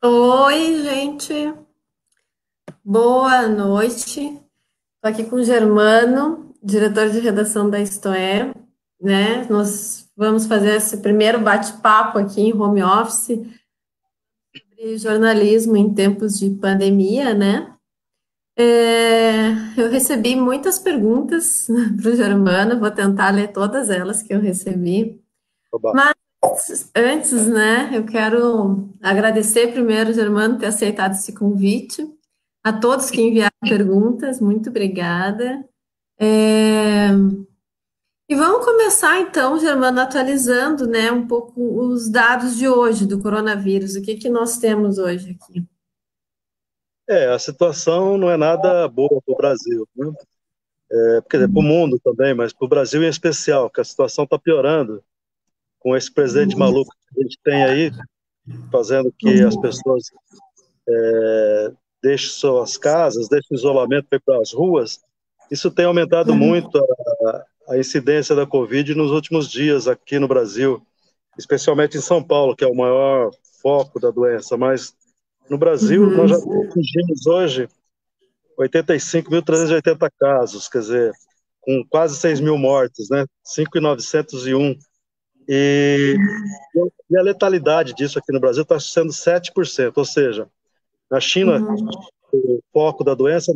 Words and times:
Oi, 0.00 0.80
gente. 0.84 1.52
Boa 2.84 3.48
noite. 3.48 4.20
Estou 4.20 4.40
aqui 5.02 5.24
com 5.24 5.36
o 5.36 5.44
Germano, 5.44 6.54
diretor 6.62 7.10
de 7.10 7.18
redação 7.18 7.68
da 7.68 7.80
Istoé, 7.80 8.54
né? 9.00 9.44
Nós 9.50 10.08
vamos 10.16 10.46
fazer 10.46 10.76
esse 10.76 10.98
primeiro 10.98 11.40
bate-papo 11.40 12.16
aqui 12.16 12.42
em 12.42 12.54
home 12.56 12.80
office 12.80 13.40
sobre 14.54 14.98
jornalismo 14.98 15.76
em 15.76 15.92
tempos 15.92 16.38
de 16.38 16.50
pandemia, 16.50 17.34
né? 17.34 17.74
É, 18.56 19.48
eu 19.76 19.90
recebi 19.90 20.36
muitas 20.36 20.78
perguntas 20.78 21.66
para 22.00 22.10
o 22.12 22.14
Germano, 22.14 22.78
vou 22.78 22.90
tentar 22.92 23.30
ler 23.30 23.48
todas 23.48 23.90
elas 23.90 24.22
que 24.22 24.32
eu 24.32 24.40
recebi. 24.40 25.20
Oba. 25.72 25.92
Mas 25.92 26.17
antes, 26.94 27.46
né, 27.46 27.90
eu 27.92 28.04
quero 28.04 28.88
agradecer 29.02 29.72
primeiro, 29.72 30.12
Germano, 30.12 30.58
ter 30.58 30.66
aceitado 30.66 31.12
esse 31.12 31.32
convite. 31.32 32.06
A 32.64 32.72
todos 32.72 33.10
que 33.10 33.20
enviaram 33.20 33.50
perguntas, 33.62 34.40
muito 34.40 34.70
obrigada. 34.70 35.64
É, 36.18 37.08
E 38.30 38.34
vamos 38.34 38.62
começar 38.64 39.18
então, 39.20 39.58
Germano, 39.58 40.00
atualizando, 40.00 40.86
né, 40.86 41.10
um 41.10 41.26
pouco 41.26 41.80
os 41.80 42.10
dados 42.10 42.56
de 42.56 42.68
hoje 42.68 43.06
do 43.06 43.22
coronavírus. 43.22 43.94
O 43.94 44.02
que 44.02 44.16
que 44.16 44.28
nós 44.28 44.58
temos 44.58 44.98
hoje 44.98 45.30
aqui? 45.30 45.64
É, 47.08 47.26
a 47.28 47.38
situação 47.38 48.18
não 48.18 48.30
é 48.30 48.36
nada 48.36 48.86
boa 48.86 49.22
para 49.24 49.32
o 49.32 49.36
Brasil, 49.36 49.88
né? 49.96 50.12
É, 50.90 51.22
quer 51.30 51.38
dizer, 51.38 51.52
para 51.52 51.60
o 51.60 51.62
mundo 51.62 51.98
também, 52.04 52.34
mas 52.34 52.52
para 52.52 52.66
o 52.66 52.68
Brasil 52.68 53.02
em 53.02 53.08
especial, 53.08 53.70
que 53.70 53.80
a 53.80 53.84
situação 53.84 54.24
está 54.24 54.38
piorando 54.38 55.02
com 55.78 55.96
esse 55.96 56.12
presidente 56.12 56.56
maluco 56.56 56.90
que 57.14 57.20
a 57.20 57.22
gente 57.22 57.38
tem 57.44 57.64
aí, 57.64 57.92
fazendo 58.70 59.12
que 59.16 59.42
as 59.42 59.56
pessoas 59.56 60.10
é, 60.88 61.72
deixem 62.02 62.30
suas 62.30 62.76
casas, 62.76 63.28
deixem 63.28 63.56
o 63.56 63.58
isolamento 63.58 64.06
para 64.24 64.40
as 64.40 64.52
ruas. 64.52 65.00
Isso 65.50 65.70
tem 65.70 65.84
aumentado 65.86 66.34
muito 66.34 66.78
a, 66.78 67.44
a 67.70 67.78
incidência 67.78 68.34
da 68.34 68.46
Covid 68.46 68.94
nos 68.94 69.10
últimos 69.10 69.48
dias 69.50 69.86
aqui 69.86 70.18
no 70.18 70.28
Brasil, 70.28 70.82
especialmente 71.38 71.96
em 71.96 72.02
São 72.02 72.22
Paulo, 72.22 72.56
que 72.56 72.64
é 72.64 72.68
o 72.68 72.74
maior 72.74 73.30
foco 73.62 74.00
da 74.00 74.10
doença, 74.10 74.56
mas 74.56 74.94
no 75.48 75.56
Brasil, 75.56 76.02
Uhum. 76.02 76.16
nós 76.16 76.30
já 76.30 76.36
atingimos 76.36 77.26
hoje 77.26 77.68
85.380 78.58 80.10
casos, 80.18 80.68
quer 80.68 80.80
dizer, 80.80 81.12
com 81.60 81.84
quase 81.88 82.16
6 82.16 82.40
mil 82.40 82.58
mortes, 82.58 83.08
né? 83.08 83.24
5.901. 83.44 84.76
E, 85.48 86.16
e 87.10 87.18
a 87.18 87.22
letalidade 87.22 87.94
disso 87.94 88.18
aqui 88.18 88.32
no 88.32 88.40
Brasil 88.40 88.62
está 88.62 88.78
sendo 88.78 89.12
7%, 89.12 89.96
ou 89.96 90.04
seja, 90.04 90.48
na 91.10 91.20
China, 91.20 91.58
Uhum. 91.58 91.88
o 92.32 92.60
foco 92.72 93.02
da 93.02 93.14
doença, 93.14 93.50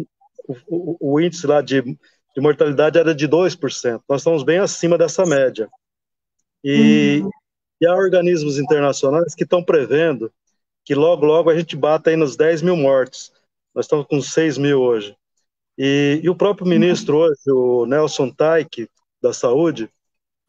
o, 0.48 0.56
o, 0.68 0.96
o 1.14 1.20
índice 1.20 1.46
lá 1.46 1.60
de, 1.60 1.82
de 1.82 2.40
mortalidade 2.40 2.98
era 2.98 3.14
de 3.14 3.28
2%. 3.28 4.02
Nós 4.08 4.22
estamos 4.22 4.42
bem 4.42 4.58
acima 4.58 4.96
dessa 4.96 5.26
média. 5.26 5.68
E, 6.64 7.20
Uhum. 7.22 7.30
e 7.82 7.86
há 7.86 7.94
organismos 7.94 8.58
internacionais 8.58 9.34
que 9.34 9.44
estão 9.44 9.62
prevendo 9.62 10.32
que 10.84 10.94
logo, 10.94 11.24
logo 11.26 11.50
a 11.50 11.56
gente 11.56 11.76
bata 11.76 12.10
aí 12.10 12.16
nos 12.16 12.36
10 12.36 12.62
mil 12.62 12.76
mortes. 12.76 13.32
Nós 13.74 13.84
estamos 13.84 14.06
com 14.06 14.20
6 14.20 14.58
mil 14.58 14.80
hoje. 14.80 15.14
E, 15.78 16.20
e 16.22 16.28
o 16.28 16.34
próprio 16.34 16.66
ministro 16.66 17.18
hoje, 17.18 17.40
o 17.48 17.86
Nelson 17.86 18.30
Taik, 18.30 18.88
da 19.22 19.32
Saúde, 19.32 19.88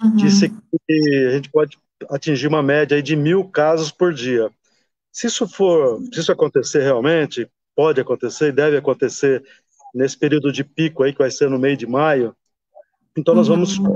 Uhum. 0.03 0.15
disse 0.15 0.49
que 0.49 1.27
a 1.27 1.31
gente 1.31 1.49
pode 1.49 1.77
atingir 2.09 2.47
uma 2.47 2.61
média 2.61 3.01
de 3.01 3.15
mil 3.15 3.45
casos 3.45 3.91
por 3.91 4.13
dia. 4.13 4.49
Se 5.11 5.27
isso 5.27 5.47
for, 5.47 6.01
se 6.11 6.19
isso 6.19 6.31
acontecer 6.31 6.81
realmente, 6.81 7.47
pode 7.75 8.01
acontecer 8.01 8.49
e 8.49 8.51
deve 8.51 8.77
acontecer 8.77 9.43
nesse 9.93 10.17
período 10.17 10.51
de 10.51 10.63
pico 10.63 11.03
aí 11.03 11.13
que 11.13 11.19
vai 11.19 11.31
ser 11.31 11.49
no 11.49 11.59
meio 11.59 11.77
de 11.77 11.85
maio, 11.85 12.35
então 13.15 13.35
nós 13.35 13.47
vamos 13.47 13.77
Uhum. 13.77 13.93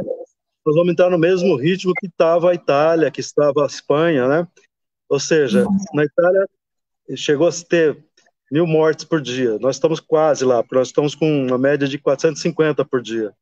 nós 0.65 0.75
vamos 0.75 0.91
entrar 0.91 1.09
no 1.09 1.17
mesmo 1.17 1.55
ritmo 1.55 1.93
que 1.95 2.07
estava 2.07 2.51
a 2.51 2.53
Itália, 2.53 3.09
que 3.09 3.19
estava 3.19 3.63
a 3.63 3.67
Espanha, 3.67 4.27
né? 4.27 4.47
Ou 5.09 5.19
seja, 5.19 5.65
na 5.93 6.03
Itália 6.03 6.47
chegou 7.15 7.47
a 7.47 7.51
se 7.51 7.65
ter 7.65 7.97
mil 8.51 8.67
mortes 8.67 9.05
por 9.05 9.21
dia. 9.21 9.57
Nós 9.59 9.77
estamos 9.77 9.99
quase 9.99 10.45
lá, 10.45 10.61
porque 10.61 10.75
nós 10.75 10.87
estamos 10.89 11.15
com 11.15 11.47
uma 11.47 11.57
média 11.57 11.87
de 11.87 11.97
450 11.97 12.85
por 12.85 13.01
dia. 13.01 13.33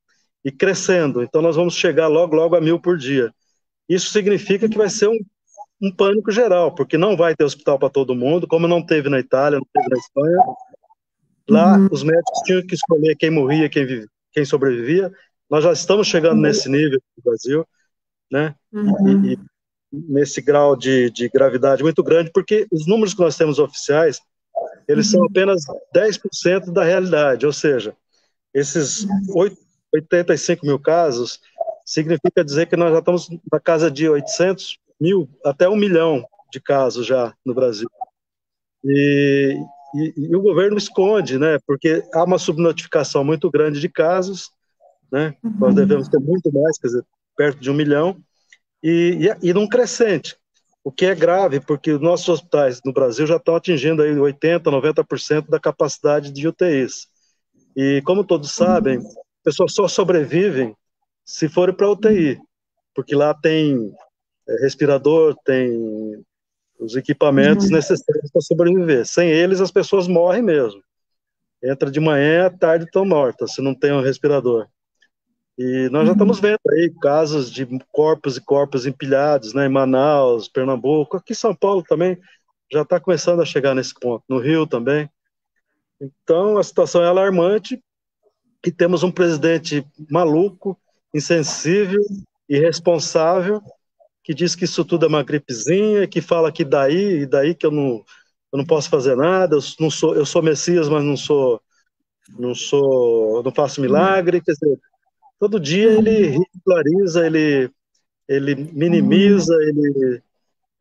E 0.46 0.52
crescendo. 0.52 1.24
Então 1.24 1.42
nós 1.42 1.56
vamos 1.56 1.74
chegar 1.76 2.08
logo, 2.08 2.36
logo 2.36 2.56
a 2.56 2.62
mil 2.62 2.80
por 2.80 2.98
dia. 2.98 3.34
Isso 3.90 4.12
significa 4.12 4.70
que 4.70 4.78
vai 4.78 4.90
ser 4.90 5.10
um, 5.10 5.18
um 5.82 5.92
pânico 5.92 6.32
geral, 6.32 6.74
porque 6.74 6.98
não 6.98 7.18
vai 7.18 7.36
ter 7.36 7.44
hospital 7.44 7.78
para 7.80 7.90
todo 7.90 8.16
mundo, 8.16 8.48
como 8.48 8.68
não 8.68 8.86
teve 8.86 9.10
na 9.10 9.20
Itália, 9.20 9.60
não 9.60 9.68
teve 9.74 9.90
na 9.90 9.98
Espanha. 9.98 10.38
Lá, 11.50 11.78
Uhum. 11.78 11.88
os 11.92 12.04
médicos 12.04 12.42
tinham 12.46 12.66
que 12.66 12.76
escolher 12.76 13.16
quem 13.16 13.30
morria, 13.30 13.70
quem, 13.70 13.86
vive, 13.86 14.08
quem 14.32 14.46
sobrevivia. 14.46 15.12
Nós 15.50 15.64
já 15.64 15.72
estamos 15.74 16.08
chegando 16.08 16.42
nesse 16.42 16.70
nível 16.70 17.00
no 17.18 17.24
Brasil, 17.24 17.68
né? 18.32 18.56
Uhum. 18.72 19.26
E, 19.26 19.34
e 19.34 19.40
nesse 19.92 20.42
grau 20.42 20.76
de, 20.76 21.10
de 21.12 21.30
gravidade 21.30 21.84
muito 21.84 22.04
grande, 22.04 22.32
porque 22.34 22.66
os 22.72 22.88
números 22.88 23.14
que 23.14 23.22
nós 23.22 23.38
temos 23.38 23.60
oficiais, 23.60 24.20
eles 24.88 25.10
são 25.10 25.24
apenas 25.24 25.64
10% 25.94 26.72
da 26.72 26.84
realidade, 26.84 27.46
ou 27.46 27.54
seja, 27.54 27.96
esses 28.54 29.08
8, 29.34 29.56
85 29.96 30.66
mil 30.66 30.80
casos 30.80 31.40
significa 31.86 32.44
dizer 32.44 32.68
que 32.68 32.76
nós 32.76 32.92
já 32.92 33.00
estamos 33.00 33.30
na 33.52 33.60
casa 33.60 33.90
de 33.92 34.10
800 34.10 34.78
mil, 35.00 35.30
até 35.44 35.70
um 35.70 35.76
milhão 35.76 36.26
de 36.52 36.60
casos 36.60 37.06
já 37.06 37.34
no 37.46 37.54
Brasil. 37.54 37.90
E, 38.84 39.58
e, 39.96 40.14
e 40.18 40.36
o 40.36 40.42
governo 40.42 40.78
esconde, 40.78 41.38
né, 41.38 41.58
porque 41.66 42.04
há 42.14 42.24
uma 42.24 42.38
subnotificação 42.38 43.24
muito 43.24 43.50
grande 43.50 43.80
de 43.80 43.90
casos, 43.90 44.50
né, 45.12 45.36
nós 45.60 45.76
devemos 45.76 46.08
ter 46.08 46.20
muito 46.20 46.52
mais, 46.52 46.78
quer 46.78 46.88
dizer, 46.88 47.04
perto 47.36 47.60
de 47.60 47.70
um 47.70 47.74
milhão, 47.74 48.18
e, 48.84 49.30
e, 49.42 49.50
e 49.50 49.54
num 49.54 49.68
crescente, 49.68 50.38
o 50.84 50.92
que 50.92 51.08
é 51.08 51.16
grave, 51.16 51.60
porque 51.60 51.92
os 51.92 52.02
nossos 52.02 52.30
hospitais 52.30 52.80
no 52.86 52.94
Brasil 52.94 53.26
já 53.26 53.38
estão 53.38 53.56
atingindo 53.56 54.04
aí 54.04 54.12
80%, 54.12 54.62
90% 54.62 55.50
da 55.50 55.60
capacidade 55.60 56.32
de 56.32 56.48
UTIs. 56.48 57.08
E 57.76 58.04
como 58.06 58.24
todos 58.24 58.52
sabem, 58.52 59.00
pessoas 59.46 59.74
só 59.74 59.88
sobrevivem 59.88 60.76
se 61.24 61.48
forem 61.48 61.76
para 61.76 61.90
UTI, 61.90 62.40
porque 62.94 63.16
lá 63.16 63.34
tem 63.34 63.94
é, 64.48 64.56
respirador, 64.62 65.36
tem 65.46 66.24
os 66.80 66.96
equipamentos 66.96 67.66
Uhum. 67.66 67.76
necessários 67.78 68.32
para 68.32 68.42
sobreviver. 68.42 69.06
Sem 69.06 69.30
eles, 69.30 69.62
as 69.62 69.72
pessoas 69.72 70.08
morrem 70.08 70.42
mesmo. 70.42 70.82
Entra 71.64 71.90
de 71.90 72.00
manhã, 72.00 72.48
à 72.48 72.50
tarde 72.50 72.86
estão 72.86 73.06
mortas, 73.06 73.54
se 73.54 73.62
não 73.62 73.74
tem 73.74 73.94
um 73.94 74.02
respirador. 74.02 74.68
E 75.58 75.88
nós 75.90 76.06
já 76.06 76.12
estamos 76.12 76.40
vendo 76.40 76.60
aí 76.70 76.94
casos 77.02 77.50
de 77.50 77.66
corpos 77.92 78.36
e 78.36 78.42
corpos 78.42 78.86
empilhados, 78.86 79.54
né, 79.54 79.66
em 79.66 79.70
Manaus, 79.70 80.50
Pernambuco, 80.50 81.16
aqui 81.18 81.32
em 81.32 81.36
São 81.36 81.56
Paulo 81.56 81.82
também 81.82 82.20
já 82.72 82.82
está 82.82 83.00
começando 83.00 83.42
a 83.42 83.46
chegar 83.46 83.74
nesse 83.74 83.94
ponto, 83.94 84.24
no 84.28 84.38
Rio 84.38 84.68
também. 84.68 85.10
Então 86.02 86.58
a 86.58 86.64
situação 86.64 87.02
é 87.02 87.08
alarmante 87.08 87.82
e 88.66 88.72
temos 88.72 89.04
um 89.04 89.12
presidente 89.12 89.86
maluco, 90.10 90.78
insensível, 91.14 92.02
irresponsável, 92.50 93.62
que 94.24 94.34
diz 94.34 94.56
que 94.56 94.66
isso 94.66 94.84
tudo 94.84 95.06
é 95.06 95.10
uma 95.10 95.24
gripezinha, 95.24 96.08
que 96.08 96.22
fala 96.22 96.52
que 96.52 96.66
daí 96.66 97.22
e 97.22 97.26
daí 97.26 97.54
que 97.54 97.66
eu 97.66 97.72
não, 97.72 98.04
eu 98.52 98.58
não 98.58 98.66
posso 98.66 98.90
fazer 98.90 99.16
nada, 99.16 99.56
eu 99.56 99.62
não 99.80 99.90
sou, 99.90 100.16
eu 100.16 100.26
sou 100.26 100.42
Messias, 100.42 100.90
mas 100.90 101.04
não 101.04 101.16
sou, 101.16 101.62
não 102.38 102.56
sou, 102.56 103.44
não 103.44 103.52
faço 103.52 103.82
milagre, 103.82 104.42
quer 104.42 104.54
dizer, 104.54 104.80
todo 105.40 105.60
dia 105.60 105.92
ele 105.94 106.28
ridiculariza, 106.28 107.26
ele, 107.26 107.70
ele 108.28 108.56
minimiza, 108.56 109.54
ele 109.62 110.24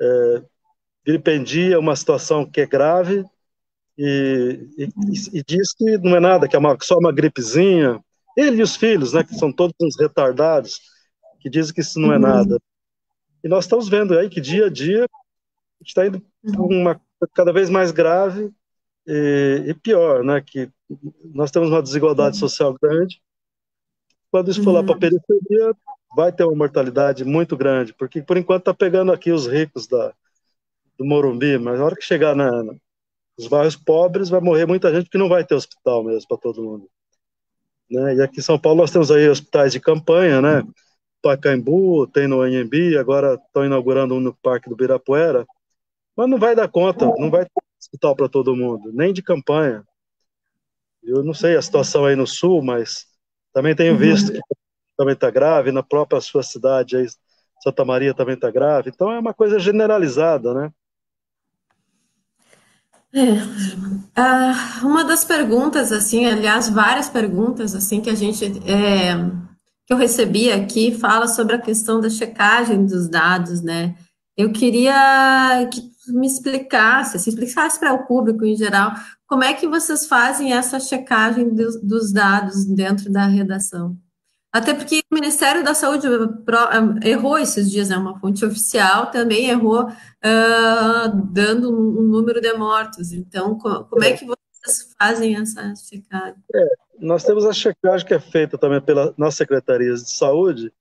é, 0.01 1.79
uma 1.79 1.95
situação 1.95 2.47
que 2.49 2.63
é 2.63 2.67
grave 2.67 3.25
e, 3.97 4.69
e, 4.77 4.89
e, 5.39 5.45
diz 5.47 5.73
que 5.73 5.99
não 5.99 6.17
é 6.17 6.21
nada, 6.21 6.49
que 6.49 6.57
é 6.57 6.59
uma, 6.59 6.77
só 6.83 6.99
uma 6.99 7.13
gripezinha. 7.13 8.01
Ele 8.37 8.59
e 8.59 8.63
os 8.63 8.77
filhos, 8.77 9.13
né, 9.13 9.23
que 9.23 9.35
são 9.35 9.53
todos 9.53 9.75
uns 9.81 9.97
retardados, 9.99 10.81
que 11.41 11.49
dizem 11.49 11.75
que 11.75 11.81
isso 11.81 12.01
não 12.01 12.13
é 12.13 12.19
nada. 12.19 12.59
E 13.43 13.49
nós 13.49 13.65
estamos 13.65 13.89
vendo 13.89 14.19
aí 14.19 14.29
que 14.29 14.41
dia 14.41 14.67
a 14.67 14.71
dia 14.71 15.05
a 15.05 15.83
gente 15.83 15.89
está 15.89 16.07
indo 16.07 16.23
para 16.43 16.63
uma 16.63 17.01
cada 17.35 17.53
vez 17.53 17.71
mais 17.71 17.91
grave 17.91 18.51
e, 19.07 19.65
e, 19.69 19.75
pior, 19.75 20.25
né, 20.25 20.41
que 20.41 20.69
nós 21.33 21.51
temos 21.51 21.71
uma 21.71 21.83
desigualdade 21.83 22.37
social 22.37 22.77
grande. 22.81 23.23
Quando 24.31 24.51
isso 24.51 24.65
for 24.65 24.73
lá 24.73 24.83
para 24.83 24.97
a 24.97 24.99
periferia, 24.99 25.75
vai 26.17 26.33
ter 26.33 26.45
uma 26.45 26.57
mortalidade 26.57 27.25
muito 27.25 27.57
grande, 27.57 27.93
porque 27.95 28.21
por 28.21 28.37
enquanto 28.37 28.63
está 28.63 28.75
pegando 28.75 29.13
aqui 29.13 29.31
os 29.31 29.47
ricos 29.47 29.87
da, 29.87 30.13
do 30.99 31.05
Morumbi, 31.05 31.59
mas 31.59 31.79
na 31.79 31.85
hora 31.85 31.97
que 31.97 32.03
chegar 32.03 32.35
na, 32.35 32.51
nos 33.39 33.49
bairros 33.49 33.77
pobres 33.77 34.29
vai 34.29 34.41
morrer 34.41 34.67
muita 34.67 34.95
gente 34.95 35.11
que 35.11 35.19
não 35.19 35.29
vai 35.29 35.45
ter 35.45 35.55
hospital 35.55 36.05
mesmo 36.05 36.29
para 36.29 36.39
todo 36.39 36.63
mundo. 36.63 36.89
Né? 37.91 38.17
E 38.17 38.23
aqui 38.23 38.41
em 38.41 38.43
São 38.43 38.59
Paulo 38.59 38.81
nós 38.81 38.91
temos 38.91 39.11
aí 39.11 39.29
hospitais 39.29 39.73
de 39.73 39.81
campanha, 39.81 40.41
né? 40.41 40.63
Pacaembu, 41.23 42.07
tem 42.07 42.29
no 42.29 42.43
Anhembi, 42.43 42.99
agora 42.99 43.35
estão 43.35 43.65
inaugurando 43.65 44.15
um 44.15 44.21
no 44.21 44.35
Parque 44.35 44.69
do 44.69 44.77
Birapuera, 44.77 45.47
mas 46.15 46.29
não 46.29 46.39
vai 46.39 46.55
dar 46.55 46.69
conta, 46.69 47.07
não 47.19 47.31
vai 47.31 47.45
ter 47.45 47.63
hospital 47.81 48.15
para 48.15 48.29
todo 48.29 48.55
mundo, 48.55 48.93
nem 48.93 49.13
de 49.13 49.23
campanha. 49.23 49.83
Eu 51.03 51.23
não 51.23 51.35
sei 51.35 51.57
a 51.57 51.63
situação 51.63 52.05
aí 52.05 52.15
no 52.15 52.27
sul, 52.27 52.63
mas 52.63 53.07
também 53.53 53.75
tenho 53.75 53.97
visto 53.97 54.33
que 54.33 54.41
também 54.97 55.15
está 55.15 55.31
grave, 55.31 55.73
na 55.73 55.83
própria 55.83 56.21
sua 56.21 56.43
cidade, 56.43 56.97
aí, 56.97 57.07
Santa 57.63 57.85
Maria 57.85 58.15
também 58.15 58.35
está 58.35 58.51
grave. 58.51 58.91
Então 58.91 59.11
é 59.11 59.19
uma 59.19 59.33
coisa 59.33 59.59
generalizada, 59.59 60.53
né? 60.53 60.73
É, 63.15 63.37
ah, 64.17 64.81
uma 64.83 65.05
das 65.05 65.25
perguntas, 65.25 65.93
assim, 65.93 66.27
aliás, 66.27 66.69
várias 66.69 67.09
perguntas, 67.09 67.73
assim, 67.73 68.01
que 68.01 68.11
a 68.11 68.15
gente, 68.15 68.45
é, 68.69 69.15
que 69.87 69.93
eu 69.93 69.97
recebi 69.97 70.51
aqui, 70.51 70.93
fala 70.99 71.29
sobre 71.29 71.55
a 71.55 71.61
questão 71.61 72.01
da 72.01 72.11
checagem 72.11 72.85
dos 72.85 73.09
dados, 73.09 73.63
né? 73.63 73.95
Eu 74.37 74.53
queria 74.53 75.69
que 75.73 75.81
me 76.09 76.27
explicasse, 76.27 77.19
se 77.21 77.31
explicasse 77.31 77.79
para 77.79 77.95
o 77.95 78.05
público 78.05 78.45
em 78.45 78.57
geral, 78.57 78.93
como 79.29 79.45
é 79.45 79.55
que 79.55 79.69
vocês 79.69 80.07
fazem 80.07 80.53
essa 80.53 80.81
checagem 80.81 81.55
dos, 81.55 81.81
dos 81.81 82.13
dados 82.13 82.65
dentro 82.65 83.13
da 83.13 83.27
redação? 83.27 83.97
Até 84.55 84.73
porque 84.73 85.03
o 85.11 85.15
Ministério 85.17 85.65
da 85.65 85.75
Saúde 85.75 86.07
eh, 86.07 87.11
errou 87.11 87.37
esses 87.37 87.69
dias, 87.69 87.91
é 87.91 87.95
né? 87.95 87.99
uma 87.99 88.21
fonte 88.21 88.45
oficial 88.45 89.11
também 89.11 89.51
errou 89.51 89.89
uh, 89.89 91.27
dando 91.33 91.77
um, 91.77 92.03
número 92.03 92.41
de 92.41 92.53
mortos. 92.53 93.13
Então, 93.13 93.59
como 93.59 94.05
é, 94.05 94.11
é 94.11 94.17
que 94.17 94.25
vocês 94.25 94.95
fazem 94.97 95.35
essa 95.35 95.75
checagem? 95.75 96.41
É, 96.55 96.69
nós 97.01 97.25
temos 97.25 97.45
a 97.45 97.53
checagem 97.53 98.07
que 98.07 98.15
é 98.15 98.21
feita 98.21 98.57
também 98.57 98.81
pelas 98.81 99.13
nossas 99.17 99.39
secretarias 99.39 100.05
de 100.05 100.13
saúde. 100.13 100.73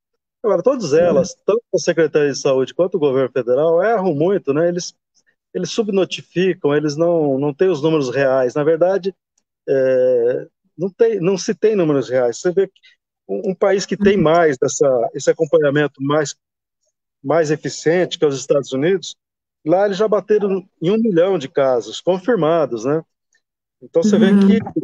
Agora, 0.43 0.61
todas 0.61 0.93
elas, 0.93 1.33
tanto 1.43 1.63
a 1.73 1.79
Secretaria 1.79 2.31
de 2.31 2.37
Saúde 2.37 2.75
quanto 2.75 2.97
o 2.97 2.99
governo 2.99 3.31
federal, 3.31 3.81
erram 3.81 4.13
muito, 4.13 4.53
né? 4.53 4.67
Eles, 4.67 4.93
eles 5.51 5.71
subnotificam, 5.71 6.75
eles 6.75 6.95
não, 6.95 7.39
não 7.39 7.51
têm 7.51 7.69
os 7.69 7.81
números 7.81 8.13
reais. 8.13 8.53
Na 8.53 8.63
verdade, 8.63 9.15
é, 9.67 10.47
não, 10.77 10.91
tem, 10.91 11.19
não 11.19 11.39
se 11.39 11.55
tem 11.55 11.75
números 11.75 12.07
reais. 12.07 12.37
Você 12.39 12.51
vê 12.51 12.67
que 12.67 12.73
um, 13.27 13.55
país 13.55 13.85
que 13.85 13.97
tem 13.97 14.17
mais 14.17 14.57
dessa, 14.57 15.09
esse 15.13 15.29
acompanhamento 15.29 16.01
mais, 16.01 16.35
mais 17.23 17.51
eficiente, 17.51 18.17
que 18.17 18.25
é 18.25 18.27
os 18.27 18.37
Estados 18.37 18.71
Unidos, 18.71 19.15
lá 19.65 19.85
eles 19.85 19.97
já 19.97 20.07
bateram 20.07 20.67
em 20.81 20.91
um 20.91 20.97
milhão 20.97 21.37
de 21.37 21.47
casos 21.47 22.01
confirmados, 22.01 22.85
né? 22.85 23.01
Então 23.81 24.03
você 24.03 24.15
uhum. 24.15 24.47
vê 24.47 24.59
que 24.59 24.83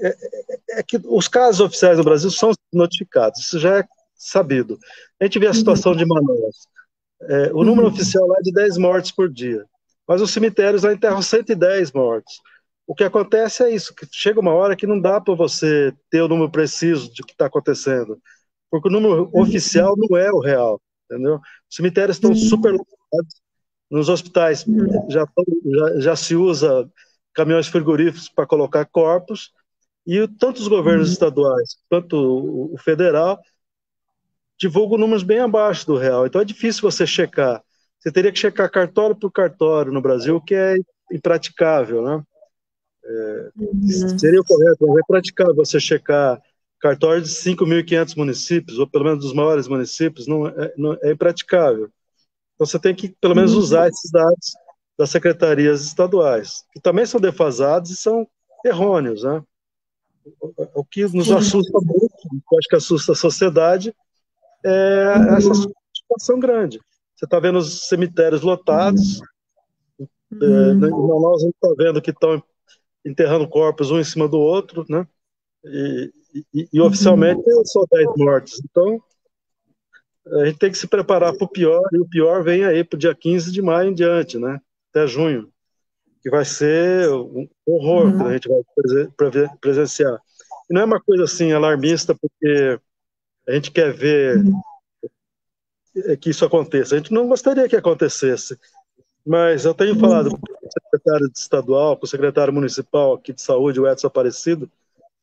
é, 0.00 0.08
é, 0.08 0.78
é, 0.80 0.82
que 0.82 1.00
os 1.04 1.28
casos 1.28 1.60
oficiais 1.60 1.96
no 1.96 2.04
Brasil 2.04 2.30
são 2.30 2.52
notificados, 2.72 3.40
isso 3.40 3.58
já 3.58 3.78
é 3.78 3.84
sabido. 4.14 4.78
A 5.20 5.24
gente 5.24 5.38
vê 5.38 5.46
a 5.46 5.54
situação 5.54 5.92
uhum. 5.92 5.98
de 5.98 6.06
Manaus. 6.06 6.68
É, 7.22 7.50
o 7.54 7.64
número 7.64 7.86
uhum. 7.86 7.92
oficial 7.94 8.26
lá 8.26 8.36
é 8.38 8.42
de 8.42 8.52
10 8.52 8.76
mortes 8.76 9.10
por 9.10 9.30
dia, 9.30 9.64
mas 10.06 10.20
os 10.20 10.30
cemitérios 10.30 10.82
lá 10.82 10.92
enterram 10.92 11.22
110 11.22 11.92
mortes 11.92 12.40
o 12.86 12.94
que 12.94 13.04
acontece 13.04 13.64
é 13.64 13.70
isso, 13.70 13.94
que 13.94 14.06
chega 14.12 14.40
uma 14.40 14.52
hora 14.52 14.76
que 14.76 14.86
não 14.86 15.00
dá 15.00 15.20
para 15.20 15.34
você 15.34 15.92
ter 16.08 16.22
o 16.22 16.28
número 16.28 16.50
preciso 16.50 17.12
de 17.12 17.22
que 17.22 17.32
está 17.32 17.46
acontecendo, 17.46 18.20
porque 18.70 18.88
o 18.88 18.92
número 18.92 19.28
oficial 19.32 19.94
não 19.96 20.16
é 20.16 20.30
o 20.30 20.38
real, 20.38 20.80
entendeu? 21.04 21.36
Os 21.68 21.76
cemitérios 21.76 22.16
estão 22.16 22.34
super 22.34 22.72
lotados, 22.72 23.42
nos 23.90 24.08
hospitais 24.08 24.64
já, 25.08 25.26
já, 25.64 26.00
já 26.00 26.16
se 26.16 26.36
usa 26.36 26.88
caminhões 27.34 27.66
frigoríficos 27.66 28.28
para 28.28 28.46
colocar 28.46 28.84
corpos, 28.84 29.52
e 30.06 30.26
tanto 30.38 30.60
os 30.60 30.68
governos 30.68 31.10
estaduais 31.10 31.76
quanto 31.90 32.72
o 32.72 32.78
federal 32.78 33.40
divulgam 34.56 34.96
números 34.96 35.24
bem 35.24 35.40
abaixo 35.40 35.84
do 35.86 35.96
real, 35.96 36.24
então 36.24 36.40
é 36.40 36.44
difícil 36.44 36.82
você 36.82 37.04
checar. 37.06 37.62
Você 37.98 38.12
teria 38.12 38.30
que 38.30 38.38
checar 38.38 38.70
cartório 38.70 39.16
por 39.16 39.32
cartório 39.32 39.92
no 39.92 40.00
Brasil, 40.00 40.36
o 40.36 40.40
que 40.40 40.54
é 40.54 40.76
impraticável, 41.10 42.02
né? 42.02 42.22
É, 43.08 43.50
uhum. 43.56 44.18
Seria 44.18 44.42
correto, 44.42 44.86
mas 44.86 44.96
é 44.98 45.00
praticável 45.06 45.54
você 45.54 45.78
checar 45.78 46.42
cartório 46.80 47.22
de 47.22 47.28
5.500 47.28 48.16
municípios, 48.16 48.78
ou 48.78 48.86
pelo 48.86 49.04
menos 49.04 49.20
dos 49.20 49.32
maiores 49.32 49.68
municípios, 49.68 50.26
não 50.26 50.46
é, 50.46 50.74
não, 50.76 50.98
é 51.02 51.12
impraticável. 51.12 51.88
Então 52.54 52.66
você 52.66 52.78
tem 52.78 52.94
que, 52.94 53.08
pelo 53.20 53.34
menos, 53.34 53.52
uhum. 53.52 53.60
usar 53.60 53.88
esses 53.88 54.10
dados 54.10 54.54
das 54.98 55.10
secretarias 55.10 55.84
estaduais, 55.84 56.64
que 56.72 56.80
também 56.80 57.06
são 57.06 57.20
defasados 57.20 57.90
e 57.90 57.96
são 57.96 58.26
errôneos. 58.64 59.22
Né? 59.22 59.42
O 60.74 60.84
que 60.84 61.04
nos 61.14 61.30
assusta 61.30 61.78
muito, 61.80 62.14
eu 62.50 62.58
acho 62.58 62.68
que 62.68 62.76
assusta 62.76 63.12
a 63.12 63.16
sociedade, 63.16 63.94
é 64.64 65.14
essa 65.36 65.48
uhum. 65.48 65.72
situação 65.94 66.40
grande. 66.40 66.80
Você 67.14 67.24
está 67.24 67.38
vendo 67.38 67.58
os 67.58 67.88
cemitérios 67.88 68.42
lotados, 68.42 69.20
uhum. 69.98 70.08
é, 70.42 70.74
nós 70.74 71.42
não 71.42 71.50
está 71.50 71.74
vendo 71.76 72.02
que 72.02 72.10
estão 72.10 72.42
enterrando 73.06 73.48
corpos 73.48 73.90
um 73.90 74.00
em 74.00 74.04
cima 74.04 74.28
do 74.28 74.38
outro, 74.38 74.84
né? 74.88 75.06
E, 75.64 76.12
e, 76.52 76.68
e 76.72 76.80
oficialmente 76.80 77.42
uhum. 77.46 77.64
só 77.64 77.84
10 77.90 78.08
mortes. 78.16 78.60
Então, 78.64 79.00
a 80.32 80.46
gente 80.46 80.58
tem 80.58 80.70
que 80.70 80.78
se 80.78 80.88
preparar 80.88 81.34
para 81.34 81.44
o 81.44 81.48
pior, 81.48 81.82
e 81.92 81.98
o 81.98 82.08
pior 82.08 82.42
vem 82.42 82.64
aí 82.64 82.82
para 82.82 82.96
o 82.96 82.98
dia 82.98 83.14
15 83.14 83.52
de 83.52 83.62
maio 83.62 83.90
em 83.90 83.94
diante, 83.94 84.38
né? 84.38 84.60
Até 84.90 85.06
junho, 85.06 85.48
que 86.20 86.28
vai 86.28 86.44
ser 86.44 87.08
um 87.10 87.48
horror 87.64 88.06
uhum. 88.06 88.18
que 88.18 88.24
a 88.24 88.32
gente 88.32 88.48
vai 88.48 89.50
presenciar. 89.60 90.18
E 90.68 90.74
não 90.74 90.82
é 90.82 90.84
uma 90.84 91.00
coisa 91.00 91.24
assim 91.24 91.52
alarmista, 91.52 92.14
porque 92.14 92.80
a 93.46 93.52
gente 93.52 93.70
quer 93.70 93.92
ver 93.92 94.38
uhum. 94.38 96.16
que 96.20 96.30
isso 96.30 96.44
aconteça. 96.44 96.96
A 96.96 96.98
gente 96.98 97.12
não 97.12 97.28
gostaria 97.28 97.68
que 97.68 97.76
acontecesse, 97.76 98.58
mas 99.24 99.64
eu 99.64 99.74
tenho 99.74 99.96
falado 99.96 100.36
secretário 101.06 101.30
estadual, 101.34 101.96
com 101.96 102.04
o 102.04 102.08
secretário 102.08 102.52
municipal 102.52 103.14
aqui 103.14 103.32
de 103.32 103.40
saúde, 103.40 103.80
o 103.80 103.88
Edson 103.88 104.08
Aparecido. 104.08 104.70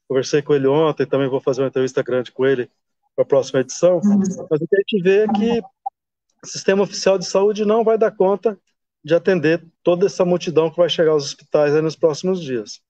Conversei 0.07 0.41
com 0.41 0.53
ele 0.53 0.67
ontem, 0.67 1.05
também 1.05 1.27
vou 1.27 1.41
fazer 1.41 1.61
uma 1.61 1.67
entrevista 1.67 2.01
grande 2.01 2.31
com 2.31 2.45
ele 2.45 2.69
para 3.15 3.23
a 3.23 3.27
próxima 3.27 3.59
edição. 3.59 3.99
Mas 4.49 4.61
o 4.61 4.67
que 4.67 4.75
a 4.75 4.79
gente 4.79 5.03
vê 5.03 5.23
é 5.23 5.27
que 5.27 5.59
o 6.43 6.47
sistema 6.47 6.83
oficial 6.83 7.17
de 7.17 7.25
saúde 7.25 7.65
não 7.65 7.83
vai 7.83 7.97
dar 7.97 8.11
conta 8.11 8.57
de 9.03 9.13
atender 9.13 9.65
toda 9.83 10.05
essa 10.05 10.23
multidão 10.23 10.69
que 10.69 10.77
vai 10.77 10.89
chegar 10.89 11.11
aos 11.11 11.25
hospitais 11.25 11.73
nos 11.81 11.95
próximos 11.95 12.41
dias. 12.41 12.81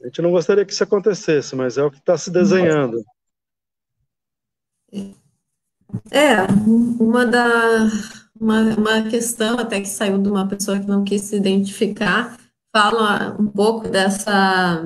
A 0.00 0.06
gente 0.06 0.22
não 0.22 0.30
gostaria 0.30 0.64
que 0.64 0.72
isso 0.72 0.84
acontecesse, 0.84 1.56
mas 1.56 1.76
é 1.76 1.82
o 1.82 1.90
que 1.90 1.98
está 1.98 2.16
se 2.16 2.30
desenhando. 2.30 3.04
É, 6.10 6.46
uma 6.68 7.26
da 7.26 7.88
uma, 8.40 8.60
uma 8.74 9.02
questão 9.02 9.58
até 9.58 9.80
que 9.80 9.88
saiu 9.88 10.18
de 10.18 10.28
uma 10.28 10.46
pessoa 10.46 10.78
que 10.78 10.86
não 10.86 11.04
quis 11.04 11.22
se 11.22 11.36
identificar, 11.36 12.36
fala 12.74 13.36
um 13.38 13.46
pouco 13.46 13.88
dessa 13.88 14.84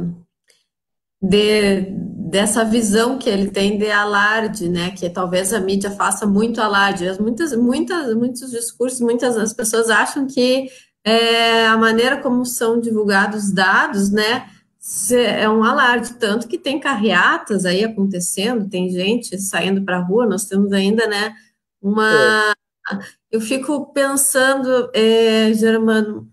de, 1.22 1.82
dessa 2.30 2.64
visão 2.64 3.18
que 3.18 3.30
ele 3.30 3.50
tem 3.50 3.78
de 3.78 3.90
alarde, 3.90 4.68
né? 4.68 4.90
Que 4.90 5.08
talvez 5.08 5.52
a 5.52 5.60
mídia 5.60 5.90
faça 5.90 6.26
muito 6.26 6.60
alarde. 6.60 7.04
Muitas, 7.20 7.54
muitas, 7.54 8.14
muitos 8.14 8.50
discursos, 8.50 9.00
muitas 9.00 9.36
das 9.36 9.52
pessoas 9.52 9.88
acham 9.88 10.26
que 10.26 10.68
é, 11.04 11.66
a 11.66 11.76
maneira 11.76 12.16
como 12.20 12.44
são 12.44 12.80
divulgados 12.80 13.52
dados, 13.52 14.10
né? 14.10 14.48
é 15.12 15.48
um 15.48 15.62
alarde, 15.62 16.14
tanto 16.14 16.48
que 16.48 16.58
tem 16.58 16.80
carreatas 16.80 17.64
aí 17.64 17.84
acontecendo, 17.84 18.68
tem 18.68 18.90
gente 18.90 19.40
saindo 19.40 19.84
para 19.84 19.98
a 19.98 20.02
rua, 20.02 20.26
nós 20.26 20.44
temos 20.46 20.72
ainda, 20.72 21.06
né, 21.06 21.32
uma... 21.80 22.52
Eu 23.30 23.40
fico 23.40 23.92
pensando, 23.92 24.90
é, 24.94 25.52
Germano, 25.54 26.28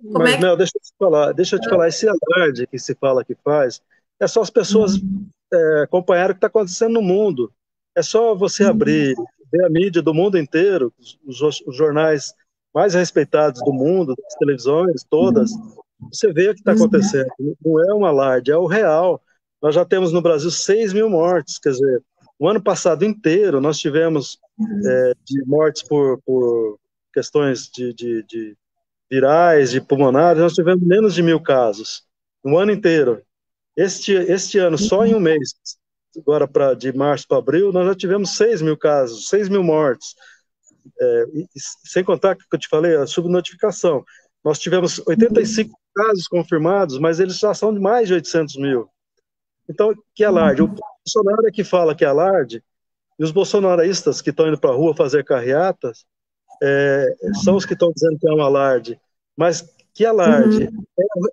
como 0.00 0.24
Mas, 0.24 0.34
é 0.34 0.36
que... 0.36 0.42
Mel, 0.42 0.56
deixa 0.56 0.72
eu 0.76 0.80
te 0.80 0.92
falar, 0.98 1.32
deixa 1.32 1.56
eu 1.56 1.60
te 1.60 1.68
falar, 1.68 1.88
esse 1.88 2.06
alarde 2.08 2.66
que 2.66 2.78
se 2.78 2.94
fala 2.94 3.24
que 3.24 3.36
faz, 3.44 3.80
é 4.20 4.26
só 4.26 4.42
as 4.42 4.50
pessoas 4.50 4.96
uhum. 4.96 5.26
é, 5.52 5.82
acompanharem 5.82 6.32
o 6.32 6.34
que 6.34 6.38
está 6.38 6.48
acontecendo 6.48 6.94
no 6.94 7.02
mundo. 7.02 7.52
É 7.96 8.02
só 8.02 8.34
você 8.34 8.64
uhum. 8.64 8.70
abrir, 8.70 9.14
ver 9.52 9.64
a 9.64 9.70
mídia 9.70 10.02
do 10.02 10.14
mundo 10.14 10.38
inteiro, 10.38 10.92
os, 11.24 11.40
os 11.42 11.76
jornais 11.76 12.34
mais 12.74 12.94
respeitados 12.94 13.60
do 13.62 13.72
mundo, 13.72 14.14
das 14.16 14.34
televisões 14.34 15.04
todas, 15.08 15.52
uhum 15.52 15.82
você 16.10 16.32
vê 16.32 16.48
o 16.48 16.54
que 16.54 16.60
está 16.60 16.72
uhum. 16.72 16.78
acontecendo. 16.78 17.28
Não 17.64 17.84
é 17.84 17.94
um 17.94 18.04
alarde, 18.04 18.50
é 18.50 18.56
o 18.56 18.66
real. 18.66 19.20
Nós 19.60 19.74
já 19.74 19.84
temos 19.84 20.12
no 20.12 20.22
Brasil 20.22 20.50
6 20.50 20.92
mil 20.92 21.08
mortes, 21.08 21.58
quer 21.58 21.70
dizer, 21.70 22.02
o 22.42 22.48
ano 22.48 22.60
passado 22.60 23.04
inteiro 23.04 23.60
nós 23.60 23.78
tivemos 23.78 24.36
é, 24.84 25.12
de 25.24 25.44
mortes 25.46 25.84
por, 25.84 26.20
por 26.22 26.76
questões 27.14 27.70
de, 27.70 27.94
de, 27.94 28.24
de, 28.24 28.56
virais, 29.08 29.70
de 29.70 29.80
pulmonares, 29.80 30.42
nós 30.42 30.52
tivemos 30.52 30.84
menos 30.84 31.14
de 31.14 31.22
mil 31.22 31.40
casos, 31.40 32.02
no 32.44 32.58
ano 32.58 32.72
inteiro. 32.72 33.22
Este, 33.76 34.12
este 34.14 34.58
ano, 34.58 34.76
só 34.76 35.06
em 35.06 35.14
um 35.14 35.20
mês, 35.20 35.52
agora 36.18 36.48
pra, 36.48 36.74
de 36.74 36.92
março 36.92 37.28
para 37.28 37.38
abril, 37.38 37.72
nós 37.72 37.86
já 37.86 37.94
tivemos 37.94 38.36
6 38.36 38.60
mil 38.60 38.76
casos, 38.76 39.28
6 39.28 39.48
mil 39.48 39.62
mortes. 39.62 40.16
É, 41.00 41.24
e, 41.34 41.46
sem 41.54 42.02
contar 42.02 42.34
que 42.34 42.42
eu 42.52 42.58
te 42.58 42.66
falei, 42.66 42.96
a 42.96 43.06
subnotificação. 43.06 44.04
Nós 44.42 44.58
tivemos 44.58 45.00
85 45.06 45.78
casos 45.94 46.26
confirmados, 46.26 46.98
mas 46.98 47.20
eles 47.20 47.38
já 47.38 47.54
são 47.54 47.72
de 47.72 47.78
mais 47.78 48.08
de 48.08 48.14
800 48.14 48.56
mil. 48.56 48.88
Então, 49.68 49.94
que 50.12 50.24
alarde? 50.24 50.62
O 50.62 50.74
Bolsonaro 51.04 51.46
é 51.46 51.50
que 51.50 51.64
fala 51.64 51.94
que 51.94 52.04
é 52.04 52.08
alarde, 52.08 52.62
e 53.18 53.24
os 53.24 53.30
bolsonaristas 53.30 54.20
que 54.20 54.30
estão 54.30 54.48
indo 54.48 54.58
para 54.58 54.70
a 54.70 54.74
rua 54.74 54.94
fazer 54.94 55.24
carreatas, 55.24 56.04
é, 56.62 57.14
são 57.42 57.56
os 57.56 57.66
que 57.66 57.72
estão 57.72 57.92
dizendo 57.92 58.18
que 58.18 58.28
é 58.28 58.32
um 58.32 58.40
alarde, 58.40 58.98
mas 59.36 59.68
que 59.94 60.04
alarde 60.04 60.64
uhum. 60.64 60.84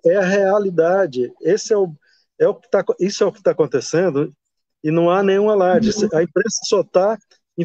é, 0.04 0.12
é, 0.12 0.16
a 0.16 0.24
realidade. 0.24 1.32
Esse 1.40 1.72
é 1.72 1.76
o, 1.78 1.92
é 2.38 2.48
o 2.48 2.54
que 2.54 2.70
tá, 2.70 2.84
isso 2.98 3.22
é 3.22 3.26
o 3.26 3.32
que 3.32 3.38
está 3.38 3.52
acontecendo 3.52 4.34
e 4.82 4.90
não 4.90 5.10
há 5.10 5.22
nenhum 5.22 5.48
alarde. 5.48 5.90
Uhum. 5.90 6.08
A 6.12 6.22
imprensa 6.22 6.60
só 6.64 6.80
está 6.80 7.18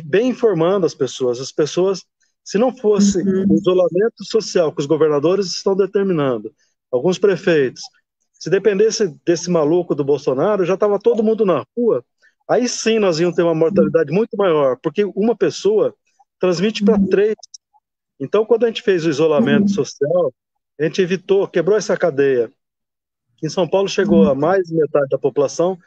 bem 0.04 0.30
informando 0.30 0.86
as 0.86 0.94
pessoas. 0.94 1.40
As 1.40 1.52
pessoas, 1.52 2.04
se 2.44 2.58
não 2.58 2.76
fosse 2.76 3.18
uhum. 3.22 3.46
o 3.50 3.56
isolamento 3.56 4.24
social 4.24 4.74
que 4.74 4.82
os 4.82 4.88
governadores 4.88 5.48
estão 5.48 5.76
determinando, 5.76 6.54
alguns 6.92 7.18
prefeitos, 7.18 7.82
se 8.38 8.50
dependesse 8.50 9.08
desse 9.26 9.50
maluco 9.50 9.96
do 9.96 10.04
Bolsonaro, 10.04 10.66
já 10.66 10.76
estava 10.76 11.00
todo 11.00 11.24
mundo 11.24 11.46
na 11.46 11.66
rua. 11.76 12.04
Aí 12.48 12.70
sim 12.70 13.00
nós 13.00 13.20
íamos 13.20 13.36
ter 13.36 13.44
uma 13.44 13.56
mortalidade 13.56 14.12
muito 14.12 14.38
maior, 14.38 14.78
porque 14.82 15.04
uma 15.16 15.36
pessoa 15.36 15.96
transmite 16.40 16.84
para 16.84 17.00
três. 17.10 17.36
Então, 18.20 18.46
quando 18.46 18.66
a 18.66 18.68
gente 18.68 18.82
fez 18.82 19.06
o 19.06 19.10
isolamento 19.10 19.72
social, 19.72 20.34
a 20.80 20.84
gente 20.84 21.02
evitou, 21.02 21.48
quebrou 21.48 21.78
essa 21.78 21.98
cadeia. 21.98 22.52
Em 23.44 23.50
São 23.50 23.68
Paulo 23.68 23.88
chegou 23.88 24.30
a 24.30 24.36
mais 24.36 24.68
de 24.68 24.76
metade 24.76 25.10
da 25.10 25.18
população 25.18 25.78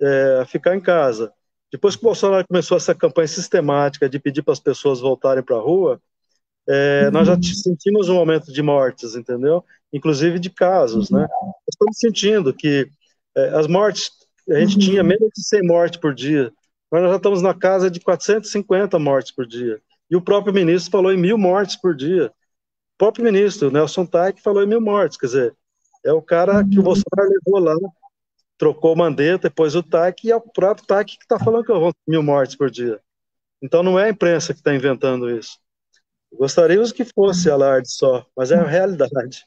é, 0.00 0.38
a 0.42 0.44
ficar 0.44 0.76
em 0.76 0.80
casa. 0.80 1.32
Depois 1.72 1.96
que 1.96 2.02
o 2.02 2.08
Bolsonaro 2.08 2.46
começou 2.46 2.76
essa 2.76 2.94
campanha 2.94 3.26
sistemática 3.26 4.08
de 4.08 4.18
pedir 4.18 4.42
para 4.42 4.52
as 4.52 4.60
pessoas 4.60 5.00
voltarem 5.00 5.42
para 5.42 5.56
a 5.56 5.60
rua, 5.60 6.00
é, 6.68 7.10
nós 7.10 7.26
já 7.26 7.36
sentimos 7.42 8.08
um 8.08 8.16
aumento 8.16 8.52
de 8.52 8.62
mortes, 8.62 9.14
entendeu? 9.16 9.64
Inclusive 9.94 10.40
de 10.40 10.50
casos, 10.50 11.08
né? 11.08 11.20
Nós 11.20 11.54
estamos 11.70 11.98
sentindo 11.98 12.52
que 12.52 12.88
é, 13.36 13.48
as 13.50 13.68
mortes, 13.68 14.10
a 14.50 14.58
gente 14.58 14.76
tinha 14.76 15.04
menos 15.04 15.30
de 15.32 15.46
100 15.46 15.62
mortes 15.62 16.00
por 16.00 16.12
dia, 16.12 16.52
mas 16.90 17.02
nós 17.02 17.12
já 17.12 17.16
estamos 17.16 17.40
na 17.40 17.54
casa 17.54 17.88
de 17.88 18.00
450 18.00 18.98
mortes 18.98 19.32
por 19.32 19.46
dia. 19.46 19.80
E 20.10 20.16
o 20.16 20.20
próprio 20.20 20.52
ministro 20.52 20.90
falou 20.90 21.12
em 21.12 21.16
mil 21.16 21.38
mortes 21.38 21.76
por 21.76 21.94
dia. 21.94 22.26
O 22.26 22.98
próprio 22.98 23.24
ministro, 23.24 23.70
Nelson 23.70 24.04
Taik, 24.04 24.42
falou 24.42 24.64
em 24.64 24.66
mil 24.66 24.80
mortes. 24.80 25.16
Quer 25.16 25.26
dizer, 25.26 25.56
é 26.04 26.12
o 26.12 26.20
cara 26.20 26.64
que 26.64 26.78
o 26.78 26.82
Bolsonaro 26.82 27.30
levou 27.30 27.60
lá, 27.60 27.74
trocou 28.58 28.94
o 28.94 28.96
Mandetta, 28.96 29.48
depois 29.48 29.76
o 29.76 29.82
Taik, 29.82 30.26
e 30.26 30.32
é 30.32 30.36
o 30.36 30.40
próprio 30.40 30.86
Taik 30.86 31.16
que 31.16 31.24
está 31.24 31.38
falando 31.38 31.64
que 31.64 31.72
vou 31.72 31.92
mil 32.06 32.22
mortes 32.22 32.56
por 32.56 32.68
dia. 32.68 33.00
Então 33.62 33.82
não 33.82 33.98
é 33.98 34.04
a 34.04 34.10
imprensa 34.10 34.52
que 34.52 34.60
está 34.60 34.74
inventando 34.74 35.30
isso. 35.30 35.58
Gostaríamos 36.32 36.92
que 36.92 37.04
fosse 37.04 37.48
alarde 37.48 37.90
só, 37.90 38.26
mas 38.36 38.50
é 38.50 38.56
a 38.56 38.66
realidade. 38.66 39.44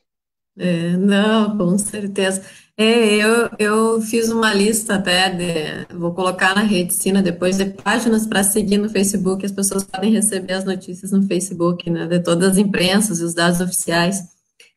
É, 0.58 0.98
não, 0.98 1.58
com 1.58 1.78
certeza. 1.78 2.42
É, 2.76 3.16
eu, 3.16 3.50
eu 3.58 4.02
fiz 4.02 4.30
uma 4.30 4.54
lista 4.54 4.96
até, 4.96 5.30
de, 5.30 5.96
vou 5.96 6.14
colocar 6.14 6.56
na 6.56 6.62
rede 6.62 6.94
Sina 6.94 7.22
depois 7.22 7.58
de 7.58 7.66
páginas 7.66 8.26
para 8.28 8.44
seguir 8.44 8.78
no 8.78 8.90
Facebook, 8.90 9.46
as 9.46 9.52
pessoas 9.52 9.84
podem 9.84 10.12
receber 10.12 10.54
as 10.54 10.66
notícias 10.66 11.12
no 11.12 11.24
Facebook, 11.24 11.90
né, 11.90 12.06
de 12.06 12.20
todas 12.20 12.52
as 12.52 12.58
imprensas 12.58 13.20
e 13.20 13.24
os 13.24 13.34
dados 13.34 13.62
oficiais. 13.62 14.22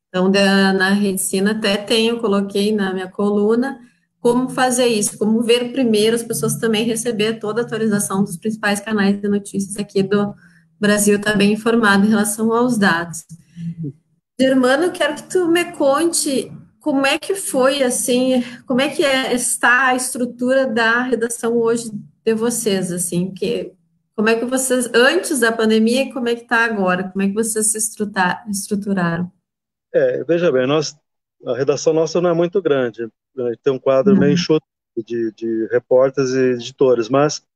Então, 0.08 0.30
de, 0.30 0.38
na 0.38 0.96
Sina 1.18 1.52
até 1.52 1.76
tenho, 1.76 2.20
coloquei 2.20 2.74
na 2.74 2.92
minha 2.92 3.08
coluna 3.08 3.78
como 4.20 4.50
fazer 4.50 4.86
isso, 4.86 5.16
como 5.18 5.42
ver 5.42 5.72
primeiro 5.72 6.14
as 6.14 6.22
pessoas 6.22 6.56
também 6.56 6.84
receber 6.84 7.38
toda 7.38 7.62
a 7.62 7.64
atualização 7.64 8.22
dos 8.22 8.36
principais 8.36 8.80
canais 8.80 9.20
de 9.20 9.28
notícias 9.28 9.76
aqui 9.78 10.02
do 10.02 10.34
Brasil, 10.78 11.16
está 11.16 11.34
bem 11.34 11.52
informado 11.52 12.06
em 12.06 12.10
relação 12.10 12.52
aos 12.52 12.76
dados. 12.76 13.24
Germano, 14.40 14.90
quero 14.90 15.16
que 15.16 15.24
tu 15.24 15.48
me 15.48 15.70
conte 15.72 16.50
como 16.80 17.04
é 17.04 17.18
que 17.18 17.34
foi, 17.34 17.82
assim, 17.82 18.42
como 18.66 18.80
é 18.80 18.88
que 18.88 19.04
é, 19.04 19.34
está 19.34 19.88
a 19.88 19.94
estrutura 19.94 20.66
da 20.66 21.02
redação 21.02 21.58
hoje 21.58 21.90
de 22.24 22.34
vocês, 22.34 22.90
assim, 22.90 23.34
que, 23.34 23.74
como 24.16 24.30
é 24.30 24.38
que 24.38 24.46
vocês, 24.46 24.90
antes 24.94 25.40
da 25.40 25.52
pandemia, 25.52 26.04
e 26.04 26.12
como 26.14 26.26
é 26.26 26.34
que 26.34 26.44
está 26.44 26.64
agora? 26.64 27.10
Como 27.10 27.20
é 27.20 27.28
que 27.28 27.34
vocês 27.34 27.70
se 27.70 27.76
estruturaram? 27.76 29.30
É, 29.92 30.24
veja 30.24 30.50
bem, 30.50 30.66
nós, 30.66 30.96
a 31.44 31.54
redação 31.54 31.92
nossa 31.92 32.18
não 32.18 32.30
é 32.30 32.34
muito 32.34 32.62
grande, 32.62 33.06
né, 33.36 33.52
tem 33.62 33.74
um 33.74 33.78
quadro 33.78 34.14
uhum. 34.14 34.20
meio 34.20 34.32
enxuto 34.32 34.64
de, 34.96 35.32
de 35.32 35.68
repórteres 35.70 36.30
e 36.30 36.52
editores, 36.54 37.10
mas 37.10 37.46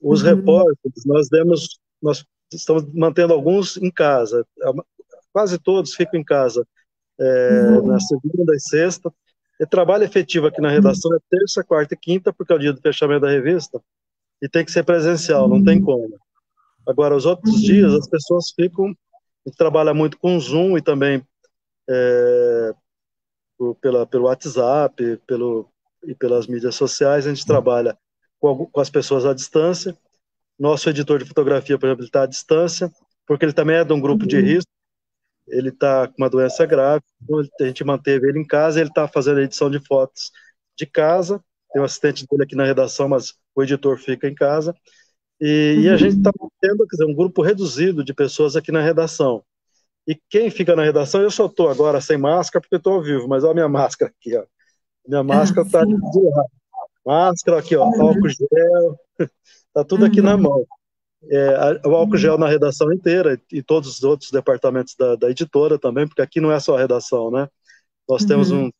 os 0.00 0.22
uhum. 0.22 0.28
repórteres, 0.28 1.04
nós 1.04 1.28
demos, 1.28 1.80
nós 2.00 2.24
estamos 2.52 2.84
mantendo 2.94 3.32
alguns 3.32 3.76
em 3.76 3.90
casa, 3.90 4.46
quase 5.32 5.58
todos 5.58 5.94
ficam 5.94 6.18
em 6.18 6.24
casa 6.24 6.66
é, 7.18 7.68
uhum. 7.70 7.86
na 7.86 8.00
segunda 8.00 8.54
e 8.54 8.60
sexta. 8.60 9.12
E 9.60 9.66
trabalho 9.66 10.04
efetivo 10.04 10.46
aqui 10.46 10.60
na 10.60 10.70
redação 10.70 11.14
é 11.14 11.18
terça, 11.28 11.62
quarta 11.62 11.94
e 11.94 11.96
quinta, 11.96 12.32
porque 12.32 12.52
é 12.52 12.56
o 12.56 12.58
dia 12.58 12.72
do 12.72 12.80
fechamento 12.80 13.20
da 13.20 13.30
revista, 13.30 13.80
e 14.40 14.48
tem 14.48 14.64
que 14.64 14.72
ser 14.72 14.82
presencial, 14.84 15.48
não 15.48 15.62
tem 15.62 15.82
como. 15.82 16.18
Agora, 16.88 17.14
os 17.14 17.26
outros 17.26 17.60
dias, 17.60 17.92
as 17.92 18.08
pessoas 18.08 18.50
ficam, 18.56 18.86
a 18.86 19.48
gente 19.48 19.58
trabalha 19.58 19.92
muito 19.92 20.18
com 20.18 20.40
Zoom 20.40 20.78
e 20.78 20.82
também 20.82 21.22
é, 21.88 22.72
pela, 23.82 24.06
pelo 24.06 24.24
WhatsApp, 24.24 25.20
pelo, 25.26 25.68
e 26.04 26.14
pelas 26.14 26.46
mídias 26.46 26.74
sociais, 26.74 27.26
a 27.26 27.34
gente 27.34 27.44
trabalha 27.44 27.98
com, 28.38 28.66
com 28.66 28.80
as 28.80 28.88
pessoas 28.88 29.26
à 29.26 29.34
distância. 29.34 29.96
Nosso 30.58 30.88
editor 30.88 31.18
de 31.18 31.26
fotografia, 31.26 31.78
por 31.78 31.86
exemplo, 31.86 32.04
está 32.04 32.22
à 32.22 32.26
distância, 32.26 32.90
porque 33.26 33.44
ele 33.44 33.52
também 33.52 33.76
é 33.76 33.84
de 33.84 33.92
um 33.92 34.00
grupo 34.00 34.26
de 34.26 34.40
risco, 34.40 34.70
ele 35.50 35.70
está 35.70 36.06
com 36.08 36.14
uma 36.18 36.30
doença 36.30 36.64
grave, 36.66 37.02
então 37.22 37.38
a 37.38 37.64
gente 37.64 37.84
manteve 37.84 38.28
ele 38.28 38.38
em 38.40 38.46
casa, 38.46 38.80
ele 38.80 38.88
está 38.88 39.06
fazendo 39.08 39.38
a 39.38 39.42
edição 39.42 39.70
de 39.70 39.78
fotos 39.84 40.30
de 40.76 40.86
casa, 40.86 41.42
tem 41.72 41.80
um 41.80 41.84
assistente 41.84 42.26
dele 42.28 42.44
aqui 42.44 42.56
na 42.56 42.64
redação, 42.64 43.08
mas 43.08 43.34
o 43.54 43.62
editor 43.62 43.98
fica 43.98 44.28
em 44.28 44.34
casa, 44.34 44.74
e, 45.40 45.74
uhum. 45.76 45.82
e 45.82 45.88
a 45.88 45.96
gente 45.96 46.18
está 46.18 46.30
mantendo 46.38 46.86
quer 46.86 46.96
dizer, 46.96 47.10
um 47.10 47.14
grupo 47.14 47.42
reduzido 47.42 48.04
de 48.04 48.12
pessoas 48.12 48.56
aqui 48.56 48.70
na 48.70 48.82
redação. 48.82 49.42
E 50.06 50.18
quem 50.28 50.50
fica 50.50 50.74
na 50.74 50.82
redação, 50.82 51.20
eu 51.22 51.30
só 51.30 51.46
estou 51.46 51.68
agora 51.68 52.00
sem 52.00 52.16
máscara, 52.18 52.60
porque 52.60 52.76
estou 52.76 52.94
ao 52.94 53.02
vivo, 53.02 53.28
mas 53.28 53.44
olha 53.44 53.52
a 53.52 53.54
minha 53.54 53.68
máscara 53.68 54.12
aqui, 54.18 54.36
ó. 54.36 54.44
Minha 55.06 55.22
máscara 55.22 55.66
está 55.66 55.84
de 55.84 55.92
lado. 55.94 56.50
Máscara 57.04 57.58
aqui, 57.58 57.76
ó, 57.76 57.84
álcool 57.84 58.28
gel, 58.28 58.98
está 59.18 59.84
tudo 59.88 60.04
aqui 60.04 60.20
na 60.20 60.34
uhum. 60.34 60.42
mão 60.42 60.66
é, 61.28 61.80
o 61.86 61.94
álcool 61.94 62.16
gel 62.16 62.38
na 62.38 62.48
redação 62.48 62.92
inteira 62.92 63.40
e 63.52 63.62
todos 63.62 63.96
os 63.96 64.02
outros 64.02 64.30
departamentos 64.30 64.94
da, 64.94 65.16
da 65.16 65.30
editora 65.30 65.78
também, 65.78 66.06
porque 66.06 66.22
aqui 66.22 66.40
não 66.40 66.50
é 66.50 66.58
só 66.58 66.76
a 66.76 66.80
redação, 66.80 67.30
né? 67.30 67.48
Nós 68.08 68.22
uhum. 68.22 68.28
temos 68.28 68.50
um, 68.50 68.70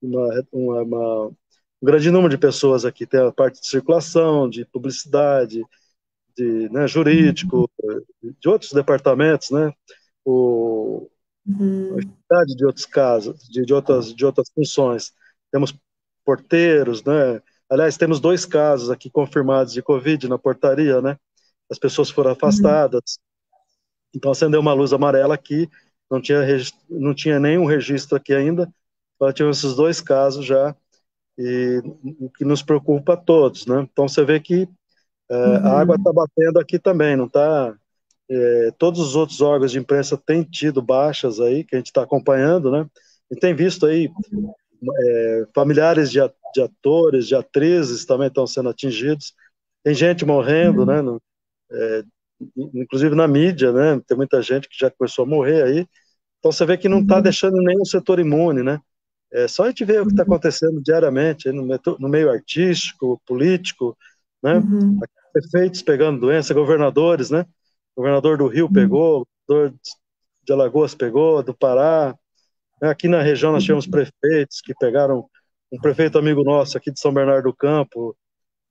uma, 0.00 0.44
uma, 0.52 0.82
uma, 0.82 1.26
um 1.26 1.34
grande 1.82 2.10
número 2.10 2.30
de 2.30 2.38
pessoas 2.38 2.84
aqui, 2.84 3.06
tem 3.06 3.20
a 3.20 3.32
parte 3.32 3.60
de 3.60 3.66
circulação, 3.66 4.48
de 4.48 4.64
publicidade, 4.64 5.64
de 6.36 6.68
né, 6.70 6.86
jurídico, 6.86 7.68
uhum. 7.82 8.34
de 8.40 8.48
outros 8.48 8.72
departamentos, 8.72 9.50
né? 9.50 9.72
O, 10.24 11.08
uhum. 11.46 11.96
de 12.56 12.64
outros 12.64 12.86
casos, 12.86 13.48
de, 13.48 13.64
de, 13.64 13.74
outras, 13.74 14.14
de 14.14 14.24
outras 14.24 14.48
funções. 14.54 15.12
Temos 15.50 15.74
porteiros, 16.24 17.02
né? 17.02 17.42
Aliás, 17.68 17.96
temos 17.96 18.20
dois 18.20 18.46
casos 18.46 18.88
aqui 18.88 19.10
confirmados 19.10 19.72
de 19.72 19.82
Covid 19.82 20.28
na 20.28 20.38
portaria, 20.38 21.02
né? 21.02 21.18
As 21.70 21.78
pessoas 21.78 22.10
foram 22.10 22.32
afastadas. 22.32 23.18
Então 24.14 24.30
acendeu 24.30 24.60
uma 24.60 24.72
luz 24.72 24.92
amarela 24.92 25.34
aqui, 25.34 25.68
não 26.10 26.20
tinha, 26.20 26.40
não 26.88 27.14
tinha 27.14 27.38
nenhum 27.38 27.66
registro 27.66 28.16
aqui 28.16 28.34
ainda, 28.34 28.68
nós 29.20 29.34
tivemos 29.34 29.58
esses 29.58 29.76
dois 29.76 30.00
casos 30.00 30.46
já, 30.46 30.74
e 31.36 31.82
o 32.20 32.30
que 32.30 32.44
nos 32.44 32.62
preocupa 32.62 33.14
a 33.14 33.16
todos, 33.16 33.66
né? 33.66 33.86
Então 33.92 34.08
você 34.08 34.24
vê 34.24 34.40
que 34.40 34.68
é, 35.30 35.34
uhum. 35.34 35.66
a 35.66 35.80
água 35.80 35.96
está 35.96 36.12
batendo 36.12 36.58
aqui 36.58 36.78
também, 36.78 37.16
não 37.16 37.26
está? 37.26 37.74
É, 38.30 38.70
todos 38.76 39.00
os 39.00 39.16
outros 39.16 39.40
órgãos 39.40 39.72
de 39.72 39.78
imprensa 39.78 40.16
têm 40.16 40.42
tido 40.42 40.82
baixas 40.82 41.40
aí, 41.40 41.64
que 41.64 41.74
a 41.74 41.78
gente 41.78 41.86
está 41.86 42.02
acompanhando, 42.02 42.70
né? 42.70 42.86
E 43.30 43.36
tem 43.36 43.54
visto 43.54 43.86
aí 43.86 44.10
é, 45.00 45.46
familiares 45.54 46.10
de, 46.10 46.18
de, 46.54 46.60
atores, 46.60 47.26
de 47.26 47.34
atrizes 47.34 48.04
também 48.04 48.28
estão 48.28 48.46
sendo 48.46 48.68
atingidos, 48.68 49.34
tem 49.84 49.94
gente 49.94 50.24
morrendo, 50.24 50.80
uhum. 50.80 50.86
né? 50.86 51.02
No, 51.02 51.22
é, 51.70 52.02
inclusive 52.74 53.14
na 53.14 53.26
mídia, 53.26 53.72
né? 53.72 54.00
Tem 54.06 54.16
muita 54.16 54.40
gente 54.42 54.68
que 54.68 54.78
já 54.78 54.90
começou 54.90 55.24
a 55.24 55.28
morrer 55.28 55.62
aí. 55.62 55.86
Então 56.38 56.52
você 56.52 56.64
vê 56.64 56.76
que 56.76 56.88
não 56.88 57.00
está 57.00 57.16
uhum. 57.16 57.22
deixando 57.22 57.56
nenhum 57.56 57.84
setor 57.84 58.18
imune, 58.20 58.62
né? 58.62 58.80
É 59.32 59.46
só 59.46 59.64
a 59.64 59.66
gente 59.68 59.84
ver 59.84 60.00
o 60.00 60.06
que 60.06 60.12
está 60.12 60.22
uhum. 60.22 60.28
acontecendo 60.28 60.80
diariamente 60.82 61.50
no, 61.52 61.66
no, 61.98 62.08
meio 62.08 62.30
artístico, 62.30 63.20
político, 63.26 63.96
né? 64.42 64.58
Uhum. 64.58 64.98
Prefeitos 65.32 65.82
pegando 65.82 66.20
doença, 66.20 66.54
governadores, 66.54 67.30
né? 67.30 67.44
O 67.94 68.00
governador 68.00 68.38
do 68.38 68.46
Rio 68.46 68.66
uhum. 68.66 68.72
pegou, 68.72 69.26
governador 69.46 69.78
de 70.44 70.52
Alagoas 70.52 70.94
pegou, 70.94 71.42
do 71.42 71.54
Pará. 71.54 72.16
Né? 72.80 72.88
Aqui 72.88 73.08
na 73.08 73.20
região 73.20 73.52
nós 73.52 73.64
tivemos 73.64 73.86
prefeitos 73.86 74.60
que 74.60 74.74
pegaram 74.74 75.28
um 75.70 75.78
prefeito 75.78 76.18
amigo 76.18 76.42
nosso 76.42 76.78
aqui 76.78 76.90
de 76.90 76.98
São 76.98 77.12
Bernardo 77.12 77.44
do 77.44 77.54
Campo, 77.54 78.16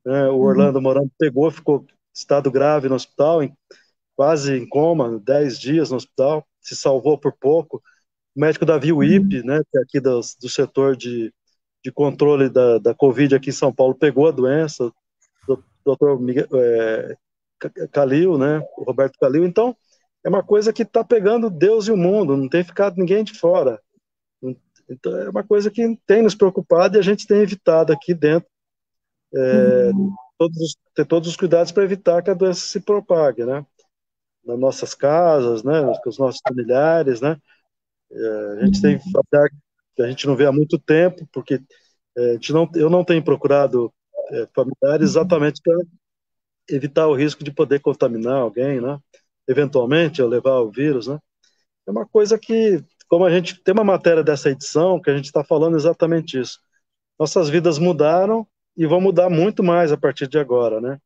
né? 0.03 0.27
o 0.29 0.39
Orlando 0.39 0.81
Morando 0.81 1.11
pegou, 1.19 1.51
ficou 1.51 1.85
estado 2.17 2.51
grave 2.51 2.89
no 2.89 2.95
hospital, 2.95 3.43
em, 3.43 3.55
quase 4.15 4.53
em 4.57 4.67
coma, 4.67 5.19
10 5.19 5.59
dias 5.59 5.91
no 5.91 5.97
hospital, 5.97 6.45
se 6.59 6.75
salvou 6.75 7.17
por 7.17 7.33
pouco. 7.33 7.81
O 8.35 8.39
médico 8.39 8.65
Davi 8.65 8.91
Wip, 8.91 9.43
né, 9.43 9.61
que 9.71 9.77
é 9.77 9.81
aqui 9.81 9.99
do, 9.99 10.19
do 10.19 10.49
setor 10.49 10.95
de, 10.95 11.33
de 11.83 11.91
controle 11.91 12.49
da, 12.49 12.79
da 12.79 12.93
Covid 12.93 13.35
aqui 13.35 13.49
em 13.49 13.53
São 13.53 13.73
Paulo, 13.73 13.95
pegou 13.95 14.27
a 14.27 14.31
doença, 14.31 14.91
o 15.47 15.57
doutor 15.85 16.19
Miguel, 16.19 16.47
é, 16.53 17.15
Calil, 17.91 18.37
né, 18.37 18.59
o 18.77 18.83
Roberto 18.83 19.17
Calil, 19.19 19.45
então 19.45 19.75
é 20.23 20.29
uma 20.29 20.43
coisa 20.43 20.73
que 20.73 20.83
está 20.83 21.03
pegando 21.03 21.49
Deus 21.49 21.87
e 21.87 21.91
o 21.91 21.97
mundo, 21.97 22.35
não 22.35 22.49
tem 22.49 22.63
ficado 22.63 22.97
ninguém 22.97 23.23
de 23.23 23.33
fora. 23.33 23.79
Então, 24.89 25.17
é 25.17 25.29
uma 25.29 25.43
coisa 25.43 25.69
que 25.69 25.99
tem 26.05 26.21
nos 26.21 26.33
preocupado 26.35 26.97
e 26.97 26.99
a 26.99 27.03
gente 27.03 27.27
tem 27.27 27.41
evitado 27.41 27.91
aqui 27.91 28.13
dentro. 28.13 28.47
É, 29.33 29.91
uhum. 29.93 30.13
Todos, 30.37 30.77
ter 30.93 31.05
todos 31.05 31.29
os 31.29 31.35
cuidados 31.35 31.71
para 31.71 31.83
evitar 31.83 32.21
que 32.21 32.29
a 32.29 32.33
doença 32.33 32.61
se 32.61 32.79
propague, 32.79 33.45
né? 33.45 33.65
Nas 34.45 34.59
nossas 34.59 34.93
casas, 34.93 35.63
né? 35.63 35.81
Com 36.03 36.09
os 36.09 36.17
nossos 36.17 36.41
familiares, 36.47 37.21
né? 37.21 37.37
É, 38.11 38.59
a 38.61 38.65
gente 38.65 38.81
tem 38.81 38.99
que 38.99 40.03
a 40.03 40.07
gente 40.07 40.27
não 40.27 40.35
vê 40.35 40.45
há 40.45 40.51
muito 40.51 40.77
tempo, 40.77 41.27
porque 41.33 41.59
é, 42.15 42.29
a 42.29 42.33
gente 42.33 42.53
não, 42.53 42.69
eu 42.75 42.89
não 42.89 43.03
tenho 43.03 43.23
procurado 43.23 43.91
é, 44.31 44.47
familiares 44.53 45.09
exatamente 45.09 45.59
para 45.63 45.75
evitar 46.69 47.07
o 47.07 47.15
risco 47.15 47.43
de 47.43 47.51
poder 47.51 47.79
contaminar 47.79 48.35
alguém, 48.35 48.79
né? 48.79 48.99
Eventualmente, 49.47 50.21
eu 50.21 50.27
levar 50.27 50.59
o 50.59 50.71
vírus, 50.71 51.07
né? 51.07 51.17
É 51.87 51.91
uma 51.91 52.05
coisa 52.05 52.37
que 52.37 52.83
como 53.07 53.25
a 53.25 53.29
gente 53.31 53.61
tem 53.63 53.73
uma 53.73 53.83
matéria 53.83 54.23
dessa 54.23 54.49
edição 54.49 55.01
que 55.01 55.09
a 55.09 55.15
gente 55.15 55.25
está 55.25 55.43
falando 55.43 55.77
exatamente 55.77 56.39
isso. 56.39 56.59
Nossas 57.17 57.49
vidas 57.49 57.79
mudaram 57.79 58.45
e 58.77 58.85
vão 58.85 59.01
mudar 59.01 59.29
muito 59.29 59.63
mais 59.63 59.91
a 59.91 59.97
partir 59.97 60.27
de 60.27 60.37
agora, 60.37 60.79
né? 60.79 60.99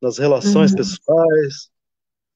Nas 0.00 0.18
relações 0.18 0.70
uhum. 0.70 0.76
pessoais, 0.76 1.70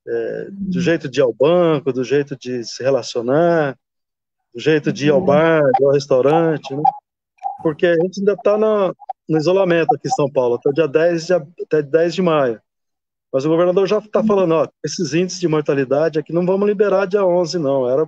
é, 0.06 0.48
do 0.50 0.80
jeito 0.80 1.08
de 1.08 1.20
ir 1.20 1.22
ao 1.22 1.32
banco, 1.32 1.92
do 1.92 2.02
jeito 2.02 2.36
de 2.36 2.64
se 2.64 2.82
relacionar, 2.82 3.78
do 4.52 4.60
jeito 4.60 4.92
de 4.92 5.06
ir 5.06 5.10
ao 5.10 5.20
uhum. 5.20 5.26
bar, 5.26 5.62
ao 5.80 5.92
restaurante, 5.92 6.74
né? 6.74 6.82
Porque 7.62 7.86
a 7.86 7.94
gente 7.94 8.18
ainda 8.18 8.32
está 8.32 8.58
no, 8.58 8.94
isolamento 9.38 9.94
aqui 9.94 10.08
em 10.08 10.14
São 10.14 10.30
Paulo, 10.30 10.56
até 10.56 10.72
dia 10.72 10.88
10 10.88 11.26
de, 11.26 11.32
até 11.34 11.80
10 11.80 12.14
de 12.14 12.22
maio. 12.22 12.60
Mas 13.32 13.44
o 13.44 13.48
governador 13.48 13.86
já 13.86 13.98
está 13.98 14.22
falando, 14.22 14.52
ó, 14.52 14.68
esses 14.84 15.14
índices 15.14 15.40
de 15.40 15.48
mortalidade 15.48 16.18
aqui 16.18 16.32
não 16.32 16.44
vamos 16.44 16.66
liberar 16.68 17.06
dia 17.06 17.24
11, 17.24 17.58
não. 17.58 17.88
Era 17.88 18.06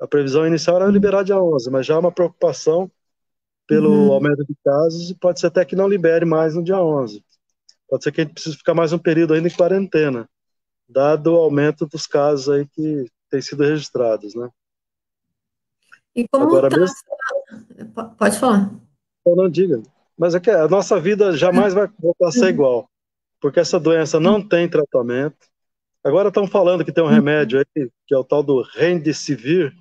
a 0.00 0.06
previsão 0.06 0.46
inicial 0.46 0.76
era 0.76 0.86
liberar 0.86 1.22
dia 1.22 1.38
11, 1.38 1.70
mas 1.70 1.84
já 1.84 1.94
há 1.94 1.98
uma 1.98 2.10
preocupação 2.10 2.90
pelo 3.70 3.88
uhum. 3.88 4.12
aumento 4.12 4.44
de 4.44 4.52
casos 4.64 5.10
e 5.10 5.14
pode 5.14 5.38
ser 5.38 5.46
até 5.46 5.64
que 5.64 5.76
não 5.76 5.86
libere 5.86 6.24
mais 6.24 6.56
no 6.56 6.64
dia 6.64 6.82
11. 6.82 7.24
Pode 7.88 8.02
ser 8.02 8.10
que 8.10 8.20
a 8.20 8.24
gente 8.24 8.34
precise 8.34 8.56
ficar 8.56 8.74
mais 8.74 8.92
um 8.92 8.98
período 8.98 9.32
ainda 9.32 9.46
em 9.46 9.54
quarentena, 9.54 10.28
dado 10.88 11.32
o 11.32 11.36
aumento 11.36 11.86
dos 11.86 12.04
casos 12.04 12.48
aí 12.48 12.66
que 12.66 13.06
têm 13.30 13.40
sido 13.40 13.62
registrados, 13.62 14.34
né? 14.34 14.50
E 16.16 16.26
como 16.28 16.46
Agora 16.46 16.68
tá... 16.68 16.80
mesmo... 16.80 16.96
Pode 18.18 18.38
falar. 18.40 18.72
Eu 19.24 19.36
não 19.36 19.48
diga. 19.48 19.80
Mas 20.18 20.34
é 20.34 20.40
que 20.40 20.50
a 20.50 20.66
nossa 20.66 20.98
vida 20.98 21.36
jamais 21.36 21.72
vai 21.72 21.88
voltar 21.96 22.26
a 22.26 22.32
ser 22.32 22.48
igual, 22.48 22.90
porque 23.40 23.60
essa 23.60 23.78
doença 23.78 24.18
não 24.18 24.42
tem 24.42 24.68
tratamento. 24.68 25.46
Agora 26.02 26.26
estão 26.26 26.44
falando 26.48 26.84
que 26.84 26.90
tem 26.90 27.04
um 27.04 27.06
uhum. 27.06 27.12
remédio 27.12 27.60
aí, 27.60 27.88
que 28.04 28.12
é 28.12 28.18
o 28.18 28.24
tal 28.24 28.42
do 28.42 28.62
Remdesivir, 28.62 29.72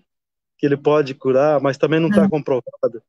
que 0.60 0.67
ele 0.67 0.77
pode 0.77 1.15
curar, 1.15 1.60
mas 1.60 1.75
também 1.75 2.00
não 2.00 2.10
está 2.10 2.22
uhum. 2.22 2.29
comprovado. 2.29 3.01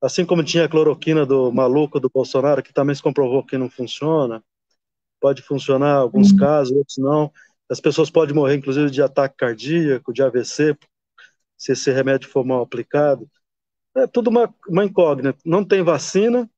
Assim 0.00 0.24
como 0.24 0.44
tinha 0.44 0.64
a 0.64 0.68
cloroquina 0.68 1.26
do 1.26 1.50
maluco 1.50 1.98
do 1.98 2.08
Bolsonaro, 2.08 2.62
que 2.62 2.72
também 2.72 2.94
se 2.94 3.02
comprovou 3.02 3.44
que 3.44 3.58
não 3.58 3.68
funciona. 3.68 4.42
Pode 5.20 5.42
funcionar 5.42 5.96
em 5.96 6.02
alguns 6.02 6.30
uhum. 6.30 6.36
casos, 6.36 6.76
outros 6.76 6.98
não. 6.98 7.32
As 7.68 7.80
pessoas 7.80 8.08
podem 8.08 8.34
morrer, 8.34 8.56
inclusive, 8.56 8.90
de 8.90 9.02
ataque 9.02 9.36
cardíaco, 9.36 10.12
de 10.12 10.22
AVC, 10.22 10.76
se 11.56 11.72
esse 11.72 11.90
remédio 11.90 12.28
for 12.28 12.44
mal 12.44 12.62
aplicado. 12.62 13.28
É 13.96 14.06
tudo 14.06 14.30
uma, 14.30 14.54
uma 14.68 14.84
incógnita. 14.84 15.36
Não 15.44 15.64
tem 15.64 15.82
vacina, 15.82 16.48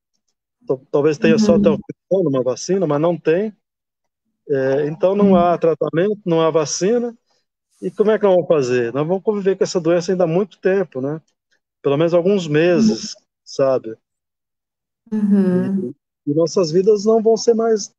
talvez 0.90 1.18
tenha 1.18 1.35
uhum. 1.35 1.38
só 1.38 1.56
até 1.56 1.70
o 1.70 1.78
uma 2.11 2.42
vacina, 2.42 2.87
mas 2.87 3.00
não 3.00 3.16
tem. 3.16 3.54
É, 4.49 4.87
então 4.87 5.14
não 5.14 5.37
há 5.37 5.56
tratamento, 5.56 6.20
não 6.26 6.40
há 6.40 6.50
vacina. 6.50 7.16
E 7.80 7.90
como 7.90 8.11
é 8.11 8.18
que 8.18 8.25
nós 8.25 8.35
vamos 8.35 8.49
fazer? 8.49 8.92
Nós 8.92 9.06
vamos 9.06 9.23
conviver 9.23 9.56
com 9.56 9.64
essa 9.64 9.80
doença 9.80 10.12
ainda 10.12 10.25
há 10.25 10.26
muito 10.26 10.59
tempo, 10.59 11.00
né? 11.00 11.20
Pelo 11.81 11.96
menos 11.96 12.12
alguns 12.12 12.46
meses, 12.46 13.14
sabe? 13.50 13.96
Uhum. 15.12 15.92
E, 16.26 16.30
e, 16.30 16.34
nossas 16.34 16.70
vidas 16.70 17.04
não 17.04 17.22
vão 17.22 17.36
ser 17.36 17.54
mais 17.54 17.92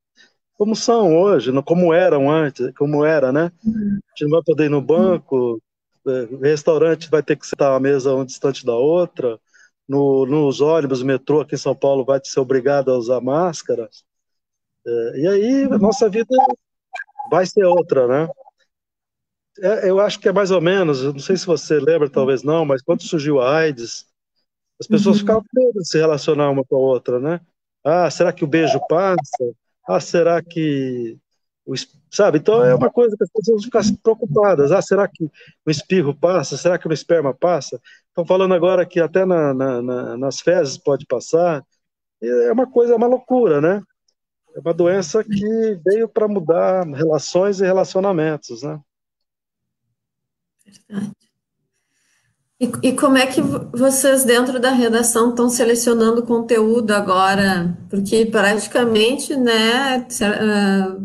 como 0.54 0.76
são 0.76 1.18
hoje, 1.18 1.52
como 1.64 1.94
eram 1.94 2.30
antes, 2.30 2.72
como 2.78 3.04
era, 3.04 3.32
né? 3.32 3.52
Uhum. 3.66 4.00
A 4.06 4.10
gente 4.10 4.30
não 4.30 4.30
vai 4.30 4.44
poder 4.46 4.66
ir 4.66 4.70
no 4.70 4.82
banco, 4.82 5.62
uhum. 6.06 6.40
restaurante 6.40 7.10
vai 7.10 7.24
ter 7.24 7.36
que 7.36 7.48
sentar 7.48 7.74
a 7.74 7.80
mesa 7.80 8.16
um 8.16 8.24
distante 8.24 8.66
da 8.66 8.76
outra, 8.76 9.40
no, 9.88 10.26
nos 10.26 10.62
ônibus, 10.62 11.04
metrô 11.04 11.42
aqui 11.42 11.56
em 11.56 11.58
São 11.58 11.76
Paulo 11.76 12.06
vai 12.06 12.20
ser 12.24 12.40
obrigado 12.40 12.92
a 12.92 12.98
usar 12.98 13.20
máscaras. 13.20 14.06
É, 14.86 15.20
e 15.20 15.28
aí 15.28 15.64
a 15.64 15.78
nossa 15.78 16.10
vida 16.10 16.36
vai 17.30 17.46
ser 17.46 17.66
outra, 17.66 18.08
né? 18.08 18.30
É, 19.60 19.90
eu 19.90 20.00
acho 20.00 20.20
que 20.20 20.30
é 20.30 20.32
mais 20.32 20.50
ou 20.50 20.62
menos, 20.62 21.04
não 21.04 21.20
sei 21.20 21.36
se 21.36 21.46
você 21.46 21.80
lembra, 21.80 22.10
talvez 22.10 22.42
não, 22.42 22.64
mas 22.66 22.82
quando 22.82 23.04
surgiu 23.04 23.42
a 23.42 23.58
AIDS, 23.58 24.11
as 24.82 24.88
pessoas 24.88 25.18
uhum. 25.18 25.20
ficavam 25.20 25.44
com 25.44 25.62
medo 25.62 25.80
de 25.80 25.88
se 25.88 26.00
relacionar 26.00 26.50
uma 26.50 26.66
com 26.66 26.76
a 26.76 26.80
outra, 26.80 27.20
né? 27.20 27.40
Ah, 27.84 28.10
será 28.10 28.34
que 28.34 28.44
o 28.44 28.48
beijo 28.48 28.80
passa? 28.90 29.54
Ah, 29.88 30.00
será 30.00 30.42
que. 30.42 31.20
O, 31.64 31.76
sabe? 32.10 32.40
Então 32.40 32.66
é 32.66 32.74
uma 32.74 32.90
coisa 32.90 33.16
que 33.16 33.24
as 33.24 33.30
pessoas 33.30 33.64
ficam 33.64 33.82
preocupadas. 34.02 34.72
Ah, 34.72 34.82
será 34.82 35.08
que 35.08 35.24
o 35.64 35.70
espirro 35.70 36.16
passa? 36.16 36.58
Será 36.58 36.80
que 36.80 36.88
o 36.88 36.94
esperma 36.94 37.32
passa? 37.32 37.80
Estão 38.08 38.26
falando 38.26 38.56
agora 38.56 38.84
que 38.84 39.00
até 39.00 39.24
na, 39.24 39.54
na, 39.54 39.82
na, 39.84 40.18
nas 40.18 40.42
fezes 40.42 40.80
pode 40.80 41.06
passar. 41.06 41.64
É 42.20 42.52
uma 42.52 42.66
coisa, 42.66 42.94
é 42.94 42.96
uma 42.96 43.08
loucura, 43.08 43.62
né? 43.62 43.84
É 44.56 44.60
uma 44.60 44.74
doença 44.74 45.24
que 45.24 45.80
veio 45.86 46.10
para 46.10 46.28
mudar 46.28 46.88
relações 46.88 47.62
e 47.62 47.66
relacionamentos, 47.66 48.64
né? 48.64 48.80
Verdade. 50.66 51.31
E, 52.62 52.90
e, 52.90 52.96
como 52.96 53.18
é 53.18 53.26
que 53.26 53.42
vocês, 53.42 54.24
dentro 54.24 54.60
da 54.60 54.70
redação, 54.70 55.32
estão 55.32 55.50
selecionando 55.50 56.22
conteúdo 56.22 56.92
agora? 56.92 57.76
Porque 57.90 58.24
praticamente, 58.28 59.36
né, 59.36 60.06
ah, 60.22 60.96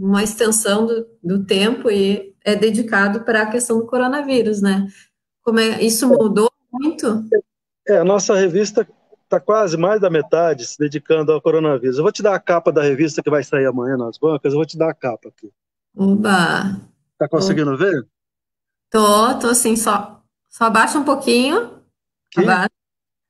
uma 0.00 0.24
extensão 0.24 0.86
do, 0.86 1.06
do 1.22 1.44
tempo 1.44 1.88
e 1.88 2.34
é 2.44 2.56
dedicado 2.56 3.20
para 3.20 3.42
a 3.42 3.46
questão 3.46 3.78
do 3.78 3.86
coronavírus, 3.86 4.60
né? 4.60 4.88
Como 5.44 5.60
é, 5.60 5.80
isso 5.80 6.08
mudou 6.08 6.50
muito? 6.72 7.24
É, 7.86 7.98
a 7.98 8.04
nossa 8.04 8.34
revista 8.34 8.84
está 9.22 9.38
quase 9.38 9.76
mais 9.76 10.00
da 10.00 10.10
metade 10.10 10.66
se 10.66 10.76
dedicando 10.76 11.30
ao 11.30 11.40
coronavírus. 11.40 11.98
Eu 11.98 12.02
vou 12.02 12.10
te 12.10 12.20
dar 12.20 12.34
a 12.34 12.40
capa 12.40 12.72
da 12.72 12.82
revista 12.82 13.22
que 13.22 13.30
vai 13.30 13.44
sair 13.44 13.66
amanhã 13.66 13.96
nas 13.96 14.18
bancas, 14.18 14.52
eu 14.52 14.58
vou 14.58 14.66
te 14.66 14.76
dar 14.76 14.90
a 14.90 14.94
capa 14.94 15.28
aqui. 15.28 15.52
Oba! 15.96 16.80
Tá 17.16 17.28
conseguindo 17.28 17.74
Oba. 17.74 17.84
ver? 17.84 18.06
Tô, 18.90 19.38
tô 19.38 19.46
assim, 19.46 19.76
só, 19.76 20.19
só 20.50 20.64
abaixa 20.64 20.98
um 20.98 21.04
pouquinho. 21.04 21.80
Aqui? 22.26 22.40
Abaixa. 22.40 22.70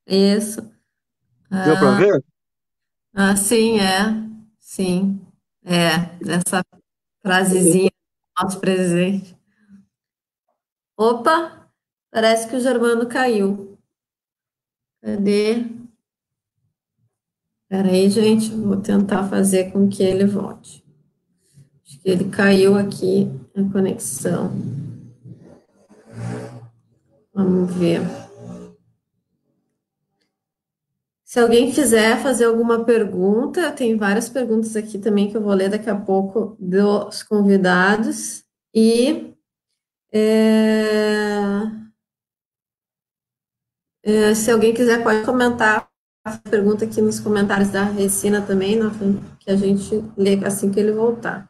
Isso. 0.06 0.62
Deu 1.50 1.76
para 1.78 1.94
ah. 1.94 1.98
ver? 1.98 2.24
Ah, 3.14 3.36
sim, 3.36 3.78
é. 3.78 4.06
Sim. 4.58 5.20
É, 5.62 6.16
essa 6.26 6.64
frasezinha 7.22 7.90
do 7.90 8.42
nosso 8.42 8.58
presente. 8.58 9.36
Opa, 10.96 11.70
parece 12.10 12.48
que 12.48 12.56
o 12.56 12.60
Germano 12.60 13.06
caiu. 13.06 13.78
Cadê? 15.02 15.66
Peraí, 17.68 18.10
gente, 18.10 18.50
vou 18.50 18.80
tentar 18.80 19.28
fazer 19.28 19.70
com 19.70 19.88
que 19.88 20.02
ele 20.02 20.26
volte. 20.26 20.84
Acho 21.84 22.00
que 22.00 22.08
ele 22.08 22.30
caiu 22.30 22.76
aqui 22.76 23.28
a 23.54 23.62
conexão. 23.72 24.50
Vamos 27.32 27.74
ver. 27.74 28.00
Se 31.24 31.38
alguém 31.38 31.70
quiser 31.70 32.20
fazer 32.22 32.46
alguma 32.46 32.84
pergunta, 32.84 33.70
tem 33.70 33.96
várias 33.96 34.28
perguntas 34.28 34.74
aqui 34.74 34.98
também 34.98 35.30
que 35.30 35.36
eu 35.36 35.40
vou 35.40 35.54
ler 35.54 35.70
daqui 35.70 35.88
a 35.88 35.94
pouco 35.94 36.56
dos 36.58 37.22
convidados. 37.22 38.44
E 38.74 39.32
é, 40.12 41.62
é, 44.02 44.34
se 44.34 44.50
alguém 44.50 44.74
quiser, 44.74 45.02
pode 45.02 45.24
comentar 45.24 45.88
a 46.24 46.36
pergunta 46.38 46.84
aqui 46.84 47.00
nos 47.00 47.20
comentários 47.20 47.70
da 47.70 47.84
Recina 47.84 48.42
também, 48.42 48.78
que 49.38 49.50
a 49.50 49.56
gente 49.56 50.02
lê 50.16 50.34
assim 50.44 50.70
que 50.70 50.80
ele 50.80 50.92
voltar. 50.92 51.49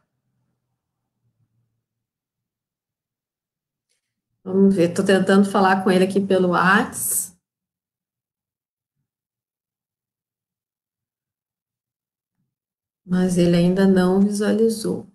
Vamos 4.53 4.75
ver, 4.75 4.91
estou 4.91 5.05
tentando 5.05 5.49
falar 5.49 5.83
com 5.85 5.91
ele 5.91 6.05
aqui 6.05 6.21
pelo 6.21 6.49
WhatsApp. 6.49 7.31
Mas 13.05 13.37
ele 13.37 13.57
ainda 13.57 13.87
não 13.87 14.21
visualizou. 14.21 15.07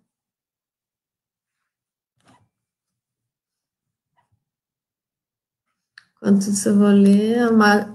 Enquanto 6.17 6.41
isso 6.49 6.69
eu 6.69 6.77
vou 6.77 6.89
ler, 6.89 7.51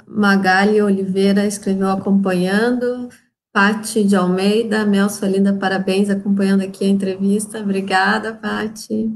Magali 0.06 0.80
Oliveira 0.80 1.46
escreveu 1.46 1.90
acompanhando, 1.90 3.08
Pati 3.52 4.04
de 4.04 4.14
Almeida, 4.14 4.86
Mel 4.86 5.10
Solinda, 5.10 5.58
parabéns, 5.58 6.08
acompanhando 6.08 6.62
aqui 6.62 6.84
a 6.84 6.88
entrevista. 6.88 7.60
Obrigada, 7.60 8.32
Pati. 8.34 9.10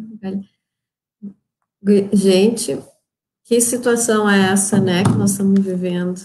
Gente, 2.12 2.83
que 3.44 3.61
situação 3.61 4.29
é 4.29 4.53
essa, 4.53 4.81
né, 4.81 5.05
que 5.05 5.18
nós 5.18 5.33
estamos 5.33 5.61
vivendo? 5.61 6.18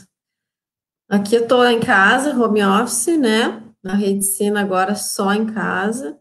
Aqui 1.09 1.35
eu 1.35 1.41
estou 1.43 1.65
em 1.65 1.81
casa, 1.81 2.33
home 2.33 2.63
office, 2.63 3.17
né? 3.17 3.61
Na 3.83 3.93
Redicina 3.93 4.61
agora 4.61 4.95
só 4.95 5.33
em 5.33 5.45
casa. 5.47 6.17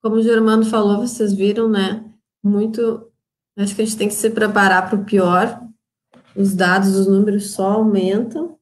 Como 0.00 0.16
o 0.16 0.22
Germano 0.22 0.64
falou, 0.64 0.98
vocês 0.98 1.32
viram, 1.32 1.68
né? 1.68 2.04
Muito. 2.44 3.10
Acho 3.58 3.74
que 3.74 3.82
a 3.82 3.84
gente 3.84 3.96
tem 3.96 4.08
que 4.08 4.14
se 4.14 4.30
preparar 4.30 4.88
para 4.88 5.00
o 5.00 5.04
pior. 5.04 5.60
Os 6.36 6.54
dados, 6.54 6.94
os 6.94 7.08
números 7.08 7.50
só 7.52 7.72
aumentam. 7.72 8.56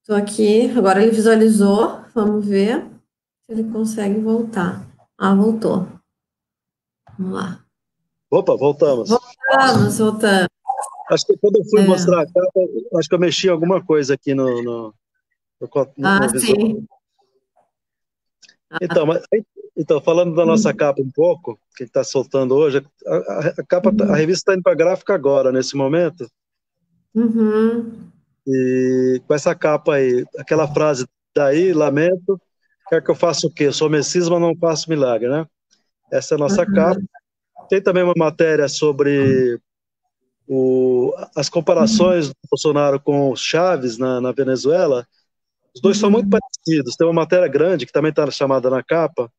Estou 0.00 0.16
aqui, 0.16 0.70
agora 0.70 1.02
ele 1.02 1.12
visualizou. 1.12 2.00
Vamos 2.14 2.46
ver 2.46 2.86
se 3.44 3.52
ele 3.52 3.70
consegue 3.70 4.18
voltar. 4.20 4.86
Ah, 5.18 5.34
voltou. 5.34 5.88
Vamos 7.18 7.34
lá. 7.34 7.61
Opa, 8.32 8.56
voltamos. 8.56 9.10
Voltamos, 9.10 9.98
voltamos. 9.98 10.48
Acho 11.10 11.26
que 11.26 11.36
quando 11.36 11.56
eu 11.56 11.64
fui 11.66 11.82
é. 11.82 11.86
mostrar 11.86 12.22
a 12.22 12.26
capa, 12.26 12.60
acho 12.98 13.08
que 13.08 13.14
eu 13.14 13.18
mexi 13.18 13.46
alguma 13.46 13.84
coisa 13.84 14.14
aqui 14.14 14.34
no. 14.34 14.46
no, 14.62 14.94
no, 15.60 15.68
no 15.98 16.06
ah, 16.06 16.28
sim. 16.38 16.86
Então, 18.80 19.04
mas, 19.04 19.22
então, 19.76 20.00
falando 20.00 20.34
da 20.34 20.46
nossa 20.46 20.72
capa 20.72 21.02
um 21.02 21.10
pouco, 21.10 21.60
que 21.76 21.84
está 21.84 22.02
soltando 22.02 22.54
hoje, 22.54 22.82
a, 23.06 23.16
a, 23.60 23.66
capa, 23.66 23.90
uhum. 23.90 24.10
a 24.10 24.16
revista 24.16 24.50
está 24.50 24.54
indo 24.54 24.62
para 24.62 24.74
gráfica 24.74 25.12
agora, 25.12 25.52
nesse 25.52 25.76
momento. 25.76 26.26
Uhum. 27.14 28.10
E 28.46 29.20
com 29.26 29.34
essa 29.34 29.54
capa 29.54 29.96
aí, 29.96 30.24
aquela 30.38 30.66
frase, 30.66 31.06
daí, 31.36 31.74
lamento, 31.74 32.40
quer 32.88 33.04
que 33.04 33.10
eu 33.10 33.14
faça 33.14 33.46
o 33.46 33.50
quê? 33.52 33.70
sou 33.70 33.90
Messias, 33.90 34.30
mas 34.30 34.40
não 34.40 34.56
faço 34.56 34.88
milagre, 34.88 35.28
né? 35.28 35.46
Essa 36.10 36.34
é 36.34 36.36
a 36.36 36.38
nossa 36.38 36.62
uhum. 36.62 36.72
capa. 36.72 37.02
Tem 37.72 37.80
também 37.80 38.02
uma 38.02 38.12
matéria 38.14 38.68
sobre 38.68 39.58
o, 40.46 41.14
as 41.34 41.48
comparações 41.48 42.28
do 42.28 42.34
Bolsonaro 42.50 43.00
com 43.00 43.34
Chaves 43.34 43.96
na, 43.96 44.20
na 44.20 44.30
Venezuela. 44.30 45.08
Os 45.74 45.80
dois 45.80 45.96
são 45.96 46.10
muito 46.10 46.28
parecidos. 46.28 46.96
Tem 46.96 47.06
uma 47.06 47.14
matéria 47.22 47.48
grande 47.48 47.86
que 47.86 47.92
também 47.92 48.10
está 48.10 48.30
chamada 48.30 48.68
na 48.68 48.82
capa. 48.82 49.32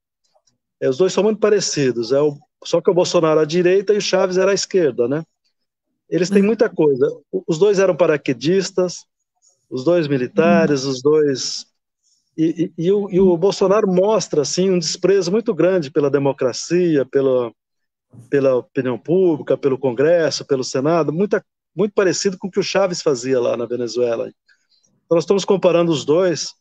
É, 0.82 0.90
os 0.90 0.98
dois 0.98 1.14
são 1.14 1.24
muito 1.24 1.40
parecidos. 1.40 2.12
É 2.12 2.20
o, 2.20 2.36
só 2.64 2.82
que 2.82 2.90
o 2.90 2.94
Bolsonaro 2.96 3.40
à 3.40 3.46
direita 3.46 3.94
e 3.94 3.98
o 3.98 4.02
Chaves 4.02 4.40
era 4.40 4.50
à 4.50 4.56
esquerda, 4.56 5.08
né? 5.08 5.24
Eles 6.10 6.32
têm 6.32 6.42
muita 6.42 6.68
coisa. 6.68 7.06
Os 7.48 7.60
dois 7.60 7.78
eram 7.78 7.96
paraquedistas, 7.96 9.06
os 9.70 9.84
dois 9.84 10.08
militares, 10.08 10.86
os 10.86 11.04
dois 11.04 11.68
e, 12.36 12.72
e, 12.80 12.86
e, 12.86 12.92
o, 12.92 13.12
e, 13.12 13.20
o, 13.20 13.38
Bolsonaro 13.38 13.88
mostra 13.88 14.42
assim 14.42 14.72
um 14.72 14.80
desprezo 14.80 15.30
muito 15.30 15.54
grande 15.54 15.92
pela 15.92 16.10
democracia, 16.10 17.06
pela, 17.06 17.54
pela 18.30 18.56
opinião 18.56 18.98
pública, 18.98 19.58
pelo 19.58 19.78
Congresso, 19.78 20.46
pelo 20.46 20.64
Senado, 20.64 21.12
muita, 21.12 21.44
muito 21.76 21.94
parecido 21.94 22.38
com 22.38 22.48
o 22.48 22.52
que 22.52 22.60
o 22.60 22.64
Chaves 22.64 23.02
fazia 23.02 23.40
lá 23.40 23.56
na 23.58 23.66
Venezuela. 23.66 24.28
Então, 24.28 25.16
nós 25.16 25.24
estamos 25.24 25.46
comparando 25.46 25.92
os 25.92 26.06
dois, 26.06 26.54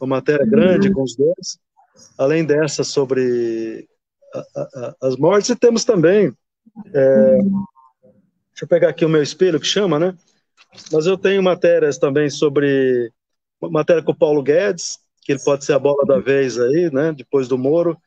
uma 0.00 0.16
matéria 0.16 0.46
grande 0.46 0.92
com 0.92 1.02
os 1.02 1.16
dois, 1.16 1.58
além 2.16 2.44
dessa 2.44 2.84
sobre 2.84 3.88
a, 4.34 4.60
a, 4.60 4.96
as 5.02 5.16
mortes, 5.16 5.50
e 5.50 5.56
temos 5.56 5.84
também, 5.84 6.32
é, 6.94 7.38
deixa 8.50 8.62
eu 8.62 8.68
pegar 8.68 8.90
aqui 8.90 9.04
o 9.04 9.08
meu 9.08 9.22
espelho 9.22 9.60
que 9.60 9.66
chama, 9.66 9.98
né? 9.98 10.16
Mas 10.92 11.06
eu 11.06 11.16
tenho 11.16 11.42
matérias 11.42 11.98
também 11.98 12.28
sobre, 12.28 13.12
matéria 13.60 14.02
com 14.02 14.12
o 14.12 14.18
Paulo 14.18 14.42
Guedes, 14.42 14.98
que 15.22 15.32
ele 15.32 15.42
pode 15.42 15.64
ser 15.64 15.72
a 15.72 15.78
bola 15.78 16.04
da 16.06 16.18
vez 16.18 16.58
aí, 16.58 16.90
né? 16.92 17.12
Depois 17.12 17.48
do 17.48 17.58
Moro, 17.58 17.98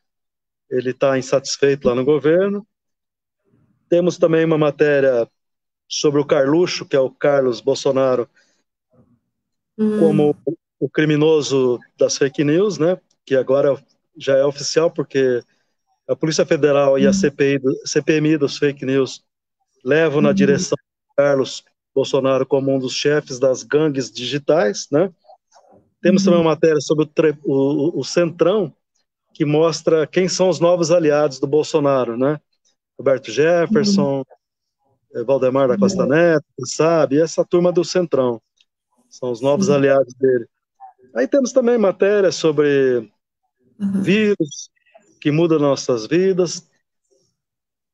ele 0.70 0.90
está 0.90 1.18
insatisfeito 1.18 1.86
lá 1.86 1.94
no 1.94 2.04
governo. 2.04 2.66
Temos 3.92 4.16
também 4.16 4.42
uma 4.42 4.56
matéria 4.56 5.28
sobre 5.86 6.18
o 6.18 6.24
Carluxo, 6.24 6.86
que 6.86 6.96
é 6.96 6.98
o 6.98 7.10
Carlos 7.10 7.60
Bolsonaro, 7.60 8.26
hum. 9.76 9.98
como 9.98 10.36
o 10.80 10.88
criminoso 10.88 11.78
das 11.98 12.16
fake 12.16 12.42
news, 12.42 12.78
né? 12.78 12.98
Que 13.26 13.36
agora 13.36 13.76
já 14.16 14.34
é 14.38 14.46
oficial, 14.46 14.90
porque 14.90 15.44
a 16.08 16.16
Polícia 16.16 16.46
Federal 16.46 16.98
e 16.98 17.06
a 17.06 17.12
CPI, 17.12 17.60
CPMI 17.84 18.38
dos 18.38 18.56
fake 18.56 18.86
news 18.86 19.22
levam 19.84 20.22
na 20.22 20.30
uhum. 20.30 20.34
direção 20.34 20.78
de 20.78 21.14
Carlos 21.14 21.62
Bolsonaro 21.94 22.46
como 22.46 22.74
um 22.74 22.78
dos 22.78 22.94
chefes 22.94 23.38
das 23.38 23.62
gangues 23.62 24.10
digitais, 24.10 24.88
né? 24.90 25.12
Temos 26.00 26.24
também 26.24 26.40
uma 26.40 26.52
matéria 26.52 26.80
sobre 26.80 27.04
o, 27.44 27.52
o, 27.52 28.00
o, 28.00 28.04
Centrão, 28.04 28.74
que 29.34 29.44
mostra 29.44 30.06
quem 30.06 30.30
são 30.30 30.48
os 30.48 30.60
novos 30.60 30.90
aliados 30.90 31.38
do 31.38 31.46
Bolsonaro, 31.46 32.16
né? 32.16 32.40
Roberto 32.98 33.30
Jefferson, 33.30 34.24
uhum. 35.14 35.24
Valdemar 35.24 35.68
da 35.68 35.78
Costa 35.78 36.06
Neto, 36.06 36.44
sabe? 36.64 37.16
E 37.16 37.20
essa 37.20 37.44
turma 37.44 37.72
do 37.72 37.84
Centrão. 37.84 38.40
São 39.08 39.30
os 39.30 39.40
novos 39.40 39.68
uhum. 39.68 39.74
aliados 39.74 40.14
dele. 40.14 40.46
Aí 41.14 41.28
temos 41.28 41.52
também 41.52 41.76
matéria 41.76 42.32
sobre 42.32 43.10
uhum. 43.78 44.02
vírus 44.02 44.70
que 45.20 45.30
muda 45.30 45.58
nossas 45.58 46.06
vidas. 46.06 46.66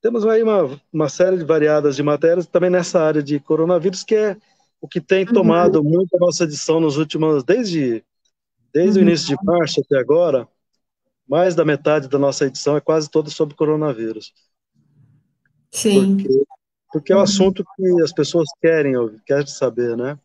Temos 0.00 0.24
aí 0.24 0.42
uma, 0.42 0.80
uma 0.92 1.08
série 1.08 1.36
de 1.36 1.44
variadas 1.44 1.96
de 1.96 2.02
matérias 2.02 2.46
também 2.46 2.70
nessa 2.70 3.00
área 3.00 3.22
de 3.22 3.40
coronavírus, 3.40 4.04
que 4.04 4.14
é 4.14 4.36
o 4.80 4.86
que 4.86 5.00
tem 5.00 5.26
uhum. 5.26 5.32
tomado 5.32 5.80
uhum. 5.80 5.84
muito 5.84 6.14
a 6.14 6.20
nossa 6.20 6.44
edição 6.44 6.78
nos 6.78 6.96
últimos, 6.96 7.42
desde, 7.42 8.04
desde 8.72 9.00
uhum. 9.00 9.04
o 9.04 9.08
início 9.08 9.36
de 9.36 9.44
março 9.44 9.80
até 9.80 9.98
agora, 9.98 10.46
mais 11.28 11.54
da 11.56 11.64
metade 11.64 12.08
da 12.08 12.18
nossa 12.18 12.46
edição 12.46 12.76
é 12.76 12.80
quase 12.80 13.10
toda 13.10 13.28
sobre 13.28 13.56
coronavírus. 13.56 14.32
Sim. 15.70 16.16
Porque, 16.16 16.44
porque 16.92 17.12
é 17.12 17.16
um 17.16 17.18
uhum. 17.18 17.24
assunto 17.24 17.64
que 17.76 18.02
as 18.02 18.12
pessoas 18.12 18.48
querem 18.60 18.96
ouvir, 18.96 19.20
querem 19.26 19.46
saber, 19.46 19.96
né? 19.96 20.18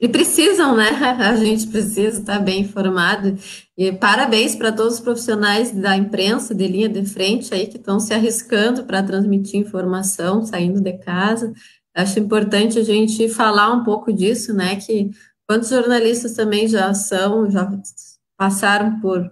E 0.00 0.08
precisam, 0.08 0.76
né? 0.76 0.90
A 1.18 1.36
gente 1.36 1.66
precisa 1.68 2.20
estar 2.20 2.38
bem 2.38 2.62
informado. 2.62 3.38
E 3.76 3.92
parabéns 3.92 4.56
para 4.56 4.72
todos 4.72 4.94
os 4.94 5.00
profissionais 5.00 5.70
da 5.70 5.96
imprensa 5.96 6.54
de 6.54 6.66
linha 6.66 6.88
de 6.88 7.04
frente 7.06 7.54
aí 7.54 7.66
que 7.66 7.76
estão 7.76 8.00
se 8.00 8.12
arriscando 8.12 8.84
para 8.84 9.02
transmitir 9.02 9.60
informação, 9.60 10.44
saindo 10.44 10.80
de 10.80 10.92
casa. 10.98 11.52
Acho 11.94 12.18
importante 12.18 12.78
a 12.78 12.82
gente 12.82 13.28
falar 13.28 13.72
um 13.72 13.84
pouco 13.84 14.12
disso, 14.12 14.52
né? 14.52 14.76
Que 14.76 15.10
quantos 15.46 15.68
jornalistas 15.68 16.34
também 16.34 16.66
já 16.66 16.92
são, 16.92 17.48
já 17.48 17.70
passaram 18.36 19.00
por 19.00 19.30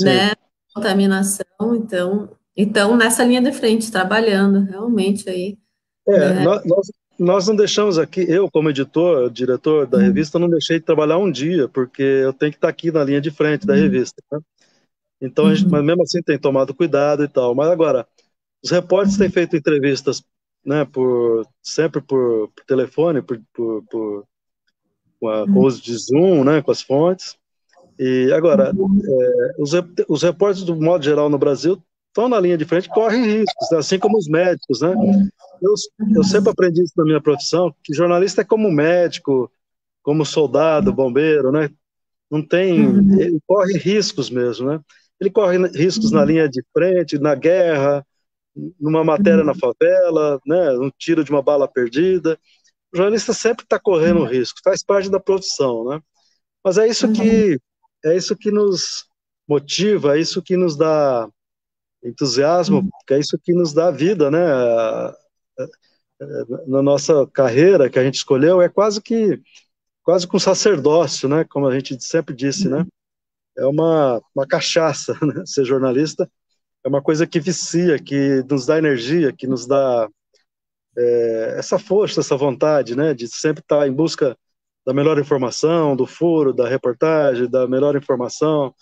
né, 0.00 0.32
contaminação, 0.74 1.44
então, 1.74 2.28
então 2.56 2.96
nessa 2.96 3.24
linha 3.24 3.40
de 3.40 3.52
frente, 3.52 3.90
trabalhando 3.90 4.64
realmente 4.64 5.28
aí. 5.28 5.58
É, 6.06 6.34
né? 6.34 6.44
nós, 6.44 6.62
nós 7.18 7.46
não 7.46 7.54
deixamos 7.54 7.98
aqui, 7.98 8.20
eu 8.28 8.50
como 8.50 8.70
editor, 8.70 9.30
diretor 9.30 9.86
da 9.86 9.98
uhum. 9.98 10.04
revista, 10.04 10.38
não 10.38 10.48
deixei 10.48 10.78
de 10.78 10.84
trabalhar 10.84 11.18
um 11.18 11.30
dia, 11.30 11.68
porque 11.68 12.02
eu 12.02 12.32
tenho 12.32 12.50
que 12.52 12.58
estar 12.58 12.68
aqui 12.68 12.90
na 12.90 13.04
linha 13.04 13.20
de 13.20 13.30
frente 13.30 13.66
da 13.66 13.74
uhum. 13.74 13.80
revista. 13.80 14.22
Né? 14.30 14.40
Então, 15.20 15.54
gente, 15.54 15.70
mas 15.70 15.84
mesmo 15.84 16.02
assim 16.02 16.20
tem 16.20 16.38
tomado 16.38 16.74
cuidado 16.74 17.22
e 17.22 17.28
tal. 17.28 17.54
Mas 17.54 17.68
agora, 17.68 18.06
os 18.62 18.70
repórteres 18.70 19.16
têm 19.16 19.30
feito 19.30 19.56
entrevistas 19.56 20.22
né, 20.64 20.84
por, 20.84 21.46
sempre 21.62 22.00
por, 22.00 22.48
por 22.48 22.64
telefone, 22.64 23.22
por, 23.22 23.40
por, 23.52 23.84
por 23.84 24.26
com 25.20 25.28
a 25.28 25.46
com 25.46 25.60
uso 25.60 25.80
de 25.80 25.96
Zoom, 25.96 26.42
né, 26.42 26.60
com 26.60 26.72
as 26.72 26.82
fontes. 26.82 27.36
E 27.96 28.32
agora, 28.32 28.72
é, 28.72 29.54
os, 29.58 29.70
os 30.08 30.22
repórteres, 30.22 30.64
do 30.64 30.74
modo 30.74 31.04
geral, 31.04 31.28
no 31.28 31.38
Brasil, 31.38 31.80
estão 32.12 32.28
na 32.28 32.38
linha 32.38 32.58
de 32.58 32.66
frente, 32.66 32.90
correm 32.90 33.24
riscos, 33.24 33.72
assim 33.72 33.98
como 33.98 34.18
os 34.18 34.28
médicos, 34.28 34.82
né? 34.82 34.94
Eu, 35.62 35.74
eu 36.14 36.22
sempre 36.22 36.50
aprendi 36.50 36.82
isso 36.82 36.92
na 36.96 37.04
minha 37.04 37.20
profissão, 37.20 37.74
que 37.82 37.94
jornalista 37.94 38.42
é 38.42 38.44
como 38.44 38.70
médico, 38.70 39.50
como 40.02 40.24
soldado, 40.24 40.92
bombeiro, 40.92 41.50
né? 41.50 41.70
Não 42.30 42.46
tem, 42.46 42.80
ele 43.18 43.38
corre 43.46 43.78
riscos 43.78 44.28
mesmo, 44.30 44.66
né? 44.66 44.80
Ele 45.18 45.30
corre 45.30 45.56
riscos 45.68 46.10
na 46.10 46.24
linha 46.24 46.48
de 46.48 46.62
frente, 46.72 47.18
na 47.18 47.34
guerra, 47.34 48.04
numa 48.78 49.02
matéria 49.02 49.44
na 49.44 49.54
favela, 49.54 50.38
né, 50.46 50.72
um 50.72 50.90
tiro 50.98 51.24
de 51.24 51.30
uma 51.30 51.42
bala 51.42 51.66
perdida. 51.66 52.38
O 52.92 52.96
jornalista 52.96 53.32
sempre 53.32 53.64
está 53.64 53.78
correndo 53.78 54.24
risco, 54.24 54.60
faz 54.62 54.82
parte 54.84 55.10
da 55.10 55.18
profissão, 55.18 55.84
né? 55.88 56.00
Mas 56.62 56.76
é 56.76 56.86
isso 56.86 57.10
que 57.10 57.58
é 58.04 58.16
isso 58.16 58.36
que 58.36 58.50
nos 58.50 59.06
motiva, 59.48 60.16
é 60.16 60.20
isso 60.20 60.42
que 60.42 60.56
nos 60.56 60.76
dá 60.76 61.28
entusiasmo, 62.04 62.88
é 63.10 63.18
isso 63.18 63.38
que 63.38 63.52
nos 63.52 63.72
dá 63.72 63.90
vida, 63.90 64.30
né? 64.30 64.40
Na 66.66 66.82
nossa 66.82 67.26
carreira 67.32 67.90
que 67.90 67.98
a 67.98 68.04
gente 68.04 68.16
escolheu 68.16 68.60
é 68.60 68.68
quase 68.68 69.00
que 69.00 69.40
quase 70.02 70.26
com 70.26 70.36
um 70.36 70.40
sacerdócio, 70.40 71.28
né? 71.28 71.44
Como 71.44 71.66
a 71.66 71.74
gente 71.74 72.02
sempre 72.04 72.34
disse, 72.34 72.68
né? 72.68 72.84
É 73.56 73.66
uma, 73.66 74.20
uma 74.34 74.46
cachaça, 74.46 75.16
né? 75.22 75.44
Ser 75.46 75.64
jornalista 75.64 76.28
é 76.84 76.88
uma 76.88 77.02
coisa 77.02 77.26
que 77.26 77.40
vicia, 77.40 77.98
que 77.98 78.42
nos 78.48 78.66
dá 78.66 78.78
energia, 78.78 79.32
que 79.32 79.46
nos 79.46 79.66
dá 79.66 80.08
é, 80.96 81.54
essa 81.58 81.78
força, 81.78 82.20
essa 82.20 82.36
vontade, 82.36 82.96
né, 82.96 83.14
de 83.14 83.28
sempre 83.28 83.62
estar 83.62 83.86
em 83.86 83.92
busca 83.92 84.36
da 84.84 84.92
melhor 84.92 85.18
informação, 85.18 85.96
do 85.96 86.06
furo, 86.06 86.52
da 86.52 86.68
reportagem, 86.68 87.48
da 87.48 87.68
melhor 87.68 87.96
informação, 87.96 88.74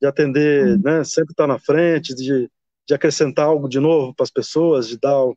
de 0.00 0.06
atender, 0.06 0.66
uhum. 0.66 0.82
né, 0.82 1.04
sempre 1.04 1.32
estar 1.32 1.46
na 1.46 1.58
frente, 1.58 2.14
de, 2.14 2.50
de 2.86 2.94
acrescentar 2.94 3.46
algo 3.46 3.68
de 3.68 3.80
novo 3.80 4.14
para 4.14 4.24
as 4.24 4.30
pessoas, 4.30 4.88
de 4.88 4.98
dar 4.98 5.18
o 5.18 5.36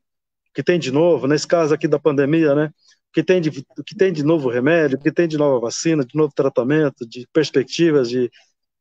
que 0.54 0.64
tem 0.64 0.80
de 0.80 0.92
novo, 0.92 1.28
nesse 1.28 1.48
caso 1.48 1.74
aqui 1.74 1.88
da 1.88 2.00
pandemia, 2.00 2.56
né? 2.56 2.66
O 3.10 3.14
que 3.14 3.24
tem 3.24 3.40
de, 3.40 3.50
o 3.78 3.84
que 3.84 3.96
tem 3.96 4.12
de 4.12 4.24
novo 4.24 4.50
remédio, 4.50 4.98
o 4.98 5.02
que 5.02 5.12
tem 5.12 5.28
de 5.28 5.38
nova 5.38 5.60
vacina, 5.60 6.04
de 6.04 6.16
novo 6.16 6.34
tratamento, 6.36 7.08
de 7.08 7.28
perspectivas, 7.32 8.10
de, 8.10 8.30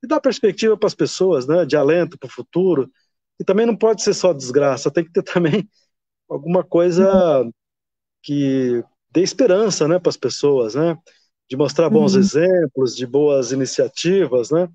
de 0.03 0.09
dar 0.09 0.21
perspectiva 0.21 0.77
para 0.77 0.87
as 0.87 0.95
pessoas, 0.95 1.47
né? 1.47 1.67
De 1.67 1.77
alento 1.77 2.19
para 2.19 2.29
o 2.29 2.33
futuro. 2.33 2.91
E 3.39 3.45
também 3.45 3.67
não 3.67 3.77
pode 3.77 4.03
ser 4.03 4.15
só 4.15 4.33
desgraça, 4.33 4.91
tem 4.91 5.05
que 5.05 5.13
ter 5.13 5.23
também 5.25 5.69
alguma 6.29 6.65
coisa 6.65 7.45
que 8.23 8.83
dê 9.11 9.23
esperança, 9.23 9.87
né, 9.87 9.99
para 9.99 10.11
as 10.11 10.17
pessoas, 10.17 10.75
né? 10.75 10.99
De 11.49 11.57
mostrar 11.57 11.89
bons 11.89 12.15
uhum. 12.15 12.21
exemplos, 12.21 12.97
de 12.97 13.07
boas 13.07 13.53
iniciativas, 13.53 14.51
né? 14.51 14.69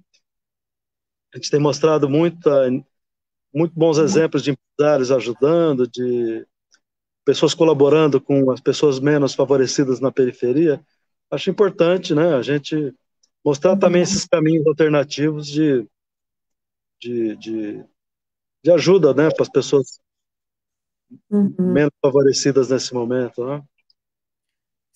A 1.34 1.38
gente 1.38 1.52
tem 1.52 1.60
mostrado 1.60 2.10
muita, 2.10 2.70
muito 3.54 3.74
bons 3.78 3.98
exemplos 3.98 4.44
de 4.44 4.52
empresários 4.52 5.12
ajudando, 5.12 5.88
de 5.88 6.46
pessoas 7.26 7.54
colaborando 7.54 8.20
com 8.20 8.50
as 8.52 8.60
pessoas 8.60 9.00
menos 9.00 9.34
favorecidas 9.34 10.00
na 10.00 10.12
periferia. 10.12 10.84
Acho 11.30 11.50
importante, 11.50 12.14
né, 12.14 12.36
a 12.36 12.42
gente 12.42 12.94
mostrar 13.44 13.78
também 13.78 14.02
esses 14.02 14.26
caminhos 14.26 14.66
alternativos 14.68 15.48
de, 15.48 15.88
de, 17.00 17.36
de, 17.38 17.86
de 18.64 18.72
ajuda, 18.72 19.14
né, 19.14 19.30
para 19.30 19.44
as 19.44 19.50
pessoas 19.50 20.00
uhum. 21.30 21.54
menos 21.60 21.94
favorecidas 22.02 22.70
nesse 22.70 22.94
momento, 22.94 23.46
né? 23.46 23.64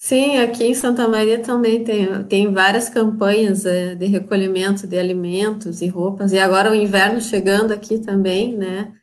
Sim, 0.06 0.38
aqui 0.38 0.64
em 0.66 0.76
Santa 0.76 1.08
Maria 1.08 1.42
também 1.42 1.84
tem, 1.84 2.24
tem 2.26 2.54
várias 2.54 2.90
campanhas 2.90 3.66
é, 3.66 3.96
de 3.96 4.06
recolhimento 4.06 4.86
de 4.86 5.00
alimentos 5.00 5.82
e 5.82 5.88
roupas, 5.88 6.32
e 6.32 6.38
agora 6.38 6.70
o 6.70 6.76
inverno 6.76 7.20
chegando 7.20 7.74
aqui 7.74 7.98
também, 7.98 8.56
né? 8.56 8.96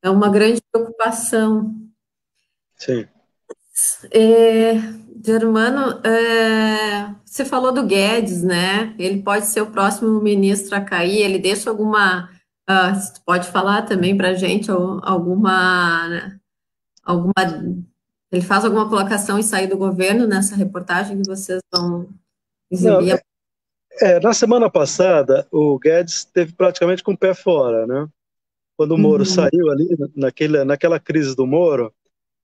É 0.00 0.08
uma 0.08 0.28
grande 0.28 0.60
preocupação. 0.70 1.74
Sim. 2.76 3.04
É, 4.12 4.74
Germano, 5.26 6.00
é, 6.06 7.12
você 7.24 7.44
falou 7.44 7.72
do 7.72 7.84
Guedes, 7.84 8.44
né? 8.44 8.94
Ele 8.96 9.24
pode 9.24 9.46
ser 9.46 9.60
o 9.60 9.72
próximo 9.72 10.20
ministro 10.20 10.76
a 10.76 10.80
cair, 10.80 11.20
ele 11.20 11.40
deixa 11.40 11.68
alguma. 11.68 12.30
Uh, 12.70 13.22
pode 13.26 13.48
falar 13.48 13.82
também 13.82 14.16
para 14.16 14.28
a 14.28 14.34
gente 14.34 14.70
alguma, 14.70 16.38
alguma 17.04 17.34
ele 18.34 18.44
faz 18.44 18.64
alguma 18.64 18.88
colocação 18.88 19.38
e 19.38 19.44
sair 19.44 19.68
do 19.68 19.76
governo 19.76 20.26
nessa 20.26 20.56
reportagem 20.56 21.20
que 21.22 21.28
vocês 21.28 21.60
vão 21.72 22.08
exibir? 22.70 23.14
Não, 23.14 23.18
é, 24.00 24.18
na 24.18 24.34
semana 24.34 24.68
passada, 24.68 25.46
o 25.52 25.78
Guedes 25.78 26.16
esteve 26.16 26.52
praticamente 26.52 27.02
com 27.02 27.12
o 27.12 27.16
pé 27.16 27.32
fora, 27.32 27.86
né? 27.86 28.08
Quando 28.76 28.92
o 28.92 28.98
Moro 28.98 29.22
uhum. 29.22 29.28
saiu 29.30 29.70
ali, 29.70 29.88
naquele, 30.16 30.64
naquela 30.64 30.98
crise 30.98 31.36
do 31.36 31.46
Moro, 31.46 31.94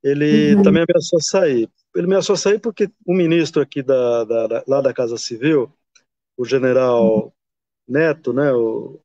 ele 0.01 0.55
uhum. 0.55 0.63
também 0.63 0.85
ameaçou 0.85 1.21
sair. 1.21 1.69
Ele 1.95 2.07
ameaçou 2.07 2.37
sair 2.37 2.61
porque 2.61 2.89
o 3.05 3.13
ministro 3.13 3.61
aqui 3.61 3.83
da, 3.83 4.23
da, 4.23 4.47
da 4.47 4.65
lá 4.69 4.81
da 4.81 4.95
Casa 4.95 5.17
Civil, 5.17 5.69
o 6.37 6.45
general 6.45 7.25
uhum. 7.25 7.33
Neto, 7.89 8.33
né, 8.33 8.53
o, 8.53 9.01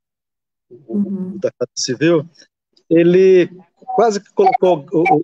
o, 0.69 0.97
uhum. 0.97 1.37
da 1.39 1.49
Casa 1.51 1.71
Civil, 1.75 2.29
ele 2.87 3.49
quase 3.95 4.21
que 4.21 4.31
colocou 4.33 4.85
o, 4.91 5.21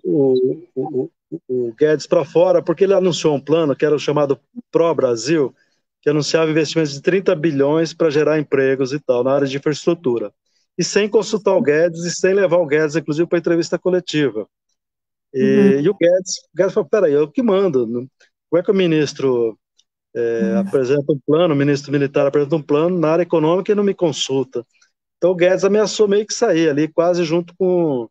o, 0.74 1.10
o 1.48 1.72
Guedes 1.74 2.06
para 2.06 2.24
fora, 2.24 2.62
porque 2.62 2.84
ele 2.84 2.94
anunciou 2.94 3.34
um 3.34 3.40
plano 3.40 3.76
que 3.76 3.84
era 3.84 3.94
o 3.94 3.98
chamado 3.98 4.38
Pro 4.70 4.94
Brasil, 4.94 5.54
que 6.00 6.10
anunciava 6.10 6.50
investimentos 6.50 6.92
de 6.92 7.00
30 7.00 7.34
bilhões 7.36 7.94
para 7.94 8.10
gerar 8.10 8.38
empregos 8.38 8.92
e 8.92 8.98
tal, 8.98 9.22
na 9.22 9.32
área 9.32 9.46
de 9.46 9.56
infraestrutura. 9.56 10.32
E 10.76 10.82
sem 10.82 11.08
consultar 11.08 11.54
o 11.54 11.62
Guedes 11.62 12.04
e 12.04 12.10
sem 12.10 12.34
levar 12.34 12.56
o 12.56 12.66
Guedes, 12.66 12.96
inclusive, 12.96 13.28
para 13.28 13.38
entrevista 13.38 13.78
coletiva. 13.78 14.48
E, 15.32 15.42
uhum. 15.42 15.80
e, 15.80 15.88
o 15.88 15.94
Guedes, 15.94 16.38
o 16.52 16.56
Guedes 16.56 16.74
falou: 16.74 16.88
peraí, 16.88 17.12
eu 17.12 17.30
que 17.30 17.42
mando. 17.42 17.86
Como 17.86 18.60
é 18.60 18.62
que 18.62 18.70
o 18.70 18.74
ministro 18.74 19.58
é, 20.14 20.20
uhum. 20.42 20.58
apresenta 20.58 21.12
um 21.12 21.20
plano, 21.24 21.54
o 21.54 21.56
ministro 21.56 21.92
militar 21.92 22.26
apresenta 22.26 22.56
um 22.56 22.62
plano 22.62 22.98
na 22.98 23.10
área 23.10 23.22
econômica 23.22 23.70
e 23.72 23.74
não 23.74 23.84
me 23.84 23.94
consulta? 23.94 24.66
Então 25.16 25.30
o 25.30 25.36
Guedes 25.36 25.64
ameaçou 25.64 26.08
meio 26.08 26.26
que 26.26 26.34
sair 26.34 26.68
ali, 26.68 26.88
quase 26.88 27.24
junto 27.24 27.54
com. 27.56 28.08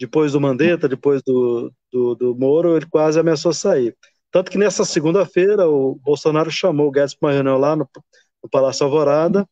Depois 0.00 0.32
do 0.32 0.40
Mandetta, 0.40 0.88
depois 0.88 1.22
do, 1.24 1.72
do, 1.92 2.14
do 2.14 2.34
Moro, 2.34 2.76
ele 2.76 2.86
quase 2.86 3.18
ameaçou 3.18 3.52
sair. 3.52 3.96
Tanto 4.30 4.50
que 4.50 4.58
nessa 4.58 4.84
segunda-feira 4.84 5.68
o 5.68 5.94
Bolsonaro 5.96 6.50
chamou 6.50 6.88
o 6.88 6.90
Guedes 6.90 7.14
para 7.14 7.28
uma 7.28 7.34
reunião 7.34 7.58
lá 7.58 7.74
no, 7.74 7.88
no 8.42 8.48
Palácio 8.50 8.84
Alvorada 8.84 9.48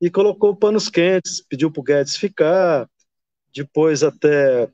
e 0.00 0.10
colocou 0.10 0.56
panos 0.56 0.88
quentes, 0.88 1.40
pediu 1.40 1.70
para 1.70 1.80
o 1.80 1.84
Guedes 1.84 2.16
ficar. 2.16 2.88
Depois 3.54 4.02
até 4.02 4.70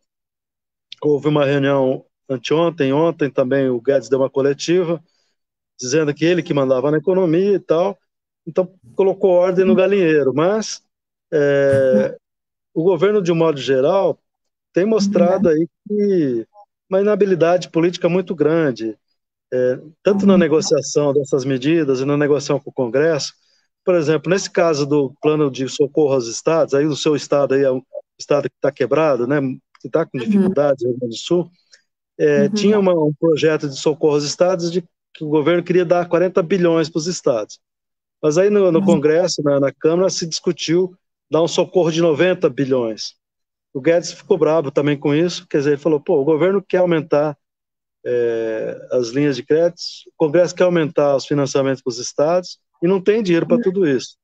houve 1.03 1.29
uma 1.29 1.45
reunião 1.45 2.05
anteontem, 2.29 2.93
ontem 2.93 3.31
também 3.31 3.69
o 3.69 3.81
Guedes 3.81 4.09
deu 4.09 4.19
uma 4.19 4.31
coletiva 4.31 5.03
dizendo 5.81 6.13
que 6.13 6.25
ele 6.25 6.43
que 6.43 6.53
mandava 6.53 6.91
na 6.91 6.99
economia 6.99 7.55
e 7.55 7.61
tal. 7.61 7.99
Então 8.47 8.75
colocou 8.95 9.31
ordem 9.31 9.65
no 9.65 9.75
galinheiro, 9.75 10.33
mas 10.35 10.83
é, 11.33 12.17
o 12.75 12.83
governo 12.83 13.23
de 13.23 13.31
um 13.31 13.37
modo 13.37 13.61
geral 13.61 14.19
tem 14.73 14.85
mostrado 14.85 15.49
aí 15.49 15.69
que 15.87 16.47
uma 16.89 17.01
inabilidade 17.01 17.71
política 17.71 18.09
muito 18.09 18.35
grande, 18.35 18.97
é, 19.53 19.79
tanto 20.03 20.27
na 20.27 20.39
negociação 20.39 21.13
dessas 21.13 21.45
medidas 21.45 22.01
e 22.01 22.05
na 22.05 22.17
negociação 22.17 22.59
com 22.59 22.71
o 22.71 22.73
Congresso. 22.73 23.35
Por 23.85 23.95
exemplo, 23.95 24.31
nesse 24.31 24.51
caso 24.51 24.87
do 24.87 25.15
plano 25.21 25.51
de 25.51 25.69
socorro 25.69 26.15
aos 26.15 26.27
estados, 26.27 26.75
aí 26.75 26.87
o 26.87 26.97
seu 26.97 27.17
estado 27.17 27.55
aí 27.55 27.63
é 27.63 27.71
um 27.71 27.83
estado 28.19 28.49
que 28.49 28.57
está 28.57 28.71
quebrado, 28.71 29.27
né, 29.27 29.41
que 29.81 29.87
está 29.87 30.05
com 30.05 30.19
uhum. 30.19 30.25
dificuldades 30.25 30.83
no 30.85 30.91
Rio 30.91 30.99
Grande 30.99 31.15
do 31.15 31.21
Sul, 31.21 31.51
é, 32.19 32.43
uhum. 32.43 32.51
tinha 32.51 32.79
uma, 32.79 32.93
um 32.93 33.13
projeto 33.19 33.69
de 33.69 33.79
socorro 33.79 34.15
aos 34.15 34.25
estados 34.25 34.71
de 34.73 34.83
que 35.15 35.25
o 35.25 35.29
governo 35.29 35.63
queria 35.63 35.85
dar 35.85 36.09
40 36.09 36.43
bilhões 36.43 36.89
para 36.89 36.99
os 36.99 37.07
estados. 37.07 37.61
Mas 38.23 38.37
aí 38.37 38.51
no, 38.51 38.71
no 38.73 38.81
uhum. 38.81 38.85
Congresso, 38.85 39.43
na, 39.43 39.61
na 39.61 39.73
Câmara, 39.73 40.11
se 40.11 40.27
discutiu 40.27 40.95
dar 41.31 41.43
um 41.43 41.49
socorro 41.49 41.91
de 41.91 42.01
90 42.01 42.49
bilhões. 42.51 43.15
O 43.79 43.81
Guedes 43.81 44.11
ficou 44.11 44.37
bravo 44.37 44.73
também 44.73 44.99
com 44.99 45.15
isso, 45.15 45.47
quer 45.47 45.59
dizer, 45.59 45.71
ele 45.71 45.81
falou, 45.81 46.01
pô, 46.01 46.21
o 46.21 46.25
governo 46.25 46.61
quer 46.61 46.79
aumentar 46.79 47.39
é, 48.05 48.77
as 48.91 49.11
linhas 49.11 49.37
de 49.37 49.45
crédito, 49.45 49.81
o 50.09 50.13
Congresso 50.17 50.53
quer 50.53 50.65
aumentar 50.65 51.15
os 51.15 51.25
financiamentos 51.25 51.81
para 51.81 51.91
os 51.93 51.99
estados 51.99 52.59
e 52.83 52.89
não 52.89 53.01
tem 53.01 53.23
dinheiro 53.23 53.47
para 53.47 53.63
tudo 53.63 53.87
isso. 53.87 54.17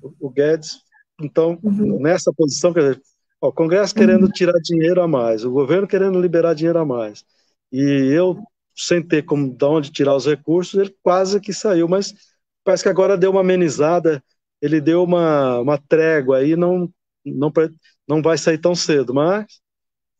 O, 0.00 0.28
o 0.28 0.30
Guedes, 0.30 0.78
então, 1.20 1.58
uhum. 1.62 2.00
nessa 2.00 2.32
posição, 2.34 2.72
quer 2.72 2.80
dizer, 2.80 3.02
ó, 3.38 3.48
o 3.48 3.52
Congresso 3.52 3.94
querendo 3.94 4.22
uhum. 4.22 4.30
tirar 4.30 4.58
dinheiro 4.62 5.02
a 5.02 5.06
mais, 5.06 5.44
o 5.44 5.50
governo 5.50 5.86
querendo 5.86 6.18
liberar 6.18 6.54
dinheiro 6.54 6.78
a 6.78 6.84
mais, 6.86 7.22
e 7.70 7.82
eu, 7.82 8.42
sem 8.74 9.02
ter 9.02 9.24
como 9.24 9.54
de 9.54 9.64
onde 9.66 9.92
tirar 9.92 10.16
os 10.16 10.24
recursos, 10.24 10.80
ele 10.80 10.96
quase 11.02 11.38
que 11.38 11.52
saiu, 11.52 11.86
mas 11.86 12.14
parece 12.64 12.82
que 12.82 12.88
agora 12.88 13.18
deu 13.18 13.30
uma 13.30 13.42
amenizada, 13.42 14.24
ele 14.58 14.80
deu 14.80 15.04
uma, 15.04 15.58
uma 15.58 15.76
trégua 15.76 16.38
aí, 16.38 16.56
não, 16.56 16.90
não, 17.26 17.52
não 18.10 18.20
vai 18.20 18.36
sair 18.36 18.58
tão 18.58 18.74
cedo, 18.74 19.14
mas 19.14 19.46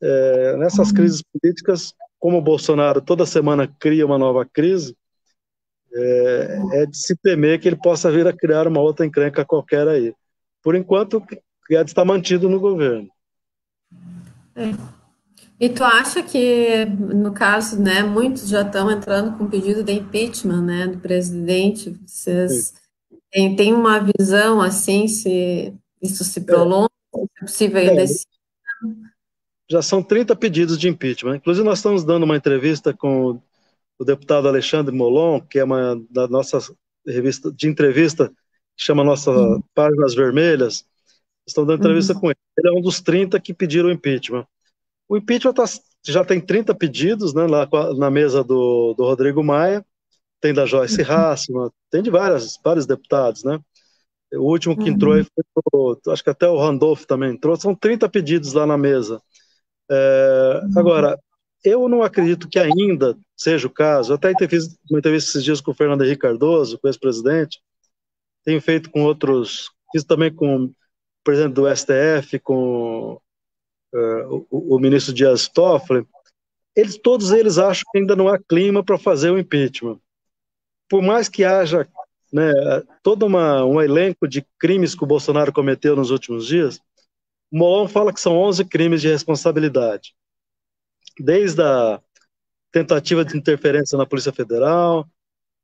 é, 0.01 0.57
nessas 0.57 0.93
crises 0.93 1.23
políticas, 1.23 1.93
como 2.19 2.39
o 2.39 2.43
Bolsonaro 2.43 3.03
toda 3.03 3.27
semana 3.27 3.67
cria 3.67 4.07
uma 4.07 4.17
nova 4.17 4.47
crise, 4.47 4.97
é, 5.93 6.61
é, 6.75 6.87
de 6.87 6.97
se 6.97 7.17
temer 7.17 7.61
que 7.61 7.69
ele 7.69 7.77
possa 7.77 8.11
vir 8.11 8.27
a 8.27 8.33
criar 8.33 8.69
uma 8.69 8.81
outra 8.81 9.05
encrenca 9.05 9.45
qualquer 9.45 9.89
aí. 9.89 10.15
Por 10.63 10.77
enquanto, 10.77 11.21
Guedes 11.69 11.91
está 11.91 12.05
mantido 12.05 12.49
no 12.49 12.61
governo. 12.61 13.09
É. 14.55 14.73
E 15.59 15.69
tu 15.69 15.85
acha 15.85 16.23
que, 16.23 16.87
no 16.87 17.33
caso, 17.33 17.79
né, 17.79 18.03
muitos 18.03 18.49
já 18.49 18.63
estão 18.63 18.91
entrando 18.91 19.37
com 19.37 19.47
pedido 19.47 19.83
de 19.83 19.93
impeachment, 19.93 20.63
né, 20.63 20.87
do 20.87 20.99
presidente, 20.99 21.99
vocês 22.07 22.73
têm, 23.31 23.55
têm 23.57 23.75
uma 23.75 23.99
visão, 24.01 24.63
assim, 24.63 25.07
se 25.07 25.75
isso 26.01 26.25
se 26.25 26.41
prolonga? 26.41 26.89
É 27.15 27.41
possível 27.41 27.81
é, 27.81 28.05
Já 29.69 29.83
são 29.83 30.03
30 30.03 30.35
pedidos 30.37 30.79
de 30.79 30.89
impeachment. 30.89 31.37
Inclusive, 31.37 31.67
nós 31.67 31.79
estamos 31.79 32.05
dando 32.05 32.25
uma 32.25 32.37
entrevista 32.37 32.95
com 32.95 33.41
o 33.99 34.05
deputado 34.05 34.49
Alexandre 34.49 34.95
Molon, 34.95 35.41
que 35.41 35.59
é 35.59 35.65
uma 35.65 36.01
da 36.11 36.27
nossa 36.27 36.59
revista 37.07 37.53
de 37.53 37.69
entrevista, 37.69 38.29
que 38.29 38.85
chama 38.85 39.05
Nossa 39.05 39.31
uhum. 39.31 39.63
Páginas 39.75 40.15
Vermelhas. 40.15 40.85
Estamos 41.47 41.69
dando 41.69 41.81
entrevista 41.81 42.15
uhum. 42.15 42.21
com 42.21 42.27
ele. 42.29 42.39
Ele 42.59 42.69
é 42.69 42.79
um 42.79 42.83
dos 42.83 43.01
30 43.01 43.39
que 43.41 43.53
pediram 43.53 43.91
impeachment. 43.91 44.47
O 45.09 45.17
impeachment 45.17 45.55
tá, 45.55 45.65
já 46.07 46.25
tem 46.25 46.41
30 46.41 46.75
pedidos 46.75 47.35
né, 47.35 47.47
lá 47.47 47.69
na 47.97 48.11
mesa 48.11 48.45
do, 48.45 48.95
do 48.95 49.05
Rodrigo 49.05 49.43
Maia, 49.43 49.85
tem 50.41 50.55
da 50.55 50.65
Joyce 50.65 51.03
uhum. 51.03 51.11
Hassman, 51.11 51.71
tem 51.91 52.03
de 52.03 52.11
várias, 52.11 52.59
vários 52.65 52.87
deputados, 52.87 53.45
né? 53.45 53.61
O 54.35 54.51
último 54.51 54.77
que 54.77 54.85
uhum. 54.85 54.89
entrou 54.89 55.15
aí 55.15 55.25
foi, 55.25 56.13
acho 56.13 56.23
que 56.23 56.31
até 56.31 56.49
o 56.49 56.59
Randolph 56.59 57.05
também 57.05 57.31
entrou, 57.31 57.57
são 57.57 57.75
30 57.75 58.09
pedidos 58.09 58.53
lá 58.53 58.67
na 58.67 58.79
mesa. 58.79 59.21
É, 59.91 60.61
uhum. 60.63 60.79
Agora, 60.79 61.19
eu 61.65 61.89
não 61.89 62.03
acredito 62.03 62.49
que 62.49 62.59
ainda 62.59 63.19
seja 63.37 63.67
o 63.67 63.71
caso, 63.71 64.13
eu 64.13 64.17
até 64.17 64.33
fiz 64.49 64.79
uma 64.91 64.99
entrevista 64.99 65.31
esses 65.31 65.45
dias 65.45 65.61
com 65.61 65.73
o 65.73 65.75
Fernando 65.75 66.05
Henrique 66.05 66.23
Cardoso, 66.23 66.79
com 66.79 66.87
o 66.87 66.91
ex-presidente, 66.91 67.61
tenho 68.45 68.61
feito 68.61 68.91
com 68.91 69.03
outros, 69.03 69.71
fiz 69.93 70.05
também 70.05 70.33
com 70.33 70.65
o 70.65 70.75
presidente 71.25 71.55
do 71.55 71.67
STF, 71.75 72.39
com 72.39 73.21
uh, 73.95 74.47
o, 74.51 74.77
o, 74.77 74.79
ministro 74.79 75.13
Dias 75.13 75.49
Toffoli, 75.49 76.07
eles, 76.75 76.97
todos 76.97 77.31
eles 77.33 77.59
acham 77.59 77.85
que 77.91 77.99
ainda 77.99 78.17
não 78.17 78.29
há 78.29 78.39
clima 78.39 78.83
para 78.85 78.99
fazer 78.99 79.31
o 79.31 79.39
impeachment. 79.39 79.99
Por 80.89 81.03
mais 81.03 81.29
que 81.29 81.45
haja 81.45 81.87
né, 82.33 82.53
todo 83.03 83.27
uma, 83.27 83.65
um 83.65 83.81
elenco 83.81 84.29
de 84.29 84.45
crimes 84.59 84.95
que 84.95 85.05
o 85.05 85.07
Bolsonaro 85.07 85.53
cometeu 85.53 85.97
nos 85.97 86.11
últimos 86.11 86.47
dias, 86.47 86.79
o 87.51 87.59
Molon 87.59 87.89
fala 87.89 88.13
que 88.13 88.21
são 88.21 88.37
11 88.37 88.65
crimes 88.65 89.01
de 89.01 89.09
responsabilidade. 89.09 90.15
Desde 91.19 91.61
a 91.63 92.01
tentativa 92.73 93.25
de 93.25 93.37
interferência 93.37 93.99
na 93.99 94.07
Polícia 94.07 94.33
Federal, 94.33 95.07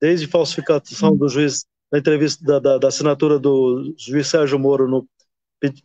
desde 0.00 0.26
falsificação 0.26 1.16
do 1.16 1.28
juiz, 1.28 1.64
na 1.90 1.98
entrevista 1.98 2.44
da, 2.44 2.58
da, 2.58 2.78
da 2.78 2.88
assinatura 2.88 3.38
do 3.38 3.94
juiz 3.96 4.26
Sérgio 4.26 4.58
Moro 4.58 4.88
no, 4.88 5.08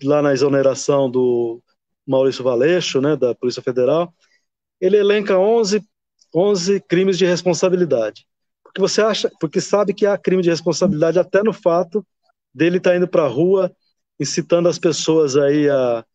lá 0.03 0.21
na 0.21 0.33
exoneração 0.33 1.09
do 1.09 1.61
Maurício 2.05 2.43
Valeixo, 2.43 2.99
né, 2.99 3.15
da 3.15 3.35
Polícia 3.35 3.61
Federal, 3.61 4.13
ele 4.79 4.97
elenca 4.97 5.37
11, 5.37 5.83
11 6.33 6.81
crimes 6.81 7.17
de 7.17 7.25
responsabilidade. 7.25 8.25
Porque 8.71 8.81
você 8.81 9.01
acha, 9.01 9.29
porque 9.39 9.59
sabe 9.59 9.93
que 9.93 10.05
há 10.05 10.17
crime 10.17 10.41
de 10.41 10.49
responsabilidade 10.49 11.19
até 11.19 11.43
no 11.43 11.51
fato 11.51 12.05
dele 12.53 12.77
estar 12.77 12.91
tá 12.91 12.95
indo 12.95 13.07
para 13.07 13.23
a 13.23 13.27
rua 13.27 13.71
incitando 14.19 14.69
as 14.69 14.77
pessoas 14.77 15.35
aí 15.35 15.67
a, 15.67 16.05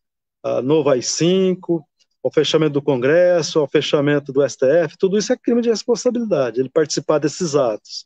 a 0.41 0.61
novo 0.61 0.89
AI-5, 0.89 1.83
ao 2.23 2.31
fechamento 2.31 2.73
do 2.73 2.81
Congresso, 2.81 3.59
ao 3.59 3.67
fechamento 3.67 4.31
do 4.31 4.41
STF, 4.47 4.97
tudo 4.97 5.17
isso 5.17 5.33
é 5.33 5.37
crime 5.37 5.61
de 5.61 5.69
responsabilidade, 5.69 6.59
ele 6.59 6.69
participar 6.69 7.19
desses 7.19 7.55
atos. 7.55 8.05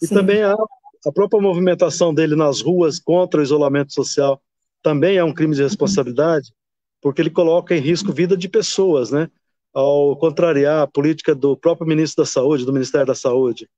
E 0.00 0.06
Sim. 0.06 0.14
também 0.14 0.42
a, 0.42 0.52
a 0.52 1.12
própria 1.12 1.40
movimentação 1.40 2.12
dele 2.12 2.36
nas 2.36 2.60
ruas 2.60 2.98
contra 2.98 3.40
o 3.40 3.42
isolamento 3.42 3.92
social 3.92 4.40
também 4.82 5.16
é 5.16 5.24
um 5.24 5.32
crime 5.32 5.54
de 5.54 5.62
responsabilidade, 5.62 6.52
porque 7.00 7.22
ele 7.22 7.30
coloca 7.30 7.74
em 7.74 7.80
risco 7.80 8.12
vida 8.12 8.36
de 8.36 8.48
pessoas, 8.48 9.10
né? 9.10 9.30
Ao 9.72 10.16
contrariar 10.16 10.82
a 10.82 10.86
política 10.86 11.34
do 11.34 11.56
próprio 11.56 11.86
ministro 11.86 12.24
da 12.24 12.30
Saúde, 12.30 12.66
do 12.66 12.72
Ministério 12.72 13.06
da 13.06 13.14
Saúde. 13.14 13.68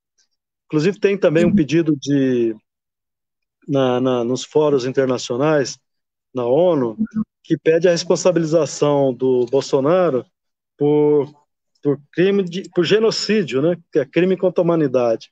Inclusive 0.66 0.98
tem 0.98 1.16
também 1.16 1.44
um 1.44 1.54
pedido 1.54 1.96
de 1.96 2.57
na, 3.66 4.00
na, 4.00 4.24
nos 4.24 4.44
fóruns 4.44 4.85
internacionais, 4.85 5.78
na 6.35 6.44
ONU, 6.44 6.96
que 7.42 7.57
pede 7.57 7.87
a 7.87 7.92
responsabilização 7.92 9.12
do 9.12 9.46
Bolsonaro 9.46 10.24
por, 10.76 11.33
por 11.83 12.00
crime 12.12 12.42
de, 12.42 12.68
por 12.74 12.85
genocídio, 12.85 13.62
né? 13.62 13.76
Que 13.92 14.00
é 14.00 14.04
crime 14.04 14.37
contra 14.37 14.62
a 14.62 14.64
humanidade. 14.64 15.30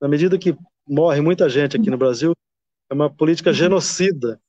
Na 0.00 0.08
medida 0.08 0.38
que 0.38 0.56
morre 0.86 1.20
muita 1.20 1.48
gente 1.48 1.76
aqui 1.76 1.90
no 1.90 1.96
Brasil, 1.96 2.34
é 2.90 2.94
uma 2.94 3.08
política 3.08 3.52
genocida. 3.52 4.40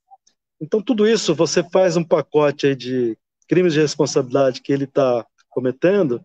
Então 0.60 0.82
tudo 0.82 1.08
isso 1.08 1.36
você 1.36 1.64
faz 1.64 1.96
um 1.96 2.04
pacote 2.04 2.76
de 2.76 3.18
crimes 3.48 3.74
de 3.74 3.80
responsabilidade 3.80 4.62
que 4.62 4.74
ele 4.74 4.84
está 4.84 5.26
cometendo, 5.58 6.24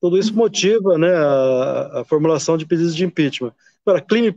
tudo 0.00 0.16
isso 0.16 0.34
motiva 0.34 0.96
né, 0.96 1.12
a, 1.14 2.00
a, 2.00 2.04
formulação 2.04 2.56
de 2.56 2.64
pedidos 2.64 2.96
de 2.96 3.04
impeachment. 3.04 3.52
Agora, 3.84 4.00
crime, 4.00 4.34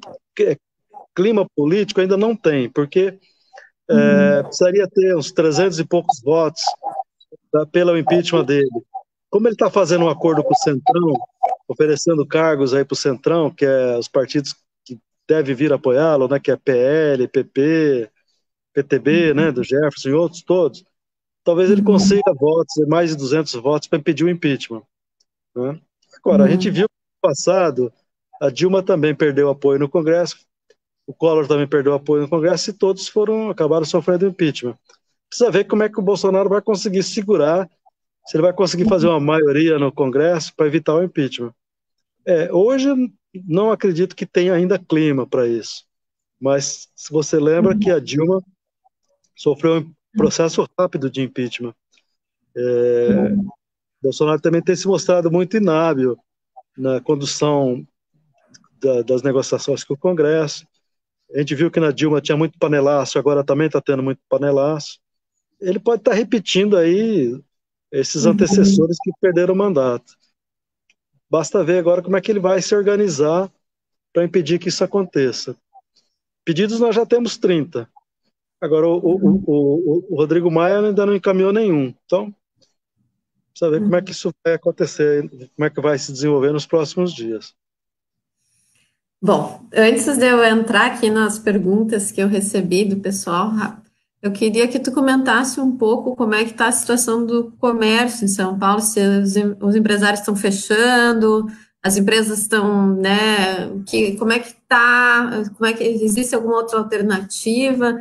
clima 1.15 1.45
político 1.55 2.01
ainda 2.01 2.17
não 2.17 2.35
tem, 2.35 2.69
porque 2.69 3.17
é, 3.89 3.93
uhum. 3.93 4.43
precisaria 4.43 4.85
ter 4.89 5.15
uns 5.15 5.31
300 5.31 5.79
e 5.79 5.85
poucos 5.85 6.21
votos 6.21 6.61
tá, 7.53 7.65
pelo 7.67 7.97
impeachment 7.97 8.43
dele. 8.43 8.69
Como 9.29 9.47
ele 9.47 9.55
está 9.55 9.69
fazendo 9.69 10.03
um 10.03 10.09
acordo 10.09 10.43
com 10.43 10.53
o 10.53 10.57
Centrão, 10.57 11.13
oferecendo 11.69 12.27
cargos 12.27 12.73
aí 12.73 12.83
para 12.83 12.93
o 12.93 12.97
Centrão, 12.97 13.49
que 13.49 13.63
é 13.63 13.97
os 13.97 14.09
partidos 14.09 14.53
que 14.83 14.99
devem 15.25 15.55
vir 15.55 15.71
apoiá-lo, 15.71 16.27
né, 16.27 16.37
que 16.37 16.51
é 16.51 16.57
PL, 16.57 17.29
PP, 17.29 18.11
PTB, 18.73 19.29
uhum. 19.29 19.35
né, 19.35 19.51
do 19.53 19.63
Jefferson 19.63 20.09
e 20.09 20.13
outros 20.13 20.41
todos, 20.41 20.83
talvez 21.43 21.69
ele 21.69 21.81
consiga 21.81 22.33
votos, 22.33 22.75
mais 22.87 23.11
de 23.11 23.17
200 23.17 23.53
votos 23.55 23.87
para 23.87 23.99
impedir 23.99 24.23
o 24.23 24.29
impeachment. 24.29 24.83
Né? 25.55 25.79
Agora, 26.17 26.45
a 26.45 26.49
gente 26.49 26.67
uhum. 26.67 26.73
viu 26.73 26.83
no 26.83 27.29
passado, 27.29 27.91
a 28.41 28.49
Dilma 28.49 28.83
também 28.83 29.15
perdeu 29.15 29.49
apoio 29.49 29.79
no 29.79 29.89
Congresso, 29.89 30.37
o 31.05 31.13
Collor 31.13 31.47
também 31.47 31.67
perdeu 31.67 31.93
apoio 31.93 32.23
no 32.23 32.29
Congresso 32.29 32.69
e 32.69 32.73
todos 32.73 33.07
foram 33.07 33.49
acabaram 33.49 33.85
sofrendo 33.85 34.27
impeachment. 34.27 34.77
Precisa 35.27 35.51
ver 35.51 35.65
como 35.65 35.83
é 35.83 35.89
que 35.89 35.99
o 35.99 36.03
Bolsonaro 36.03 36.49
vai 36.49 36.61
conseguir 36.61 37.03
segurar, 37.03 37.69
se 38.25 38.35
ele 38.37 38.43
vai 38.43 38.53
conseguir 38.53 38.87
fazer 38.87 39.07
uma 39.07 39.19
maioria 39.19 39.79
no 39.79 39.91
Congresso 39.91 40.53
para 40.55 40.67
evitar 40.67 40.95
o 40.95 41.03
impeachment. 41.03 41.53
É, 42.25 42.51
hoje 42.51 42.87
não 43.33 43.71
acredito 43.71 44.15
que 44.15 44.25
tenha 44.25 44.53
ainda 44.53 44.77
clima 44.77 45.25
para 45.25 45.47
isso, 45.47 45.85
mas 46.39 46.89
se 46.95 47.11
você 47.11 47.39
lembra 47.39 47.77
que 47.77 47.89
a 47.89 47.99
Dilma 47.99 48.43
sofreu 49.35 49.89
processo 50.17 50.67
rápido 50.77 51.09
de 51.09 51.21
impeachment. 51.21 51.73
É, 52.55 53.35
Bolsonaro 54.01 54.41
também 54.41 54.61
tem 54.61 54.75
se 54.75 54.87
mostrado 54.87 55.31
muito 55.31 55.57
inábil 55.57 56.17
na 56.77 56.99
condução 56.99 57.85
da, 58.81 59.01
das 59.03 59.21
negociações 59.21 59.83
com 59.83 59.93
o 59.93 59.97
Congresso. 59.97 60.65
A 61.33 61.39
gente 61.39 61.55
viu 61.55 61.71
que 61.71 61.79
na 61.79 61.91
Dilma 61.91 62.19
tinha 62.19 62.37
muito 62.37 62.57
panelaço, 62.57 63.17
agora 63.17 63.43
também 63.43 63.67
está 63.67 63.79
tendo 63.79 64.03
muito 64.03 64.19
panelaço. 64.27 64.99
Ele 65.59 65.79
pode 65.79 66.01
estar 66.01 66.11
tá 66.11 66.17
repetindo 66.17 66.75
aí 66.75 67.39
esses 67.91 68.25
uhum. 68.25 68.31
antecessores 68.31 68.97
que 69.01 69.11
perderam 69.21 69.53
o 69.53 69.57
mandato. 69.57 70.13
Basta 71.29 71.63
ver 71.63 71.77
agora 71.77 72.01
como 72.01 72.17
é 72.17 72.21
que 72.21 72.31
ele 72.31 72.39
vai 72.39 72.61
se 72.61 72.75
organizar 72.75 73.49
para 74.11 74.25
impedir 74.25 74.59
que 74.59 74.67
isso 74.67 74.83
aconteça. 74.83 75.55
Pedidos 76.43 76.79
nós 76.79 76.95
já 76.95 77.05
temos 77.05 77.37
30. 77.37 77.87
Agora, 78.61 78.87
o, 78.87 78.97
o, 78.97 79.43
o, 79.47 80.05
o 80.11 80.15
Rodrigo 80.15 80.51
Maia 80.51 80.79
ainda 80.79 81.05
não 81.05 81.15
encaminhou 81.15 81.51
nenhum. 81.51 81.93
Então, 82.05 82.33
precisa 83.51 83.71
ver 83.71 83.81
como 83.81 83.95
é 83.95 84.01
que 84.01 84.11
isso 84.11 84.31
vai 84.45 84.53
acontecer, 84.53 85.27
como 85.55 85.65
é 85.65 85.69
que 85.69 85.81
vai 85.81 85.97
se 85.97 86.11
desenvolver 86.11 86.51
nos 86.53 86.67
próximos 86.67 87.11
dias. 87.11 87.55
Bom, 89.19 89.67
antes 89.75 90.17
de 90.17 90.25
eu 90.25 90.43
entrar 90.43 90.87
aqui 90.87 91.09
nas 91.09 91.37
perguntas 91.37 92.11
que 92.11 92.21
eu 92.21 92.27
recebi 92.27 92.85
do 92.85 92.97
pessoal, 92.97 93.51
eu 94.21 94.31
queria 94.31 94.67
que 94.67 94.79
tu 94.79 94.91
comentasse 94.91 95.59
um 95.59 95.75
pouco 95.77 96.15
como 96.15 96.33
é 96.33 96.43
que 96.43 96.51
está 96.51 96.67
a 96.67 96.71
situação 96.71 97.25
do 97.25 97.51
comércio 97.59 98.25
em 98.25 98.27
São 98.27 98.57
Paulo, 98.57 98.81
se 98.81 98.99
os, 98.99 99.35
os 99.59 99.75
empresários 99.75 100.21
estão 100.21 100.35
fechando, 100.35 101.47
as 101.83 101.97
empresas 101.97 102.39
estão, 102.39 102.95
né, 102.95 103.69
que, 103.87 104.15
como 104.17 104.31
é 104.31 104.39
que 104.39 104.49
está, 104.49 105.43
como 105.55 105.65
é 105.65 105.73
que 105.73 105.83
existe 105.83 106.35
alguma 106.35 106.57
outra 106.57 106.79
alternativa 106.79 107.99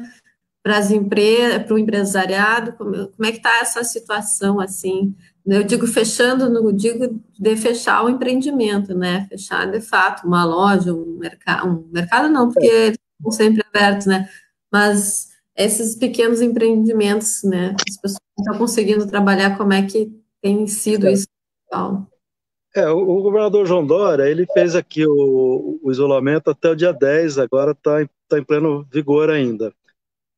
para 0.63 0.79
as 0.79 0.91
empresas, 0.91 1.63
para 1.65 1.75
o 1.75 1.79
empresariado, 1.79 2.73
como, 2.75 2.93
como 2.93 3.27
é 3.27 3.33
que 3.33 3.39
está 3.39 3.61
essa 3.61 3.83
situação 3.83 4.61
assim? 4.61 5.15
Eu 5.47 5.65
digo 5.65 5.87
fechando, 5.87 6.51
não 6.51 6.71
digo 6.73 7.21
de 7.39 7.57
fechar 7.57 8.05
o 8.05 8.11
empreendimento, 8.11 8.95
né? 8.95 9.27
Fechar 9.29 9.71
de 9.71 9.81
fato 9.81 10.27
uma 10.27 10.45
loja, 10.45 10.93
um 10.93 11.19
mercado, 11.19 11.67
um 11.67 11.89
mercado 11.91 12.29
não, 12.29 12.51
porque 12.51 12.67
é. 12.67 12.89
estão 12.89 13.33
sempre 13.33 13.65
abertos, 13.69 14.07
né? 14.07 14.29
Mas 14.71 15.31
esses 15.57 15.97
pequenos 15.97 16.43
empreendimentos, 16.43 17.43
né? 17.43 17.75
As 17.89 17.97
pessoas 17.97 18.21
estão 18.39 18.59
conseguindo 18.59 19.07
trabalhar, 19.07 19.57
como 19.57 19.73
é 19.73 19.83
que 19.83 20.13
tem 20.43 20.67
sido 20.67 21.07
é. 21.07 21.13
isso? 21.13 21.27
É, 22.75 22.89
o, 22.89 23.23
governador 23.23 23.67
João 23.67 23.85
Dória, 23.85 24.29
ele 24.29 24.47
fez 24.53 24.77
aqui 24.77 25.05
o, 25.07 25.81
o 25.83 25.91
isolamento 25.91 26.51
até 26.51 26.71
o 26.71 26.77
dia 26.77 26.93
10, 26.93 27.39
agora 27.39 27.73
está 27.73 28.07
tá 28.29 28.39
em 28.39 28.45
pleno 28.45 28.87
vigor 28.93 29.31
ainda. 29.31 29.73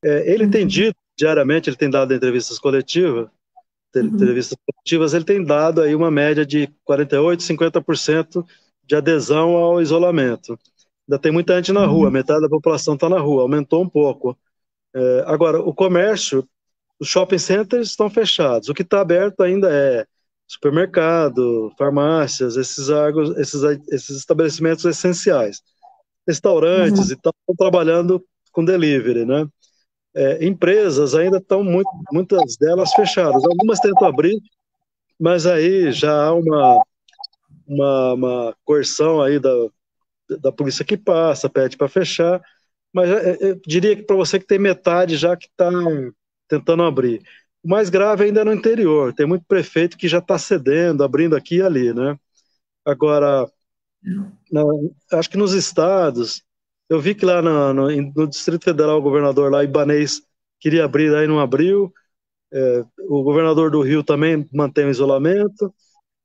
É, 0.05 0.33
ele 0.33 0.45
uhum. 0.45 0.51
tem 0.51 0.67
dito, 0.67 0.97
diariamente, 1.17 1.69
ele 1.69 1.77
tem 1.77 1.91
dado 1.91 2.13
entrevistas 2.13 2.59
coletivas, 2.59 3.29
uhum. 3.95 4.03
entrevistas 4.03 4.59
coletivas, 4.67 5.15
ele 5.15 5.25
tem 5.25 5.45
dado 5.45 5.81
aí 5.81 5.95
uma 5.95 6.11
média 6.11 6.45
de 6.45 6.69
48, 6.85 7.43
50% 7.43 8.45
de 8.85 8.97
adesão 8.97 9.57
ao 9.57 9.81
isolamento. 9.81 10.59
Ainda 11.09 11.19
tem 11.19 11.33
muita 11.33 11.57
gente 11.57 11.73
na 11.73 11.87
rua, 11.87 12.07
uhum. 12.07 12.13
metade 12.13 12.41
da 12.41 12.49
população 12.49 12.95
está 12.95 13.09
na 13.09 13.19
rua, 13.19 13.43
aumentou 13.43 13.83
um 13.83 13.89
pouco. 13.89 14.37
É, 14.95 15.25
agora, 15.27 15.61
o 15.61 15.75
comércio, 15.75 16.47
os 16.99 17.09
shopping 17.09 17.39
centers 17.39 17.89
estão 17.89 18.11
fechados. 18.11 18.69
O 18.69 18.75
que 18.75 18.83
está 18.83 19.01
aberto 19.01 19.43
ainda 19.43 19.69
é 19.73 20.07
supermercado, 20.47 21.73
farmácias, 21.79 22.57
esses, 22.57 22.89
esses, 23.39 23.63
esses 23.91 24.19
estabelecimentos 24.19 24.85
essenciais. 24.85 25.63
Restaurantes 26.27 27.09
uhum. 27.09 27.13
e 27.13 27.17
tal, 27.17 27.35
estão 27.41 27.57
trabalhando 27.57 28.25
com 28.53 28.65
delivery, 28.65 29.25
né? 29.25 29.47
É, 30.15 30.45
empresas 30.45 31.15
ainda 31.15 31.39
estão 31.39 31.65
muito, 31.65 31.91
muitas 32.13 32.57
delas 32.57 32.93
fechadas. 32.93 33.43
Algumas 33.45 33.81
tentam 33.81 34.07
abrir, 34.07 34.39
mas 35.19 35.47
aí 35.47 35.93
já 35.93 36.27
há 36.27 36.35
uma, 36.35 36.85
uma, 37.67 38.13
uma 38.15 38.57
coerção 38.65 39.23
aí 39.23 39.39
da, 39.39 39.51
da 40.41 40.53
polícia 40.53 40.85
que 40.85 40.97
passa, 40.97 41.49
pede 41.49 41.77
para 41.77 41.89
fechar. 41.89 42.43
Mas 42.93 43.11
é, 43.11 43.31
é, 43.31 43.51
eu 43.51 43.61
diria 43.67 43.97
que 43.97 44.03
para 44.03 44.17
você 44.17 44.39
que 44.39 44.47
tem 44.47 44.59
metade 44.59 45.17
já 45.17 45.37
que 45.37 45.47
está 45.47 45.71
tentando 46.49 46.83
abrir. 46.83 47.23
O 47.63 47.69
mais 47.69 47.89
grave 47.89 48.25
ainda 48.25 48.41
é 48.41 48.45
no 48.45 48.53
interior. 48.53 49.15
Tem 49.15 49.27
muito 49.27 49.45
prefeito 49.47 49.97
que 49.97 50.09
já 50.09 50.19
está 50.19 50.39
cedendo, 50.39 51.03
abrindo 51.05 51.37
aqui 51.37 51.57
e 51.57 51.63
ali, 51.63 51.95
né? 51.95 52.19
Agora, 52.85 53.49
na, 54.51 54.63
acho 55.13 55.31
que 55.31 55.37
nos 55.37 55.53
estados 55.53 56.43
eu 56.93 57.01
vi 57.01 57.15
que 57.15 57.25
lá 57.25 57.41
no, 57.41 57.73
no, 57.73 58.13
no 58.15 58.27
Distrito 58.29 58.65
Federal, 58.65 58.99
o 58.99 59.03
governador 59.03 59.51
lá, 59.51 59.65
Ibanês, 59.65 60.21
queria 60.61 60.85
abrir, 60.85 61.15
aí 61.15 61.27
não 61.27 61.41
abriu. 61.41 61.91
É, 62.53 62.85
o 63.09 63.23
governador 63.23 63.71
do 63.71 63.81
Rio 63.81 64.05
também 64.05 64.47
mantém 64.53 64.85
o 64.85 64.91
isolamento. 64.91 65.73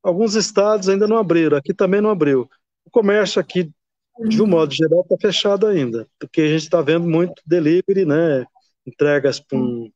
Alguns 0.03 0.35
estados 0.35 0.89
ainda 0.89 1.07
não 1.07 1.17
abriram, 1.17 1.57
aqui 1.57 1.73
também 1.73 2.01
não 2.01 2.09
abriu. 2.09 2.49
O 2.85 2.91
comércio 2.91 3.39
aqui, 3.39 3.71
de 4.27 4.41
um 4.41 4.45
modo 4.45 4.73
geral, 4.73 5.01
está 5.01 5.15
fechado 5.17 5.67
ainda, 5.67 6.05
porque 6.19 6.41
a 6.41 6.47
gente 6.47 6.63
está 6.63 6.81
vendo 6.81 7.07
muito 7.07 7.41
delivery, 7.45 8.05
né? 8.05 8.45
Entregas 8.85 9.39
com, 9.39 9.89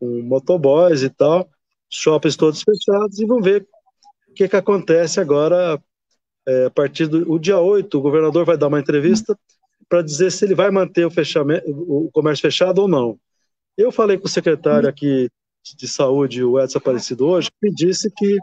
motoboys 0.00 1.02
e 1.02 1.10
tal, 1.10 1.48
shoppings 1.88 2.36
todos 2.36 2.60
fechados, 2.60 3.20
e 3.20 3.24
vamos 3.24 3.44
ver 3.44 3.68
o 4.28 4.34
que, 4.34 4.48
que 4.48 4.56
acontece 4.56 5.20
agora 5.20 5.80
é, 6.48 6.64
a 6.64 6.70
partir 6.70 7.06
do 7.06 7.38
dia 7.38 7.60
8, 7.60 7.96
o 7.96 8.02
governador 8.02 8.44
vai 8.44 8.56
dar 8.56 8.66
uma 8.66 8.80
entrevista 8.80 9.38
para 9.92 10.00
dizer 10.00 10.32
se 10.32 10.42
ele 10.46 10.54
vai 10.54 10.70
manter 10.70 11.04
o, 11.04 11.10
fechamento, 11.10 11.70
o 11.70 12.10
comércio 12.14 12.40
fechado 12.40 12.78
ou 12.78 12.88
não. 12.88 13.20
Eu 13.76 13.92
falei 13.92 14.16
com 14.16 14.24
o 14.24 14.30
secretário 14.30 14.88
aqui 14.88 15.28
de 15.76 15.86
saúde, 15.86 16.42
o 16.42 16.58
Edson 16.58 16.78
Aparecido, 16.78 17.26
hoje, 17.26 17.50
que 17.60 17.70
disse 17.70 18.10
que 18.10 18.38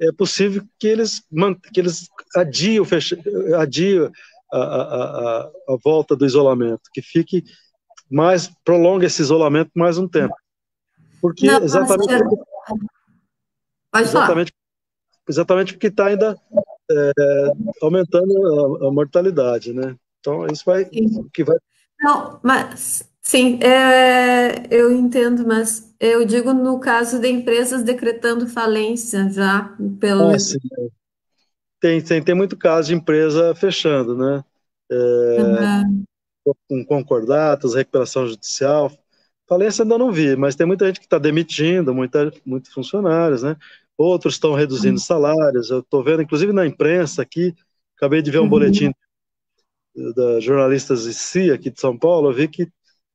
é 0.00 0.12
possível 0.12 0.62
que 0.78 0.86
eles, 0.86 1.20
que 1.74 1.80
eles 1.80 2.08
adiem, 2.36 2.78
o 2.78 2.84
fecha, 2.84 3.18
adiem 3.58 4.08
a, 4.52 4.56
a, 4.56 4.82
a, 4.82 5.50
a 5.70 5.76
volta 5.82 6.14
do 6.14 6.24
isolamento, 6.24 6.82
que 6.94 7.02
fique 7.02 7.42
mais, 8.08 8.48
prolongue 8.64 9.06
esse 9.06 9.20
isolamento 9.20 9.72
mais 9.74 9.98
um 9.98 10.06
tempo. 10.06 10.36
Porque 11.20 11.44
não, 11.44 11.60
exatamente. 11.64 12.24
Pode 13.90 14.06
exatamente, 14.06 14.52
exatamente 15.28 15.72
porque 15.72 15.88
está 15.88 16.06
ainda 16.06 16.40
é, 16.88 17.12
aumentando 17.82 18.86
a, 18.86 18.92
mortalidade, 18.92 19.72
né? 19.72 19.96
Então 20.22 20.46
isso 20.46 20.62
vai, 20.64 20.84
que 20.84 21.42
vai. 21.42 21.56
Não, 22.00 22.38
mas 22.42 23.10
sim, 23.20 23.58
é, 23.60 24.66
eu 24.70 24.92
entendo, 24.92 25.44
mas 25.44 25.92
eu 25.98 26.24
digo 26.24 26.54
no 26.54 26.78
caso 26.78 27.18
de 27.18 27.28
empresas 27.28 27.82
decretando 27.82 28.46
falência 28.46 29.28
já 29.28 29.76
pelo. 29.98 30.28
Ah, 30.30 30.38
sim. 30.38 30.58
Tem, 31.80 32.00
tem, 32.00 32.22
tem 32.22 32.34
muito 32.34 32.56
caso 32.56 32.88
de 32.88 32.94
empresa 32.94 33.52
fechando, 33.56 34.16
né? 34.16 34.44
É, 34.90 34.94
uhum. 34.94 36.04
Com 36.68 36.84
concordatos, 36.84 37.74
recuperação 37.74 38.26
judicial. 38.26 38.92
Falência 39.48 39.82
ainda 39.82 39.98
não 39.98 40.12
vi, 40.12 40.36
mas 40.36 40.54
tem 40.54 40.66
muita 40.66 40.86
gente 40.86 41.00
que 41.00 41.06
está 41.06 41.18
demitindo, 41.18 41.92
muita, 41.92 42.32
muitos 42.46 42.72
funcionários, 42.72 43.42
né? 43.42 43.56
outros 43.96 44.34
estão 44.34 44.54
reduzindo 44.54 44.94
uhum. 44.94 45.04
salários. 45.04 45.70
Eu 45.70 45.80
estou 45.80 46.02
vendo, 46.02 46.22
inclusive 46.22 46.52
na 46.52 46.66
imprensa 46.66 47.22
aqui, 47.22 47.54
acabei 47.96 48.22
de 48.22 48.30
ver 48.30 48.38
um 48.38 48.42
uhum. 48.42 48.48
boletim 48.48 48.92
da 49.94 50.40
jornalistas 50.40 51.06
ICI 51.06 51.50
aqui 51.50 51.70
de 51.70 51.80
São 51.80 51.96
Paulo, 51.98 52.30
eu 52.30 52.34
vi 52.34 52.48
que 52.48 52.68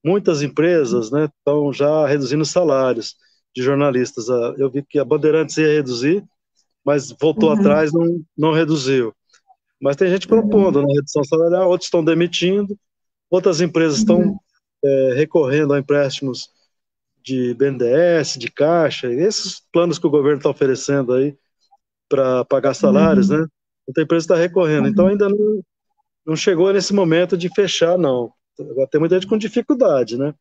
muitas 0.03 0.41
empresas 0.41 1.11
né, 1.11 1.25
estão 1.25 1.73
já 1.73 2.05
reduzindo 2.07 2.45
salários 2.45 3.15
de 3.55 3.61
jornalistas. 3.61 4.29
Ah, 4.29 4.53
eu 4.57 4.69
vi 4.69 4.83
que 4.83 4.99
a 4.99 5.05
Bandeirantes 5.05 5.57
ia 5.57 5.67
reduzir, 5.67 6.23
mas 6.85 7.11
voltou 7.19 7.49
uhum. 7.49 7.59
atrás, 7.59 7.91
não, 7.91 8.23
não 8.37 8.51
reduziu. 8.51 9.13
Mas 9.81 9.95
tem 9.95 10.09
gente 10.09 10.27
propondo 10.27 10.81
né, 10.81 10.93
redução 10.93 11.23
salarial, 11.23 11.69
outros 11.69 11.87
estão 11.87 12.03
demitindo, 12.03 12.77
outras 13.29 13.61
empresas 13.61 13.99
estão 13.99 14.39
é, 14.83 15.13
recorrendo 15.15 15.73
a 15.73 15.79
empréstimos 15.79 16.49
de 17.23 17.53
BNDES, 17.55 18.37
de 18.37 18.49
Caixa, 18.49 19.11
esses 19.11 19.61
planos 19.71 19.99
que 19.99 20.07
o 20.07 20.09
governo 20.09 20.37
está 20.37 20.49
oferecendo 20.49 21.13
aí 21.13 21.35
para 22.07 22.45
pagar 22.45 22.73
salários, 22.73 23.29
uhum. 23.29 23.41
né? 23.41 23.47
Muita 23.87 24.01
empresa 24.01 24.23
está 24.23 24.35
recorrendo. 24.35 24.85
Uhum. 24.85 24.91
Então 24.91 25.07
ainda 25.07 25.27
não, 25.27 25.61
não 26.27 26.35
chegou 26.35 26.71
nesse 26.73 26.93
momento 26.93 27.37
de 27.37 27.49
fechar, 27.49 27.97
não. 27.97 28.31
Tem 28.91 28.99
muita 28.99 29.15
gente 29.15 29.27
com 29.27 29.37
dificuldade, 29.37 30.17
né? 30.17 30.33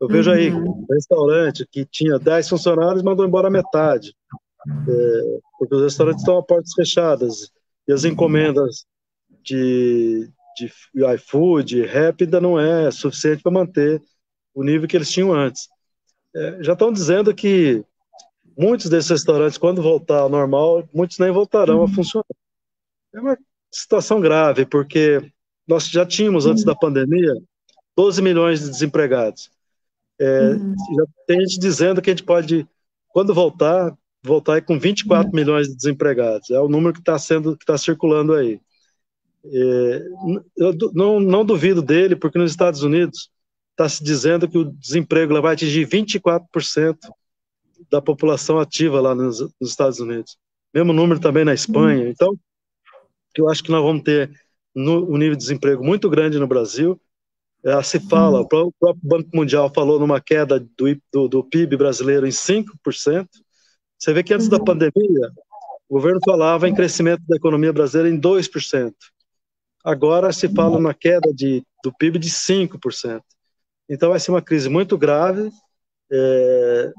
Eu 0.00 0.06
vejo 0.08 0.30
aí 0.30 0.50
uhum. 0.50 0.84
um 0.88 0.92
restaurante 0.92 1.66
que 1.70 1.86
tinha 1.86 2.18
10 2.18 2.48
funcionários 2.48 3.02
mandou 3.02 3.26
embora 3.26 3.48
metade. 3.48 4.14
É, 4.68 5.38
porque 5.58 5.74
os 5.74 5.82
restaurantes 5.82 6.22
estão 6.22 6.36
a 6.36 6.42
portas 6.42 6.72
fechadas 6.74 7.50
e 7.86 7.92
as 7.92 8.04
encomendas 8.04 8.84
de, 9.42 10.28
de 10.56 10.70
iFood, 11.14 11.82
Rap 11.82 12.22
ainda 12.22 12.40
não 12.40 12.58
é 12.58 12.90
suficiente 12.90 13.42
para 13.42 13.52
manter 13.52 14.02
o 14.54 14.62
nível 14.62 14.88
que 14.88 14.96
eles 14.96 15.10
tinham 15.10 15.32
antes 15.32 15.68
é, 16.34 16.62
já 16.62 16.72
estão 16.72 16.92
dizendo 16.92 17.34
que 17.34 17.84
muitos 18.56 18.90
desses 18.90 19.10
restaurantes, 19.10 19.58
quando 19.58 19.82
voltar 19.82 20.20
ao 20.20 20.28
normal, 20.28 20.86
muitos 20.92 21.18
nem 21.18 21.30
voltarão 21.30 21.82
a 21.82 21.88
funcionar. 21.88 22.26
É 23.14 23.20
uma 23.20 23.38
situação 23.74 24.20
grave, 24.20 24.64
porque 24.66 25.20
nós 25.66 25.88
já 25.88 26.04
tínhamos, 26.04 26.46
antes 26.46 26.64
da 26.64 26.74
pandemia, 26.74 27.34
12 27.96 28.22
milhões 28.22 28.60
de 28.60 28.70
desempregados. 28.70 29.50
É, 30.18 30.50
uhum. 30.50 30.74
Já 30.96 31.04
tem 31.26 31.40
gente 31.40 31.58
dizendo 31.58 32.00
que 32.00 32.10
a 32.10 32.12
gente 32.12 32.24
pode, 32.24 32.66
quando 33.08 33.34
voltar, 33.34 33.92
voltar 34.22 34.62
com 34.62 34.78
24 34.78 35.26
uhum. 35.26 35.34
milhões 35.34 35.68
de 35.68 35.76
desempregados. 35.76 36.50
É 36.50 36.60
o 36.60 36.68
número 36.68 36.92
que 36.92 37.00
está 37.00 37.18
sendo, 37.18 37.56
que 37.56 37.64
está 37.64 37.76
circulando 37.76 38.34
aí. 38.34 38.60
É, 39.46 40.06
eu 40.56 40.74
não, 40.94 41.20
não 41.20 41.44
duvido 41.44 41.82
dele, 41.82 42.16
porque 42.16 42.38
nos 42.38 42.50
Estados 42.50 42.82
Unidos 42.82 43.30
está 43.72 43.88
se 43.88 44.02
dizendo 44.02 44.48
que 44.48 44.56
o 44.56 44.72
desemprego 44.72 45.40
vai 45.42 45.54
atingir 45.54 45.86
24% 45.86 46.96
da 47.90 48.00
população 48.00 48.58
ativa 48.58 49.00
lá 49.00 49.14
nos, 49.14 49.40
nos, 49.40 49.70
Estados 49.70 49.98
Unidos. 50.00 50.36
Mesmo 50.72 50.92
número 50.92 51.20
também 51.20 51.44
na 51.44 51.52
Espanha. 51.52 52.08
Então, 52.08 52.34
eu 53.36 53.48
acho 53.48 53.62
que 53.62 53.70
nós 53.70 53.82
vamos 53.82 54.02
ter 54.02 54.30
no, 54.74 55.10
um 55.10 55.16
nível 55.16 55.36
de 55.36 55.42
desemprego 55.42 55.84
muito 55.84 56.08
grande 56.08 56.38
no 56.38 56.46
Brasil. 56.46 57.00
É, 57.64 57.82
se 57.82 57.98
fala, 57.98 58.40
o 58.40 58.48
próprio 58.48 59.00
Banco 59.02 59.30
Mundial 59.32 59.72
falou 59.72 59.98
numa 59.98 60.20
queda 60.20 60.60
do, 60.60 61.00
do, 61.12 61.28
do 61.28 61.44
PIB 61.44 61.76
brasileiro 61.76 62.26
em 62.26 62.30
5%. 62.30 63.26
Você 63.98 64.12
vê 64.12 64.22
que 64.22 64.34
antes 64.34 64.48
da 64.48 64.60
pandemia, 64.60 65.30
o 65.88 65.94
governo 65.94 66.20
falava 66.24 66.68
em 66.68 66.74
crescimento 66.74 67.22
da 67.26 67.36
economia 67.36 67.72
brasileira 67.72 68.14
em 68.14 68.20
2%. 68.20 68.92
Agora 69.82 70.32
se 70.32 70.48
fala 70.48 70.78
na 70.80 70.92
queda 70.92 71.32
de, 71.32 71.62
do 71.82 71.92
PIB 71.92 72.18
de 72.18 72.30
5%. 72.30 73.20
Então 73.88 74.10
vai 74.10 74.20
ser 74.20 74.30
uma 74.30 74.42
crise 74.42 74.68
muito 74.68 74.96
grave, 74.96 75.50
é, 76.10 76.92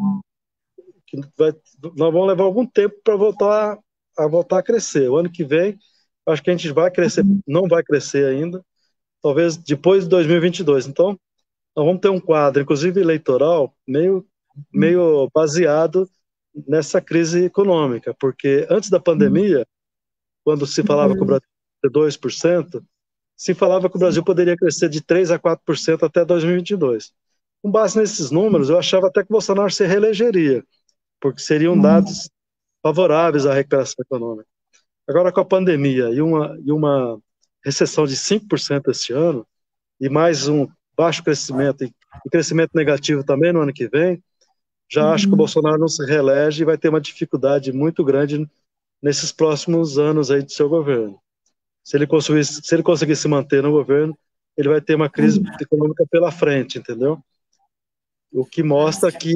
que 1.05 1.19
vai, 1.37 1.51
nós 1.81 2.13
vamos 2.13 2.27
levar 2.27 2.43
algum 2.43 2.65
tempo 2.65 2.95
para 3.03 3.15
voltar 3.15 3.77
a 4.17 4.27
voltar 4.27 4.59
a 4.59 4.63
crescer. 4.63 5.09
O 5.09 5.17
ano 5.17 5.31
que 5.31 5.43
vem, 5.43 5.77
acho 6.25 6.43
que 6.43 6.49
a 6.49 6.55
gente 6.55 6.71
vai 6.71 6.89
crescer, 6.91 7.23
não 7.47 7.67
vai 7.67 7.83
crescer 7.83 8.25
ainda, 8.25 8.63
talvez 9.21 9.57
depois 9.57 10.03
de 10.03 10.09
2022. 10.09 10.87
Então, 10.87 11.19
nós 11.75 11.85
vamos 11.85 12.01
ter 12.01 12.09
um 12.09 12.19
quadro, 12.19 12.61
inclusive 12.61 12.99
eleitoral, 12.99 13.75
meio, 13.87 14.25
meio 14.73 15.29
baseado 15.33 16.09
nessa 16.67 17.01
crise 17.01 17.45
econômica, 17.45 18.15
porque 18.19 18.65
antes 18.69 18.89
da 18.89 18.99
pandemia, 18.99 19.65
quando 20.43 20.65
se 20.65 20.83
falava 20.83 21.13
que 21.13 21.21
o 21.21 21.25
Brasil 21.25 21.47
2%, 21.85 22.83
se 23.35 23.53
falava 23.53 23.89
que 23.89 23.97
o 23.97 23.99
Brasil 23.99 24.23
poderia 24.23 24.55
crescer 24.55 24.87
de 24.87 25.01
3% 25.01 25.31
a 25.31 25.39
4% 25.39 26.03
até 26.03 26.23
2022. 26.23 27.11
Com 27.61 27.69
base 27.69 27.97
nesses 27.99 28.31
números, 28.31 28.69
eu 28.69 28.79
achava 28.79 29.07
até 29.07 29.23
que 29.23 29.29
Bolsonaro 29.29 29.71
se 29.71 29.85
reelegeria, 29.85 30.63
porque 31.19 31.41
seriam 31.41 31.73
uhum. 31.73 31.81
dados 31.81 32.29
favoráveis 32.81 33.45
à 33.45 33.53
recuperação 33.53 33.95
econômica. 33.99 34.47
Agora, 35.07 35.31
com 35.31 35.39
a 35.39 35.45
pandemia 35.45 36.09
e 36.09 36.21
uma, 36.21 36.57
e 36.63 36.71
uma 36.71 37.19
recessão 37.63 38.05
de 38.05 38.15
5% 38.15 38.89
este 38.89 39.13
ano, 39.13 39.45
e 39.99 40.09
mais 40.09 40.47
um 40.47 40.67
baixo 40.95 41.23
crescimento, 41.23 41.83
e 41.83 41.93
crescimento 42.31 42.71
negativo 42.73 43.23
também 43.23 43.53
no 43.53 43.61
ano 43.61 43.73
que 43.73 43.87
vem, 43.87 44.23
já 44.89 45.13
acho 45.13 45.25
que 45.25 45.29
o 45.29 45.31
uhum. 45.31 45.37
Bolsonaro 45.37 45.79
não 45.79 45.87
se 45.87 46.05
reelege 46.05 46.61
e 46.61 46.65
vai 46.65 46.77
ter 46.77 46.89
uma 46.89 47.01
dificuldade 47.01 47.71
muito 47.71 48.03
grande 48.03 48.47
nesses 49.01 49.31
próximos 49.31 49.97
anos 49.97 50.29
aí 50.31 50.41
do 50.41 50.51
seu 50.51 50.69
governo 50.69 51.19
se 51.85 51.95
ele 51.95 52.07
se 52.43 52.75
ele 52.75 52.81
conseguir 52.81 53.15
se 53.15 53.27
manter 53.27 53.61
no 53.61 53.71
governo, 53.71 54.17
ele 54.57 54.69
vai 54.69 54.81
ter 54.81 54.95
uma 54.95 55.07
crise 55.07 55.39
uhum. 55.39 55.45
econômica 55.61 56.03
pela 56.09 56.31
frente, 56.31 56.79
entendeu? 56.79 57.19
O 58.33 58.43
que 58.43 58.63
mostra 58.63 59.11
que 59.11 59.31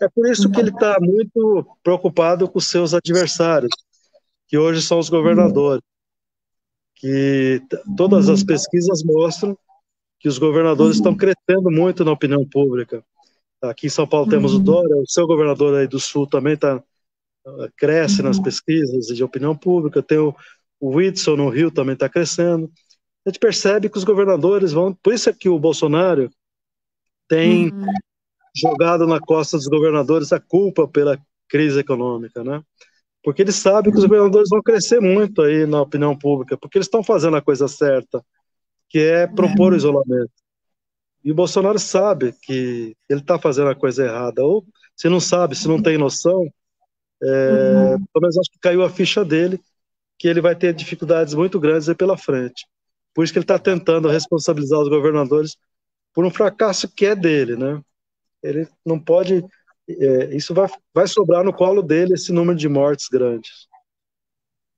é 0.00 0.08
por 0.08 0.26
isso 0.26 0.50
que 0.50 0.58
ele 0.58 0.70
está 0.70 0.96
muito 0.98 1.66
preocupado 1.82 2.48
com 2.48 2.58
seus 2.58 2.94
adversários, 2.94 3.70
que 4.54 4.58
hoje 4.58 4.80
são 4.80 5.00
os 5.00 5.08
governadores, 5.08 5.82
que 6.94 7.60
todas 7.96 8.28
as 8.28 8.44
pesquisas 8.44 9.02
mostram 9.02 9.58
que 10.20 10.28
os 10.28 10.38
governadores 10.38 10.94
estão 10.94 11.12
crescendo 11.12 11.72
muito 11.72 12.04
na 12.04 12.12
opinião 12.12 12.48
pública. 12.48 13.04
Aqui 13.60 13.88
em 13.88 13.90
São 13.90 14.06
Paulo 14.06 14.30
temos 14.30 14.54
o 14.54 14.60
Dória, 14.60 14.94
o 14.94 15.10
seu 15.10 15.26
governador 15.26 15.74
aí 15.74 15.88
do 15.88 15.98
Sul 15.98 16.28
também 16.28 16.56
tá, 16.56 16.80
cresce 17.76 18.22
nas 18.22 18.38
pesquisas 18.38 19.08
de 19.08 19.24
opinião 19.24 19.56
pública, 19.56 20.00
tem 20.00 20.18
o, 20.18 20.32
o 20.78 20.98
Whitson 20.98 21.34
no 21.34 21.48
Rio 21.48 21.72
também 21.72 21.94
está 21.94 22.08
crescendo. 22.08 22.70
A 23.26 23.30
gente 23.30 23.40
percebe 23.40 23.88
que 23.88 23.98
os 23.98 24.04
governadores 24.04 24.70
vão. 24.70 24.94
Por 24.94 25.14
isso 25.14 25.28
é 25.28 25.32
que 25.32 25.48
o 25.48 25.58
Bolsonaro 25.58 26.30
tem 27.26 27.72
uhum. 27.72 27.86
jogado 28.56 29.04
na 29.04 29.18
costa 29.18 29.56
dos 29.56 29.66
governadores 29.66 30.32
a 30.32 30.38
culpa 30.38 30.86
pela 30.86 31.18
crise 31.48 31.80
econômica, 31.80 32.44
né? 32.44 32.62
Porque 33.24 33.42
ele 33.42 33.52
sabe 33.52 33.90
que 33.90 33.96
os 33.96 34.04
governadores 34.04 34.48
vão 34.50 34.62
crescer 34.62 35.00
muito 35.00 35.42
aí 35.42 35.66
na 35.66 35.80
opinião 35.80 36.16
pública, 36.16 36.56
porque 36.58 36.78
eles 36.78 36.86
estão 36.86 37.02
fazendo 37.02 37.36
a 37.36 37.42
coisa 37.42 37.66
certa, 37.66 38.22
que 38.88 38.98
é 38.98 39.26
propor 39.26 39.72
o 39.72 39.76
isolamento. 39.76 40.30
E 41.24 41.32
o 41.32 41.34
Bolsonaro 41.34 41.78
sabe 41.78 42.34
que 42.42 42.94
ele 43.08 43.20
está 43.20 43.38
fazendo 43.38 43.70
a 43.70 43.74
coisa 43.74 44.04
errada, 44.04 44.44
ou 44.44 44.62
se 44.94 45.08
não 45.08 45.18
sabe, 45.20 45.56
se 45.56 45.66
não 45.66 45.82
tem 45.82 45.96
noção, 45.96 46.46
é, 47.22 47.96
pelo 48.12 48.20
menos 48.20 48.38
acho 48.38 48.50
que 48.50 48.58
caiu 48.60 48.82
a 48.82 48.90
ficha 48.90 49.24
dele, 49.24 49.58
que 50.18 50.28
ele 50.28 50.42
vai 50.42 50.54
ter 50.54 50.74
dificuldades 50.74 51.32
muito 51.32 51.58
grandes 51.58 51.88
aí 51.88 51.94
pela 51.94 52.18
frente. 52.18 52.66
Por 53.14 53.24
isso 53.24 53.32
que 53.32 53.38
ele 53.38 53.44
está 53.44 53.58
tentando 53.58 54.08
responsabilizar 54.08 54.78
os 54.80 54.88
governadores 54.88 55.56
por 56.12 56.24
um 56.24 56.30
fracasso 56.30 56.88
que 56.88 57.06
é 57.06 57.14
dele, 57.14 57.56
né? 57.56 57.80
Ele 58.42 58.68
não 58.84 59.00
pode, 59.00 59.42
é, 59.88 60.34
isso 60.34 60.54
vai, 60.54 60.68
vai 60.92 61.06
sobrar 61.06 61.44
no 61.44 61.52
colo 61.52 61.82
dele 61.82 62.14
esse 62.14 62.32
número 62.32 62.58
de 62.58 62.68
mortes 62.68 63.08
grandes. 63.08 63.68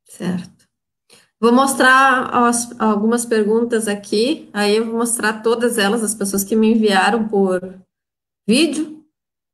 Certo. 0.05 0.67
Vou 1.39 1.53
mostrar 1.53 2.31
as, 2.35 2.81
algumas 2.81 3.27
perguntas 3.27 3.89
aqui, 3.89 4.49
aí 4.53 4.77
eu 4.77 4.87
vou 4.87 4.95
mostrar 4.95 5.43
todas 5.43 5.77
elas, 5.77 6.03
as 6.03 6.15
pessoas 6.15 6.43
que 6.43 6.57
me 6.57 6.73
enviaram 6.73 7.29
por 7.29 7.61
vídeo, 8.47 9.05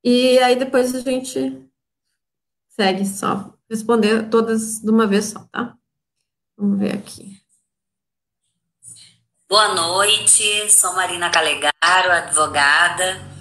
e 0.04 0.38
aí 0.38 0.54
depois 0.54 0.94
a 0.94 1.00
gente 1.00 1.68
segue 2.68 3.04
só, 3.04 3.52
responder 3.68 4.28
todas 4.30 4.80
de 4.80 4.90
uma 4.90 5.06
vez 5.06 5.26
só, 5.26 5.40
tá? 5.50 5.76
Vamos 6.56 6.78
ver 6.78 6.94
aqui. 6.94 7.42
Boa 9.48 9.74
noite, 9.74 10.70
sou 10.70 10.94
Marina 10.94 11.30
Calegaro, 11.30 12.10
advogada. 12.10 13.31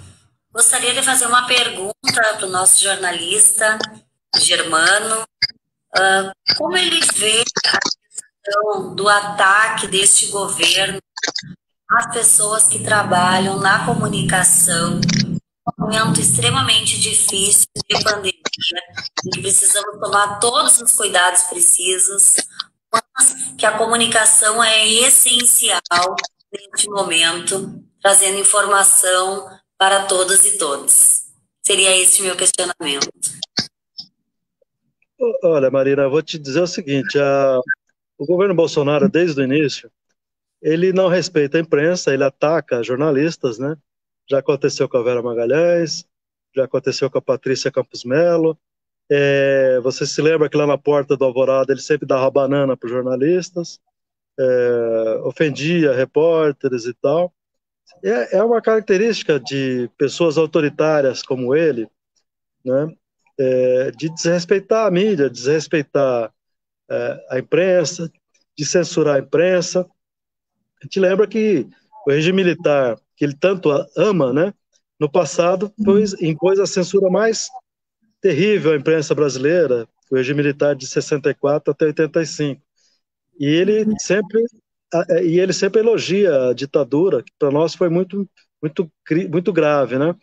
Gostaria 0.52 0.92
de 0.92 1.02
fazer 1.02 1.24
uma 1.26 1.46
pergunta 1.46 1.94
para 2.12 2.44
o 2.44 2.50
nosso 2.50 2.82
jornalista 2.84 3.78
Germano. 4.36 5.22
Uh, 5.96 6.56
como 6.58 6.76
ele 6.76 7.00
vê 7.14 7.40
a 7.40 7.78
questão 7.78 8.94
do 8.94 9.08
ataque 9.08 9.86
deste 9.86 10.26
governo 10.26 10.98
às 11.90 12.12
pessoas 12.12 12.68
que 12.68 12.84
trabalham 12.84 13.58
na 13.60 13.86
comunicação, 13.86 15.00
um 15.26 15.84
momento 15.84 16.20
extremamente 16.20 17.00
difícil 17.00 17.66
de 17.88 18.04
pandemia, 18.04 18.82
em 19.24 19.30
que 19.30 19.40
precisamos 19.40 19.98
tomar 20.00 20.38
todos 20.38 20.78
os 20.82 20.92
cuidados 20.92 21.44
precisos, 21.44 22.34
que 23.56 23.64
a 23.64 23.78
comunicação 23.78 24.62
é 24.62 24.86
essencial 24.86 25.80
neste 26.52 26.90
momento, 26.90 27.82
trazendo 28.02 28.38
informação 28.38 29.48
para 29.82 30.06
todas 30.06 30.46
e 30.46 30.58
todos. 30.58 31.24
Seria 31.60 32.00
esse 32.00 32.22
meu 32.22 32.36
questionamento. 32.36 33.08
Olha, 35.42 35.72
Marina, 35.72 36.08
vou 36.08 36.22
te 36.22 36.38
dizer 36.38 36.60
o 36.60 36.68
seguinte: 36.68 37.18
a, 37.18 37.58
o 38.16 38.24
governo 38.24 38.54
Bolsonaro, 38.54 39.08
desde 39.08 39.40
o 39.40 39.44
início, 39.44 39.90
ele 40.62 40.92
não 40.92 41.08
respeita 41.08 41.58
a 41.58 41.60
imprensa, 41.60 42.14
ele 42.14 42.22
ataca 42.22 42.80
jornalistas, 42.84 43.58
né? 43.58 43.76
Já 44.30 44.38
aconteceu 44.38 44.88
com 44.88 44.98
a 44.98 45.02
Vera 45.02 45.20
Magalhães, 45.20 46.06
já 46.54 46.62
aconteceu 46.62 47.10
com 47.10 47.18
a 47.18 47.22
Patrícia 47.22 47.72
Campos 47.72 48.04
Melo. 48.04 48.56
É, 49.10 49.80
você 49.80 50.06
se 50.06 50.22
lembra 50.22 50.48
que 50.48 50.56
lá 50.56 50.64
na 50.64 50.78
porta 50.78 51.16
do 51.16 51.24
Alvorada 51.24 51.72
ele 51.72 51.82
sempre 51.82 52.06
dava 52.06 52.30
banana 52.30 52.76
para 52.76 52.86
os 52.86 52.92
jornalistas, 52.92 53.80
é, 54.38 55.20
ofendia 55.24 55.92
repórteres 55.92 56.86
e 56.86 56.94
tal. 56.94 57.34
É, 58.02 58.38
é, 58.38 58.42
uma 58.42 58.60
característica 58.60 59.38
de 59.38 59.88
pessoas 59.96 60.36
autoritárias 60.36 61.22
como 61.22 61.54
ele, 61.54 61.88
né? 62.64 62.92
É, 63.38 63.90
de 63.92 64.12
desrespeitar 64.12 64.86
a 64.86 64.90
mídia, 64.90 65.30
desrespeitar 65.30 66.32
é, 66.90 67.26
a 67.30 67.38
imprensa, 67.38 68.10
de 68.56 68.66
censurar 68.66 69.16
a 69.16 69.18
imprensa. 69.20 69.88
A 70.80 70.84
gente 70.84 71.00
lembra 71.00 71.26
que 71.26 71.66
o 72.06 72.10
regime 72.10 72.42
militar, 72.42 72.98
que 73.16 73.24
ele 73.24 73.34
tanto 73.34 73.70
ama, 73.96 74.32
né, 74.32 74.52
no 74.98 75.10
passado 75.10 75.72
pois, 75.84 76.12
impôs 76.20 76.58
a 76.58 76.66
censura 76.66 77.08
mais 77.08 77.48
terrível 78.20 78.72
à 78.72 78.76
imprensa 78.76 79.14
brasileira, 79.14 79.88
o 80.10 80.16
regime 80.16 80.42
militar 80.42 80.76
de 80.76 80.86
64 80.86 81.72
até 81.72 81.86
85. 81.86 82.60
E 83.38 83.46
ele 83.46 83.84
sempre 83.98 84.40
é, 84.40 84.44
e 85.24 85.38
ele 85.40 85.52
sempre 85.52 85.80
elogia 85.80 86.50
a 86.50 86.52
ditadura, 86.52 87.22
que 87.22 87.32
para 87.38 87.50
nós 87.50 87.74
foi 87.74 87.88
muito 87.88 88.28
muito 88.62 88.90
muito 89.30 89.52
grave, 89.52 89.98
né? 89.98 90.14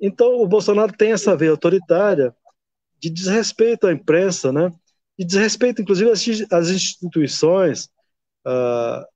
Então 0.00 0.40
o 0.40 0.46
Bolsonaro 0.46 0.92
tem 0.92 1.12
essa 1.12 1.36
veia 1.36 1.50
autoritária 1.50 2.34
de 3.00 3.10
desrespeito 3.10 3.86
à 3.86 3.92
imprensa, 3.92 4.52
né? 4.52 4.70
e 5.18 5.24
desrespeita, 5.24 5.80
inclusive, 5.80 6.10
as, 6.10 6.68
instituições, 6.68 7.88
a, 8.44 9.06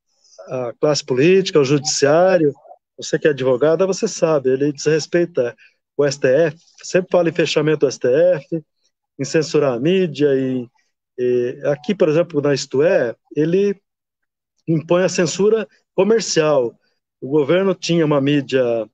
a, 0.49 0.73
classe 0.81 1.05
política, 1.05 1.61
o 1.61 1.65
judiciário. 1.65 2.55
Você 2.97 3.19
que 3.19 3.29
é 3.29 3.31
advogada, 3.31 3.87
você 3.87 4.09
sabe, 4.09 4.51
ele 4.51 4.73
desrespeita 4.73 5.55
o 5.97 6.07
STF, 6.07 6.57
sempre 6.83 7.11
fala 7.11 7.29
em 7.29 7.33
fechamento 7.33 7.87
do 7.87 7.93
STF, 7.93 8.65
em 9.19 9.25
censurar 9.25 9.75
a 9.75 9.81
mídia, 9.81 10.29
e, 10.35 10.67
e 11.19 11.61
aqui, 11.67 11.95
por 11.95 12.09
exemplo, 12.09 12.41
na 12.41 12.55
Isto 12.55 12.83
É, 12.83 13.15
ele 13.37 13.79
impõe 14.75 15.05
a 15.05 15.09
censura 15.09 15.67
comercial. 15.95 16.75
O 17.21 17.29
governo 17.29 17.75
tinha 17.75 18.05
uma 18.05 18.21
mídia 18.21 18.89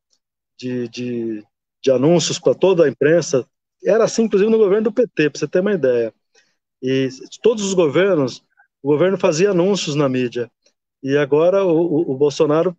de, 0.59 0.89
de, 0.89 1.45
de 1.83 1.91
anúncios 1.91 2.39
para 2.39 2.55
toda 2.55 2.85
a 2.85 2.89
imprensa, 2.89 3.47
era 3.85 4.05
assim, 4.05 4.23
inclusive, 4.25 4.51
no 4.51 4.59
governo 4.59 4.85
do 4.85 4.93
PT, 4.93 5.31
para 5.31 5.39
você 5.39 5.47
ter 5.47 5.61
uma 5.61 5.73
ideia. 5.73 6.13
E 6.83 7.09
todos 7.43 7.65
os 7.65 7.75
governos, 7.75 8.43
o 8.83 8.89
governo 8.89 9.19
fazia 9.19 9.51
anúncios 9.51 9.95
na 9.95 10.09
mídia. 10.09 10.51
E 11.03 11.17
agora 11.17 11.65
o, 11.65 12.13
o 12.13 12.17
Bolsonaro 12.17 12.77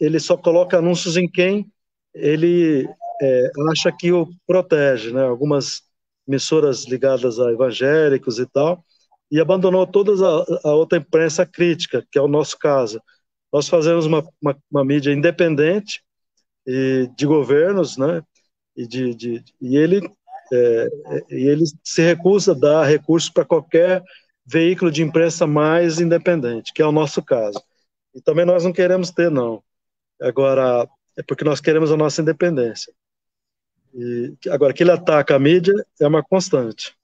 ele 0.00 0.18
só 0.18 0.36
coloca 0.36 0.78
anúncios 0.78 1.16
em 1.16 1.28
quem 1.28 1.70
ele 2.14 2.88
é, 3.22 3.50
acha 3.70 3.92
que 3.92 4.12
o 4.12 4.28
protege, 4.46 5.12
né? 5.12 5.22
Algumas 5.22 5.82
emissoras 6.26 6.86
ligadas 6.86 7.38
a 7.38 7.52
evangélicos 7.52 8.38
e 8.38 8.46
tal, 8.46 8.84
e 9.30 9.40
abandonou 9.40 9.86
toda 9.86 10.12
a, 10.12 10.68
a, 10.68 10.74
outra 10.74 10.98
imprensa 10.98 11.46
crítica, 11.46 12.04
que 12.10 12.18
é 12.18 12.22
o 12.22 12.28
nosso 12.28 12.58
caso. 12.58 13.00
Nós 13.52 13.68
fazemos 13.68 14.06
uma, 14.06 14.26
uma, 14.40 14.56
uma 14.70 14.84
mídia 14.84 15.12
independente 15.12 16.02
e 16.66 17.08
de 17.16 17.26
governos, 17.26 17.96
né? 17.96 18.22
E, 18.76 18.86
de, 18.86 19.14
de, 19.14 19.44
e 19.60 19.76
ele 19.76 20.00
é, 20.52 20.88
e 21.30 21.48
ele 21.48 21.64
se 21.84 22.02
recusa 22.02 22.52
a 22.52 22.58
dar 22.58 22.84
recursos 22.84 23.30
para 23.30 23.44
qualquer 23.44 24.02
veículo 24.44 24.90
de 24.90 25.02
imprensa 25.02 25.46
mais 25.46 26.00
independente, 26.00 26.72
que 26.72 26.82
é 26.82 26.86
o 26.86 26.92
nosso 26.92 27.22
caso. 27.22 27.62
E 28.14 28.20
também 28.20 28.44
nós 28.44 28.64
não 28.64 28.72
queremos 28.72 29.10
ter, 29.10 29.30
não. 29.30 29.62
Agora, 30.20 30.88
é 31.16 31.22
porque 31.22 31.44
nós 31.44 31.60
queremos 31.60 31.92
a 31.92 31.96
nossa 31.96 32.20
independência. 32.20 32.92
E, 33.94 34.34
agora, 34.50 34.72
que 34.72 34.82
ele 34.82 34.90
ataca 34.90 35.36
a 35.36 35.38
mídia 35.38 35.74
é 36.00 36.06
uma 36.06 36.22
constante. 36.22 36.96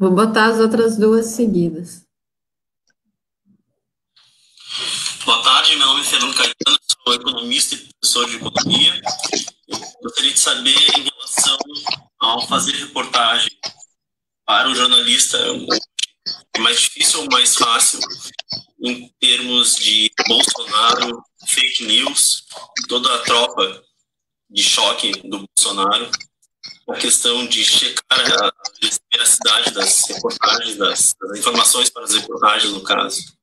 Vou 0.00 0.10
botar 0.10 0.46
as 0.46 0.58
outras 0.58 0.96
duas 0.96 1.26
seguidas. 1.26 2.06
Boa 5.26 5.42
tarde, 5.42 5.76
meu 5.76 5.88
nome 5.88 6.00
é 6.00 6.04
Fernando 6.04 6.34
Caetano, 6.34 6.78
sou 7.04 7.14
economista 7.14 7.74
e 7.74 7.86
professor 8.00 8.26
de 8.26 8.36
economia. 8.36 9.02
Eu 9.68 9.78
gostaria 10.02 10.32
de 10.32 10.40
saber, 10.40 10.98
em 10.98 11.02
relação 11.02 11.58
ao 12.18 12.48
fazer 12.48 12.72
reportagem 12.76 13.50
para 14.46 14.70
o 14.70 14.74
jornalista, 14.74 15.36
é 16.56 16.58
mais 16.60 16.80
difícil 16.80 17.20
ou 17.20 17.28
mais 17.30 17.54
fácil 17.54 18.00
em 18.82 19.06
termos 19.20 19.76
de 19.76 20.10
Bolsonaro, 20.26 21.22
fake 21.46 21.84
news, 21.84 22.46
toda 22.88 23.14
a 23.16 23.18
tropa 23.18 23.84
de 24.48 24.62
choque 24.62 25.12
do 25.28 25.46
Bolsonaro, 25.46 26.10
a 26.88 26.94
questão 26.94 27.46
de 27.46 27.64
checar 27.64 28.20
a 28.20 28.52
veracidade 29.12 29.70
das 29.72 30.08
reportagens, 30.08 30.76
das, 30.76 31.14
das 31.20 31.38
informações 31.38 31.90
para 31.90 32.04
as 32.04 32.14
reportagens, 32.14 32.72
no 32.72 32.82
caso. 32.82 33.34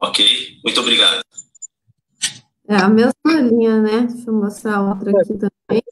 Ok? 0.00 0.58
Muito 0.64 0.80
obrigado. 0.80 1.22
É 2.68 2.76
a 2.76 2.88
mesma 2.88 3.12
linha, 3.26 3.80
né? 3.80 4.06
Deixa 4.08 4.30
eu 4.30 4.34
mostrar 4.34 4.80
outra 4.80 5.10
aqui 5.10 5.34
também. 5.34 5.82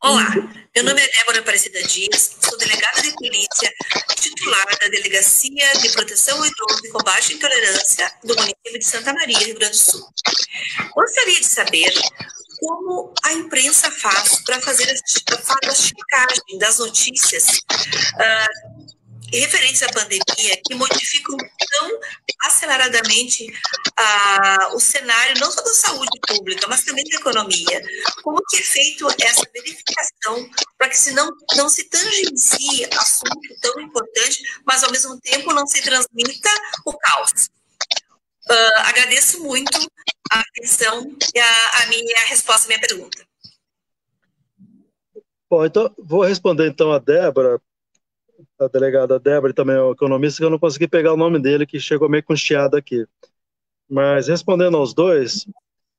Olá, 0.00 0.32
meu 0.76 0.84
nome 0.84 1.00
é 1.02 1.10
Débora 1.10 1.40
Aparecida 1.40 1.82
Dias, 1.82 2.36
sou 2.40 2.56
delegada 2.56 3.02
de 3.02 3.12
polícia, 3.14 3.74
titular 4.14 4.64
da 4.80 4.86
Delegacia 4.86 5.72
de 5.82 5.90
Proteção 5.90 6.38
ao 6.38 6.46
Idoso 6.46 6.86
e 6.86 6.90
Combate 6.90 7.32
à 7.32 7.34
Intolerância 7.34 8.14
do 8.22 8.36
município 8.36 8.78
de 8.78 8.86
Santa 8.86 9.12
Maria, 9.12 9.38
Rio 9.38 9.56
Grande 9.56 9.76
do 9.76 9.76
Sul. 9.76 10.08
Gostaria 10.94 11.40
de 11.40 11.46
saber 11.46 11.92
como 12.60 13.12
a 13.24 13.32
imprensa 13.32 13.90
faz 13.90 14.42
para 14.44 14.60
fazer 14.60 14.88
a, 14.90 15.70
a 15.70 15.74
checagem 15.74 16.58
das 16.58 16.78
notícias 16.78 17.46
uh, 17.48 18.88
referentes 19.32 19.82
à 19.82 19.88
pandemia 19.88 20.60
que 20.64 20.74
modificam 20.74 21.36
tão 21.36 22.00
aceleradamente 22.44 23.46
ah, 23.96 24.70
o 24.72 24.80
cenário 24.80 25.40
não 25.40 25.50
só 25.50 25.60
da 25.60 25.74
saúde 25.74 26.18
pública, 26.26 26.66
mas 26.68 26.84
também 26.84 27.04
da 27.04 27.16
economia. 27.16 27.82
Como 28.22 28.40
que 28.48 28.58
é 28.58 28.62
feito 28.62 29.08
essa 29.20 29.42
verificação 29.52 30.48
para 30.78 30.88
que 30.88 30.96
se 30.96 31.12
não, 31.12 31.30
não 31.56 31.68
se 31.68 31.84
tangencie 31.84 32.86
assunto 32.96 33.60
tão 33.60 33.80
importante, 33.80 34.42
mas 34.64 34.84
ao 34.84 34.90
mesmo 34.90 35.18
tempo 35.20 35.52
não 35.52 35.66
se 35.66 35.82
transmita 35.82 36.50
o 36.86 36.96
caos? 36.96 37.48
Uh, 38.50 38.78
agradeço 38.86 39.42
muito 39.42 39.78
a 40.30 40.40
atenção 40.40 41.16
e 41.34 41.38
a, 41.38 41.82
a 41.82 41.86
minha 41.88 42.16
a 42.18 42.28
resposta 42.28 42.66
à 42.66 42.68
minha 42.68 42.80
pergunta. 42.80 43.26
Bom, 45.50 45.64
então 45.64 45.94
vou 45.98 46.22
responder 46.22 46.68
então 46.68 46.92
a 46.92 46.98
Débora, 46.98 47.60
a 48.58 48.68
delegada 48.68 49.18
Débora 49.18 49.50
e 49.50 49.54
também 49.54 49.76
o 49.76 49.92
economista, 49.92 50.38
que 50.38 50.44
eu 50.44 50.50
não 50.50 50.58
consegui 50.58 50.86
pegar 50.86 51.14
o 51.14 51.16
nome 51.16 51.40
dele, 51.40 51.66
que 51.66 51.80
chegou 51.80 52.08
meio 52.08 52.22
com 52.22 52.36
chiado 52.36 52.76
aqui. 52.76 53.06
Mas 53.88 54.28
respondendo 54.28 54.76
aos 54.76 54.92
dois, 54.92 55.46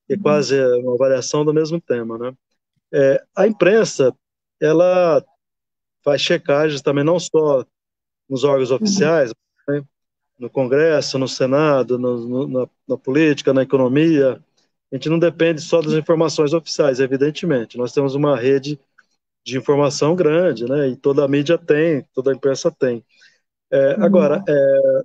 que 0.06 0.14
é 0.14 0.18
quase 0.18 0.60
uma 0.78 0.98
variação 0.98 1.44
do 1.44 1.54
mesmo 1.54 1.82
tema, 1.82 2.18
né? 2.18 2.34
É, 2.92 3.24
a 3.36 3.48
imprensa, 3.48 4.16
ela 4.60 5.24
faz 6.04 6.22
checagens 6.22 6.82
também 6.82 7.04
não 7.04 7.20
só 7.20 7.66
nos 8.30 8.44
órgãos 8.44 8.72
oficiais, 8.72 9.30
né? 9.30 9.36
No 10.40 10.50
Congresso, 10.50 11.20
no 11.20 11.28
Senado, 11.28 12.00
no, 12.00 12.28
no, 12.28 12.48
na, 12.48 12.70
na, 12.88 12.98
política, 12.98 13.54
na 13.54 13.64
economia. 13.64 14.42
A 14.92 14.96
gente 14.96 15.10
não 15.10 15.20
depende 15.20 15.62
só 15.62 15.82
das 15.82 15.94
informações 15.94 16.54
oficiais, 16.54 17.00
evidentemente. 17.00 17.78
Nós 17.78 17.92
temos 17.92 18.16
uma 18.16 18.38
rede 18.38 18.80
de 19.46 19.58
informação 19.58 20.16
grande, 20.16 20.66
né? 20.66 20.90
E 20.90 20.96
toda 20.96 21.24
a 21.24 21.28
mídia 21.28 21.58
tem, 21.58 22.06
toda 22.14 22.32
a 22.32 22.36
imprensa 22.36 22.72
tem. 22.72 23.04
É, 23.72 23.98
uhum. 23.98 24.06
Agora, 24.06 24.44
é, 24.48 25.02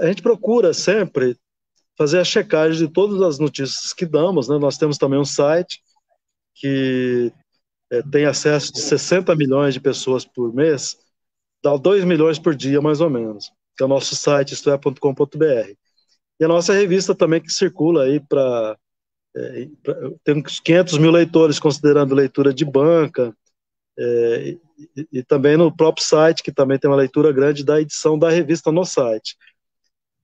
a 0.00 0.06
gente 0.06 0.22
procura 0.22 0.72
sempre 0.72 1.36
fazer 1.98 2.18
a 2.18 2.24
checagem 2.24 2.86
de 2.86 2.92
todas 2.92 3.20
as 3.20 3.38
notícias 3.38 3.92
que 3.92 4.06
damos, 4.06 4.48
né? 4.48 4.56
Nós 4.58 4.78
temos 4.78 4.96
também 4.96 5.18
um 5.18 5.24
site 5.24 5.82
que 6.54 7.32
é, 7.90 8.02
tem 8.02 8.24
acesso 8.24 8.72
de 8.72 8.80
60 8.80 9.34
milhões 9.34 9.74
de 9.74 9.80
pessoas 9.80 10.24
por 10.24 10.54
mês, 10.54 10.96
dá 11.62 11.76
2 11.76 12.04
milhões 12.04 12.38
por 12.38 12.54
dia, 12.54 12.80
mais 12.80 13.00
ou 13.00 13.10
menos, 13.10 13.52
que 13.82 13.84
é 13.84 13.86
o 13.86 13.88
nosso 13.88 14.14
site, 14.14 14.54
istoé.com.br. 14.54 15.74
E 16.40 16.44
a 16.44 16.48
nossa 16.48 16.72
revista 16.72 17.14
também 17.14 17.40
que 17.40 17.50
circula 17.50 18.04
aí 18.04 18.20
para 18.20 18.76
é, 19.34 19.68
tem 20.22 20.42
500 20.42 20.98
mil 20.98 21.10
leitores, 21.10 21.58
considerando 21.58 22.14
leitura 22.14 22.54
de 22.54 22.64
banca, 22.64 23.34
é, 23.98 24.56
e, 24.96 25.08
e, 25.12 25.22
também 25.22 25.56
no 25.56 25.74
próprio 25.74 26.04
site, 26.04 26.42
que 26.42 26.52
também 26.52 26.78
tem 26.78 26.88
uma 26.88 26.96
leitura 26.96 27.32
grande 27.32 27.64
da 27.64 27.80
edição 27.80 28.18
da 28.18 28.30
revista 28.30 28.70
no 28.70 28.84
site. 28.84 29.36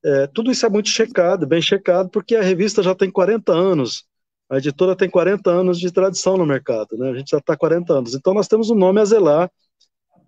É, 0.04 0.26
tudo 0.28 0.50
isso 0.50 0.64
é 0.64 0.68
muito 0.68 0.88
checado, 0.88 1.46
bem 1.46 1.61
checado, 1.61 2.09
porque 2.11 2.36
a 2.36 2.42
revista 2.42 2.82
já 2.82 2.94
tem 2.94 3.11
40 3.11 3.52
anos, 3.52 4.04
a 4.48 4.59
editora 4.59 4.94
tem 4.94 5.11
40 5.11 5.50
anos 5.50 5.80
de 5.80 5.90
tradição 5.90 6.36
no 6.36 6.46
mercado, 6.46 6.96
né? 6.96 7.11
a 7.11 7.14
gente 7.14 7.30
já 7.30 7.38
está 7.38 7.56
40 7.56 7.92
anos, 7.92 8.14
então 8.14 8.32
nós 8.32 8.46
temos 8.46 8.70
um 8.70 8.76
nome 8.76 9.00
a 9.00 9.04
zelar, 9.04 9.50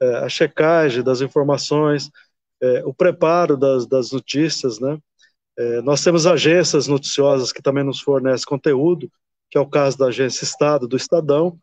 é, 0.00 0.16
a 0.16 0.28
checagem 0.28 1.02
das 1.02 1.20
informações, 1.20 2.10
é, 2.62 2.84
o 2.84 2.92
preparo 2.92 3.56
das, 3.56 3.86
das 3.86 4.12
notícias, 4.12 4.78
né? 4.78 4.98
É, 5.58 5.82
nós 5.82 6.02
temos 6.02 6.26
agências 6.26 6.86
noticiosas 6.86 7.52
que 7.52 7.62
também 7.62 7.84
nos 7.84 8.00
fornecem 8.00 8.46
conteúdo, 8.46 9.10
que 9.50 9.58
é 9.58 9.60
o 9.60 9.66
caso 9.66 9.98
da 9.98 10.06
agência 10.06 10.44
Estado, 10.44 10.86
do 10.86 10.96
Estadão, 10.96 11.58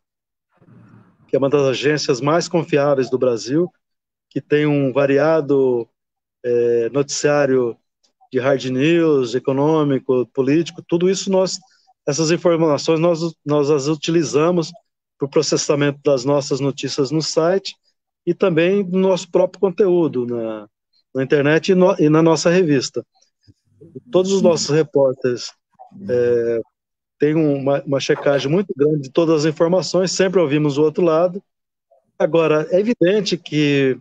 que 1.26 1.36
é 1.36 1.38
uma 1.38 1.48
das 1.48 1.62
agências 1.62 2.20
mais 2.20 2.48
confiáveis 2.48 3.10
do 3.10 3.18
Brasil, 3.18 3.70
que 4.30 4.40
tem 4.40 4.66
um 4.66 4.92
variado 4.92 5.88
é, 6.44 6.88
noticiário 6.90 7.76
de 8.30 8.38
hard 8.38 8.64
news, 8.66 9.34
econômico, 9.34 10.26
político, 10.26 10.82
tudo 10.86 11.08
isso 11.08 11.30
nós, 11.30 11.58
essas 12.06 12.30
informações 12.30 13.00
nós, 13.00 13.20
nós 13.44 13.70
as 13.70 13.86
utilizamos 13.88 14.70
para 15.18 15.26
o 15.26 15.30
processamento 15.30 15.98
das 16.04 16.24
nossas 16.24 16.60
notícias 16.60 17.10
no 17.10 17.22
site 17.22 17.74
e 18.26 18.34
também 18.34 18.84
no 18.84 18.98
nosso 18.98 19.30
próprio 19.30 19.60
conteúdo 19.60 20.26
na, 20.26 20.68
na 21.14 21.22
internet 21.22 21.72
e, 21.72 21.74
no, 21.74 21.94
e 21.98 22.08
na 22.08 22.22
nossa 22.22 22.50
revista 22.50 23.04
todos 24.10 24.32
os 24.32 24.42
nossos 24.42 24.68
repórteres 24.68 25.52
é, 26.08 26.60
têm 27.18 27.34
uma, 27.34 27.82
uma 27.82 28.00
checagem 28.00 28.50
muito 28.50 28.72
grande 28.76 29.02
de 29.02 29.10
todas 29.10 29.44
as 29.44 29.52
informações, 29.52 30.12
sempre 30.12 30.40
ouvimos 30.40 30.78
o 30.78 30.82
outro 30.82 31.04
lado. 31.04 31.42
Agora, 32.18 32.66
é 32.70 32.80
evidente 32.80 33.36
que 33.36 33.98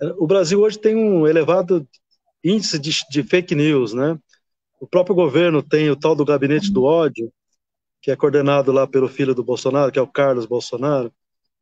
é, 0.00 0.06
o 0.18 0.26
Brasil 0.26 0.60
hoje 0.60 0.78
tem 0.78 0.96
um 0.96 1.26
elevado 1.26 1.86
índice 2.42 2.78
de, 2.78 2.92
de, 3.10 3.22
fake 3.22 3.54
news, 3.54 3.92
né? 3.92 4.18
O 4.80 4.86
próprio 4.86 5.14
governo 5.14 5.62
tem 5.62 5.90
o 5.90 5.96
tal 5.96 6.14
do 6.14 6.24
gabinete 6.24 6.70
do 6.70 6.84
ódio, 6.84 7.32
que 8.02 8.10
é 8.10 8.16
coordenado 8.16 8.70
lá 8.70 8.86
pelo 8.86 9.08
filho 9.08 9.34
do 9.34 9.42
Bolsonaro, 9.42 9.90
que 9.90 9.98
é 9.98 10.02
o 10.02 10.06
Carlos 10.06 10.44
Bolsonaro, 10.44 11.10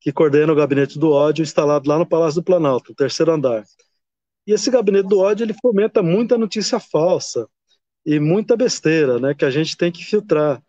que 0.01 0.13
coordena 0.13 0.53
o 0.53 0.57
gabinete 0.57 0.99
do 0.99 1.11
ódio 1.11 1.43
instalado 1.43 1.89
lá 1.89 1.99
no 1.99 2.07
Palácio 2.07 2.41
do 2.41 2.45
Planalto, 2.45 2.91
no 2.91 2.97
terceiro 2.97 3.33
andar. 3.33 3.65
E 4.47 4.53
esse 4.53 4.71
gabinete 4.71 5.09
do 5.09 5.19
ódio 5.21 5.45
ele 5.45 5.55
fomenta 5.61 6.03
muita 6.03 6.37
notícia 6.37 6.81
falsa 6.81 7.49
e 8.05 8.19
muita 8.19 8.57
besteira, 8.57 9.19
né, 9.19 9.35
que 9.35 9.45
a 9.45 9.51
gente 9.51 9.77
tem 9.77 9.93
que 9.93 10.05
filtrar. 10.05 10.63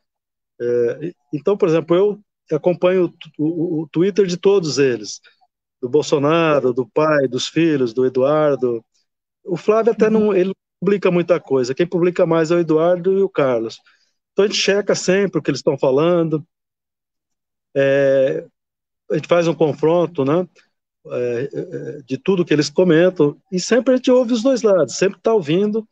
É, 0.61 1.13
então, 1.33 1.57
por 1.57 1.67
exemplo, 1.67 1.95
eu 1.95 2.19
acompanho 2.51 3.13
o, 3.37 3.43
o, 3.43 3.81
o, 3.81 3.87
Twitter 3.89 4.25
de 4.25 4.37
todos 4.37 4.77
eles, 4.77 5.19
do 5.81 5.89
Bolsonaro, 5.89 6.73
do 6.73 6.87
pai, 6.87 7.27
dos 7.27 7.47
filhos, 7.47 7.93
do 7.93 8.05
Eduardo. 8.05 8.83
O 9.43 9.57
Flávio 9.57 9.91
até 9.91 10.09
não 10.09 10.33
ele 10.33 10.53
publica 10.79 11.09
muita 11.11 11.39
coisa. 11.39 11.73
Quem 11.73 11.87
publica 11.87 12.25
mais 12.25 12.51
é 12.51 12.55
o 12.55 12.59
Eduardo 12.59 13.17
e 13.17 13.21
o 13.23 13.29
Carlos. 13.29 13.79
Então 14.31 14.45
a 14.45 14.47
gente 14.47 14.59
checa 14.59 14.95
sempre 14.95 15.39
o 15.39 15.41
que 15.41 15.49
eles 15.49 15.59
estão 15.59 15.77
falando. 15.77 16.45
É, 17.75 18.45
a 19.11 19.15
gente 19.15 19.27
faz 19.27 19.47
um 19.47 19.53
confronto, 19.53 20.25
né? 20.25 20.47
É, 21.05 21.49
é, 21.53 22.01
de 22.05 22.17
tudo 22.17 22.45
que 22.45 22.53
eles 22.53 22.69
comentam, 22.69 23.37
e 23.51 23.59
sempre 23.59 23.93
a 23.93 23.97
gente 23.97 24.09
ouve 24.09 24.31
os 24.31 24.41
dois 24.41 24.61
lados, 24.61 24.95
sempre 24.95 25.17
está 25.17 25.33
ouvindo 25.33 25.85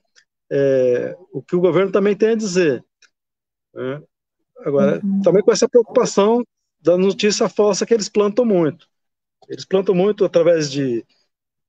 é, 0.49 1.17
o 1.33 1.41
que 1.41 1.53
o 1.53 1.59
governo 1.59 1.91
também 1.91 2.15
tem 2.15 2.29
a 2.29 2.35
dizer. 2.35 2.83
Né? 3.73 4.01
Agora, 4.59 5.01
uhum. 5.03 5.21
também 5.21 5.43
com 5.43 5.51
essa 5.51 5.67
preocupação 5.67 6.45
da 6.81 6.97
notícia 6.97 7.49
falsa 7.49 7.85
que 7.85 7.93
eles 7.93 8.07
plantam 8.07 8.45
muito. 8.45 8.87
Eles 9.49 9.65
plantam 9.65 9.93
muito 9.93 10.23
através 10.23 10.71
de, 10.71 11.05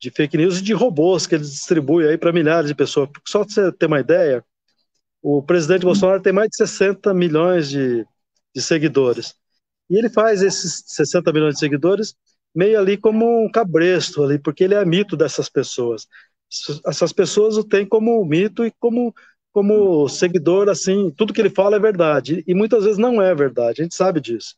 de 0.01 0.11
fake 0.11 0.37
news 0.37 0.59
e 0.59 0.63
de 0.63 0.73
robôs 0.73 1.27
que 1.27 1.35
eles 1.35 1.51
distribuem 1.51 2.09
aí 2.09 2.19
para 2.19 2.33
milhares 2.33 2.69
de 2.69 2.75
pessoas. 2.77 3.09
Só 3.27 3.45
para 3.45 3.53
você 3.53 3.73
ter 3.73 3.87
uma 3.87 4.01
ideia, 4.01 4.45
o 5.21 5.43
presidente. 5.43 5.85
Bolsonaro 5.85 6.23
tem 6.23 6.33
mais 6.33 6.49
de 6.51 6.57
60 6.57 7.13
milhões 7.13 7.69
de, 7.69 8.07
de 8.55 8.63
seguidores. 8.63 9.35
E 9.91 9.97
ele 9.97 10.09
faz 10.09 10.43
esses 10.43 10.85
60 10.87 11.33
milhões 11.33 11.55
de 11.55 11.61
seguidores 11.61 12.15
meio 12.55 12.79
ali 12.79 12.97
como 12.97 13.45
um 13.45 13.51
cabresto 13.51 14.23
ali, 14.23 14.39
porque 14.39 14.65
ele 14.65 14.75
é 14.75 14.85
mito 14.85 15.17
dessas 15.17 15.49
pessoas. 15.49 16.07
Essas 16.87 17.13
pessoas 17.13 17.57
o 17.57 17.65
têm 17.65 17.87
como 17.87 18.25
mito 18.25 18.65
e 18.65 18.71
como 18.79 19.15
como 19.53 20.09
seguidor, 20.09 20.71
assim, 20.71 21.11
tudo 21.11 21.33
que 21.33 21.41
ele 21.41 21.51
fala 21.51 21.77
é 21.77 21.79
verdade. 21.79 22.43
E 22.47 22.55
muitas 22.55 22.85
vezes 22.85 22.99
não 22.99 23.21
é 23.21 23.35
verdade, 23.35 23.83
a 23.83 23.85
gente 23.85 23.95
sabe 23.95 24.21
disso. 24.21 24.57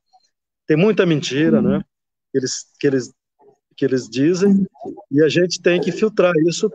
Tem 0.67 0.77
muita 0.77 1.05
mentira, 1.05 1.61
né? 1.61 1.85
Eles, 2.33 2.67
que 2.79 2.87
eles, 2.87 3.13
que 3.77 3.85
eles 3.85 4.09
dizem, 4.09 4.65
e 5.11 5.23
a 5.23 5.29
gente 5.29 5.61
tem 5.61 5.81
que 5.81 5.91
filtrar 5.91 6.33
isso, 6.47 6.73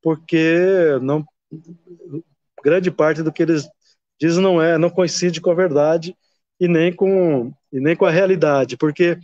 porque 0.00 0.96
não, 1.02 1.26
grande 2.62 2.90
parte 2.90 3.22
do 3.22 3.32
que 3.32 3.42
eles 3.42 3.68
dizem 4.20 4.42
não 4.42 4.62
é, 4.62 4.78
não 4.78 4.88
coincide 4.88 5.40
com 5.40 5.50
a 5.50 5.54
verdade 5.54 6.16
e 6.58 6.68
nem 6.68 6.92
com, 6.92 7.52
e 7.72 7.80
nem 7.80 7.96
com 7.96 8.06
a 8.06 8.10
realidade, 8.10 8.76
porque 8.76 9.18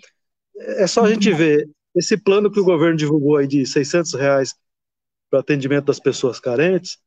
é 0.57 0.86
só 0.86 1.05
a 1.05 1.12
gente 1.12 1.32
ver 1.32 1.68
esse 1.94 2.16
plano 2.16 2.50
que 2.50 2.61
o 2.61 2.64
governo 2.64 2.96
divulgou 2.96 3.36
aí 3.36 3.46
de 3.46 3.66
600 3.66 4.14
reais 4.14 4.55
para 5.30 5.40
atendimento 5.40 5.86
das 5.86 6.00
pessoas 6.00 6.40
carentes. 6.40 6.98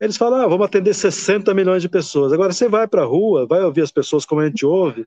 Eles 0.00 0.16
falam, 0.16 0.40
ah, 0.40 0.46
vamos 0.46 0.66
atender 0.66 0.94
60 0.94 1.52
milhões 1.54 1.82
de 1.82 1.88
pessoas. 1.88 2.32
Agora 2.32 2.52
você 2.52 2.68
vai 2.68 2.88
para 2.88 3.02
a 3.02 3.06
rua, 3.06 3.46
vai 3.46 3.62
ouvir 3.62 3.82
as 3.82 3.90
pessoas 3.90 4.24
como 4.24 4.40
a 4.40 4.46
gente 4.46 4.64
ouve. 4.64 5.06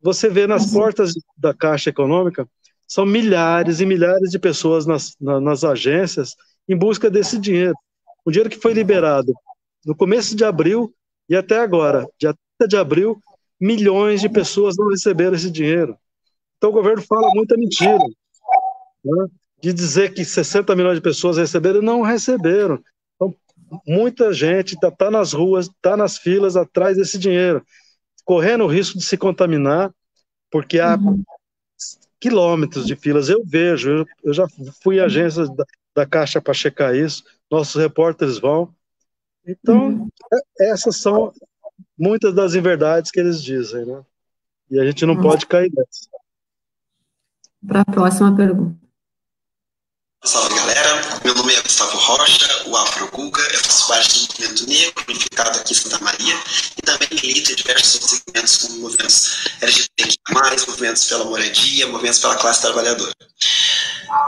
Você 0.00 0.28
vê 0.30 0.46
nas 0.46 0.66
uhum. 0.66 0.72
portas 0.72 1.12
da 1.36 1.52
Caixa 1.52 1.90
Econômica, 1.90 2.48
são 2.88 3.04
milhares 3.04 3.80
e 3.80 3.86
milhares 3.86 4.30
de 4.30 4.38
pessoas 4.38 4.86
nas, 4.86 5.14
nas 5.20 5.62
agências 5.62 6.34
em 6.68 6.76
busca 6.76 7.10
desse 7.10 7.38
dinheiro. 7.38 7.74
O 8.24 8.30
dinheiro 8.30 8.50
que 8.50 8.58
foi 8.58 8.72
liberado 8.72 9.32
no 9.84 9.94
começo 9.94 10.34
de 10.34 10.44
abril 10.44 10.94
e 11.28 11.36
até 11.36 11.60
agora, 11.60 12.06
dia 12.18 12.34
30 12.58 12.68
de 12.68 12.76
abril, 12.76 13.20
milhões 13.60 14.20
de 14.20 14.28
pessoas 14.28 14.76
não 14.76 14.88
receberam 14.88 15.34
esse 15.34 15.50
dinheiro. 15.50 15.96
Então 16.60 16.68
o 16.68 16.74
governo 16.74 17.00
fala 17.00 17.30
muita 17.34 17.56
mentira. 17.56 17.96
Né? 19.02 19.26
De 19.62 19.72
dizer 19.72 20.12
que 20.12 20.26
60 20.26 20.76
milhões 20.76 20.96
de 20.96 21.00
pessoas 21.00 21.38
receberam, 21.38 21.80
não 21.80 22.02
receberam. 22.02 22.78
Então, 23.16 23.34
muita 23.86 24.30
gente 24.30 24.74
está 24.74 24.90
tá 24.90 25.10
nas 25.10 25.32
ruas, 25.32 25.68
está 25.68 25.96
nas 25.96 26.18
filas 26.18 26.58
atrás 26.58 26.98
desse 26.98 27.18
dinheiro, 27.18 27.64
correndo 28.26 28.64
o 28.64 28.66
risco 28.66 28.98
de 28.98 29.04
se 29.06 29.16
contaminar, 29.16 29.90
porque 30.50 30.78
há 30.78 30.96
uhum. 30.96 31.22
quilômetros 32.20 32.86
de 32.86 32.94
filas. 32.94 33.30
Eu 33.30 33.42
vejo, 33.42 33.90
eu, 33.90 34.06
eu 34.22 34.34
já 34.34 34.46
fui 34.82 34.96
em 34.96 35.00
agências 35.00 35.48
da, 35.56 35.64
da 35.94 36.06
Caixa 36.06 36.42
para 36.42 36.52
checar 36.52 36.94
isso, 36.94 37.24
nossos 37.50 37.80
repórteres 37.80 38.38
vão. 38.38 38.70
Então, 39.46 39.88
uhum. 39.88 40.08
Essas 40.60 40.98
são 40.98 41.32
muitas 41.98 42.34
das 42.34 42.54
inverdades 42.54 43.10
que 43.10 43.18
eles 43.18 43.42
dizem, 43.42 43.86
né? 43.86 44.02
E 44.70 44.78
a 44.78 44.84
gente 44.84 45.06
não 45.06 45.14
uhum. 45.14 45.22
pode 45.22 45.46
cair 45.46 45.72
nessa 45.74 46.19
para 47.66 47.82
a 47.82 47.84
próxima 47.84 48.34
pergunta. 48.34 48.78
Salve 50.22 50.54
galera, 50.54 51.20
meu 51.24 51.34
nome 51.34 51.54
é 51.54 51.62
Gustavo 51.62 51.96
Rocha, 51.96 52.68
o 52.68 52.76
Afro 52.76 53.10
Guga, 53.10 53.40
eu 53.40 53.60
faço 53.60 53.88
parte 53.88 54.26
do 54.26 54.32
movimento 54.32 54.66
negro 54.66 55.04
unificado 55.08 55.58
aqui 55.58 55.72
em 55.72 55.76
Santa 55.76 55.98
Maria 56.00 56.34
e 56.76 56.82
também 56.82 57.08
milito 57.10 57.52
em 57.52 57.54
diversos 57.54 58.04
segmentos 58.04 58.56
como 58.58 58.80
movimentos 58.80 59.48
LGBTQ+, 59.62 60.66
movimentos 60.66 61.04
pela 61.06 61.24
moradia, 61.24 61.86
movimentos 61.86 62.18
pela 62.18 62.36
classe 62.36 62.60
trabalhadora. 62.60 63.14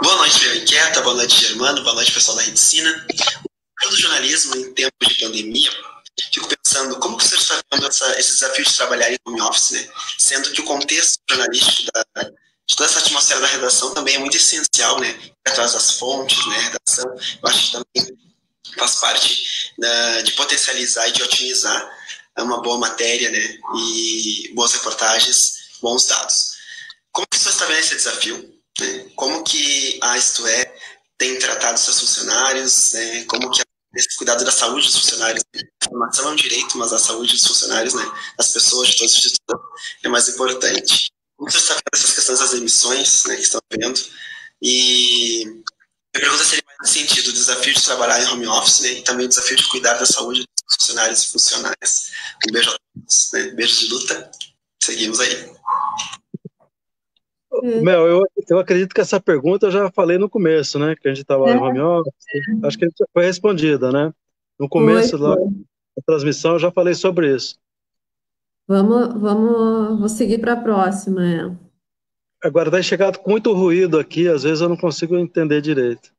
Boa 0.02 0.16
noite, 0.16 0.38
Bia 0.38 0.62
Inquieta, 0.62 1.02
boa 1.02 1.16
noite, 1.16 1.40
Germano, 1.46 1.82
boa 1.82 1.94
noite, 1.94 2.12
pessoal 2.12 2.38
da 2.38 2.42
Redicina. 2.44 3.06
O 3.84 3.96
jornalismo 3.96 4.56
em 4.56 4.72
tempos 4.72 5.08
de 5.08 5.20
pandemia, 5.20 5.70
fico 6.32 6.48
pensando 6.48 6.98
como 7.00 7.18
que 7.18 7.24
você 7.28 7.34
está 7.34 7.60
vendo 7.70 7.86
essa, 7.86 8.18
esse 8.18 8.34
desafio 8.34 8.64
de 8.64 8.74
trabalhar 8.74 9.12
em 9.12 9.18
home 9.26 9.42
office, 9.42 9.72
né? 9.72 9.88
Sendo 10.18 10.50
que 10.52 10.60
o 10.62 10.64
contexto 10.64 11.20
jornalístico 11.28 11.90
da 11.92 12.04
toda 12.76 12.88
essa 12.88 13.00
atmosfera 13.00 13.40
da 13.40 13.46
redação 13.46 13.94
também 13.94 14.16
é 14.16 14.18
muito 14.18 14.36
essencial, 14.36 15.00
né? 15.00 15.18
Atrás 15.46 15.72
das 15.72 15.92
fontes, 15.92 16.46
né? 16.46 16.58
Redação, 16.58 17.14
eu 17.42 17.48
acho 17.48 17.66
que 17.66 17.72
também 17.72 18.18
faz 18.78 18.94
parte 18.96 19.72
da, 19.78 20.22
de 20.22 20.32
potencializar 20.32 21.08
e 21.08 21.12
de 21.12 21.22
otimizar 21.22 21.98
uma 22.38 22.62
boa 22.62 22.78
matéria, 22.78 23.30
né? 23.30 23.58
E 23.76 24.52
boas 24.54 24.72
reportagens, 24.72 25.54
bons 25.80 26.06
dados. 26.06 26.52
Como 27.12 27.26
que 27.30 27.38
você 27.38 27.50
está 27.50 27.66
vendo 27.66 27.78
esse 27.78 27.96
desafio? 27.96 28.54
Né? 28.80 29.06
Como 29.16 29.42
que 29.44 29.98
a 30.02 30.16
Isto 30.16 30.46
É 30.46 30.74
tem 31.18 31.38
tratado 31.38 31.78
seus 31.78 32.00
funcionários? 32.00 32.92
Né? 32.92 33.24
Como 33.24 33.50
que 33.50 33.62
esse 33.94 34.16
cuidado 34.16 34.44
da 34.44 34.50
saúde 34.50 34.86
dos 34.86 34.96
funcionários. 34.96 35.44
A 35.54 35.88
formação 35.88 36.28
é 36.28 36.32
um 36.32 36.36
direito, 36.36 36.78
mas 36.78 36.92
a 36.92 36.98
saúde 36.98 37.34
dos 37.34 37.46
funcionários, 37.46 37.94
né, 37.94 38.04
das 38.38 38.48
pessoas, 38.48 38.88
de 38.88 38.96
todos 38.96 39.14
os 39.14 39.38
é 40.02 40.08
mais 40.08 40.28
importante. 40.28 41.12
Muito 41.42 41.58
vendo 41.58 41.80
essas 41.92 42.14
questões 42.14 42.38
das 42.38 42.54
emissões, 42.54 43.24
né, 43.26 43.34
que 43.34 43.42
estão 43.42 43.60
vendo, 43.68 44.00
e 44.62 45.42
a 46.14 46.20
pergunta 46.20 46.44
seria 46.44 46.62
mais 46.68 46.78
nesse 46.82 47.00
sentido, 47.00 47.30
o 47.30 47.32
desafio 47.32 47.74
de 47.74 47.82
trabalhar 47.82 48.22
em 48.22 48.28
home 48.28 48.46
office, 48.46 48.80
né, 48.82 48.92
e 48.92 49.02
também 49.02 49.26
o 49.26 49.28
desafio 49.28 49.56
de 49.56 49.68
cuidar 49.68 49.94
da 49.94 50.06
saúde 50.06 50.42
dos 50.42 50.76
funcionários 50.76 51.24
e 51.24 51.32
funcionárias. 51.32 52.12
Um 52.48 52.52
beijo 52.52 52.70
a 52.70 52.78
todos, 52.78 53.30
né, 53.32 53.50
beijo 53.56 53.76
de 53.76 53.88
luta, 53.88 54.30
seguimos 54.80 55.18
aí. 55.18 55.52
Mel, 57.82 58.06
eu, 58.06 58.22
eu 58.48 58.58
acredito 58.60 58.94
que 58.94 59.00
essa 59.00 59.20
pergunta 59.20 59.66
eu 59.66 59.72
já 59.72 59.90
falei 59.90 60.18
no 60.18 60.30
começo, 60.30 60.78
né? 60.78 60.96
Que 60.96 61.06
a 61.06 61.10
gente 61.10 61.20
estava 61.20 61.50
é. 61.50 61.52
em 61.52 61.58
home 61.58 61.80
office. 61.80 62.14
É. 62.34 62.66
Acho 62.66 62.78
que 62.78 62.88
foi 63.12 63.26
respondida, 63.26 63.92
né? 63.92 64.10
No 64.58 64.70
começo 64.70 65.18
foi, 65.18 65.36
da 65.36 66.02
transmissão 66.06 66.52
eu 66.52 66.58
já 66.58 66.72
falei 66.72 66.94
sobre 66.94 67.34
isso. 67.34 67.58
Vamos, 68.72 69.20
vamos, 69.20 69.98
vou 69.98 70.08
seguir 70.08 70.38
para 70.38 70.54
a 70.54 70.56
próxima. 70.56 71.22
É. 71.22 71.54
Agora 72.42 72.70
vai 72.70 72.82
chegar 72.82 73.14
com 73.18 73.30
muito 73.30 73.52
ruído 73.52 73.98
aqui, 73.98 74.26
às 74.26 74.44
vezes 74.44 74.62
eu 74.62 74.68
não 74.70 74.78
consigo 74.78 75.14
entender 75.18 75.60
direito. 75.60 76.10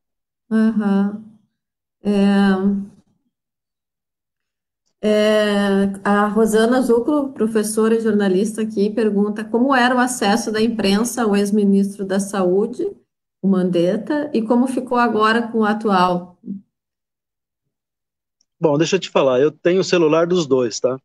Uhum. 0.52 1.24
É, 2.04 2.20
é, 5.02 6.00
a 6.04 6.28
Rosana 6.28 6.80
Zuclo, 6.84 7.34
professora 7.34 7.96
e 7.96 8.02
jornalista 8.02 8.62
aqui, 8.62 8.92
pergunta 8.92 9.44
como 9.44 9.74
era 9.74 9.96
o 9.96 10.00
acesso 10.00 10.52
da 10.52 10.62
imprensa 10.62 11.24
ao 11.24 11.36
ex-ministro 11.36 12.06
da 12.06 12.20
Saúde, 12.20 12.86
o 13.42 13.48
Mandetta, 13.48 14.30
e 14.32 14.44
como 14.44 14.68
ficou 14.68 15.00
agora 15.00 15.48
com 15.48 15.62
o 15.62 15.66
atual. 15.66 16.38
Bom, 18.62 18.78
deixa 18.78 18.98
eu 18.98 19.00
te 19.00 19.10
falar, 19.10 19.40
eu 19.40 19.50
tenho 19.50 19.82
o 19.82 19.84
celular 19.84 20.28
dos 20.28 20.46
dois, 20.46 20.80
tá? 20.80 21.00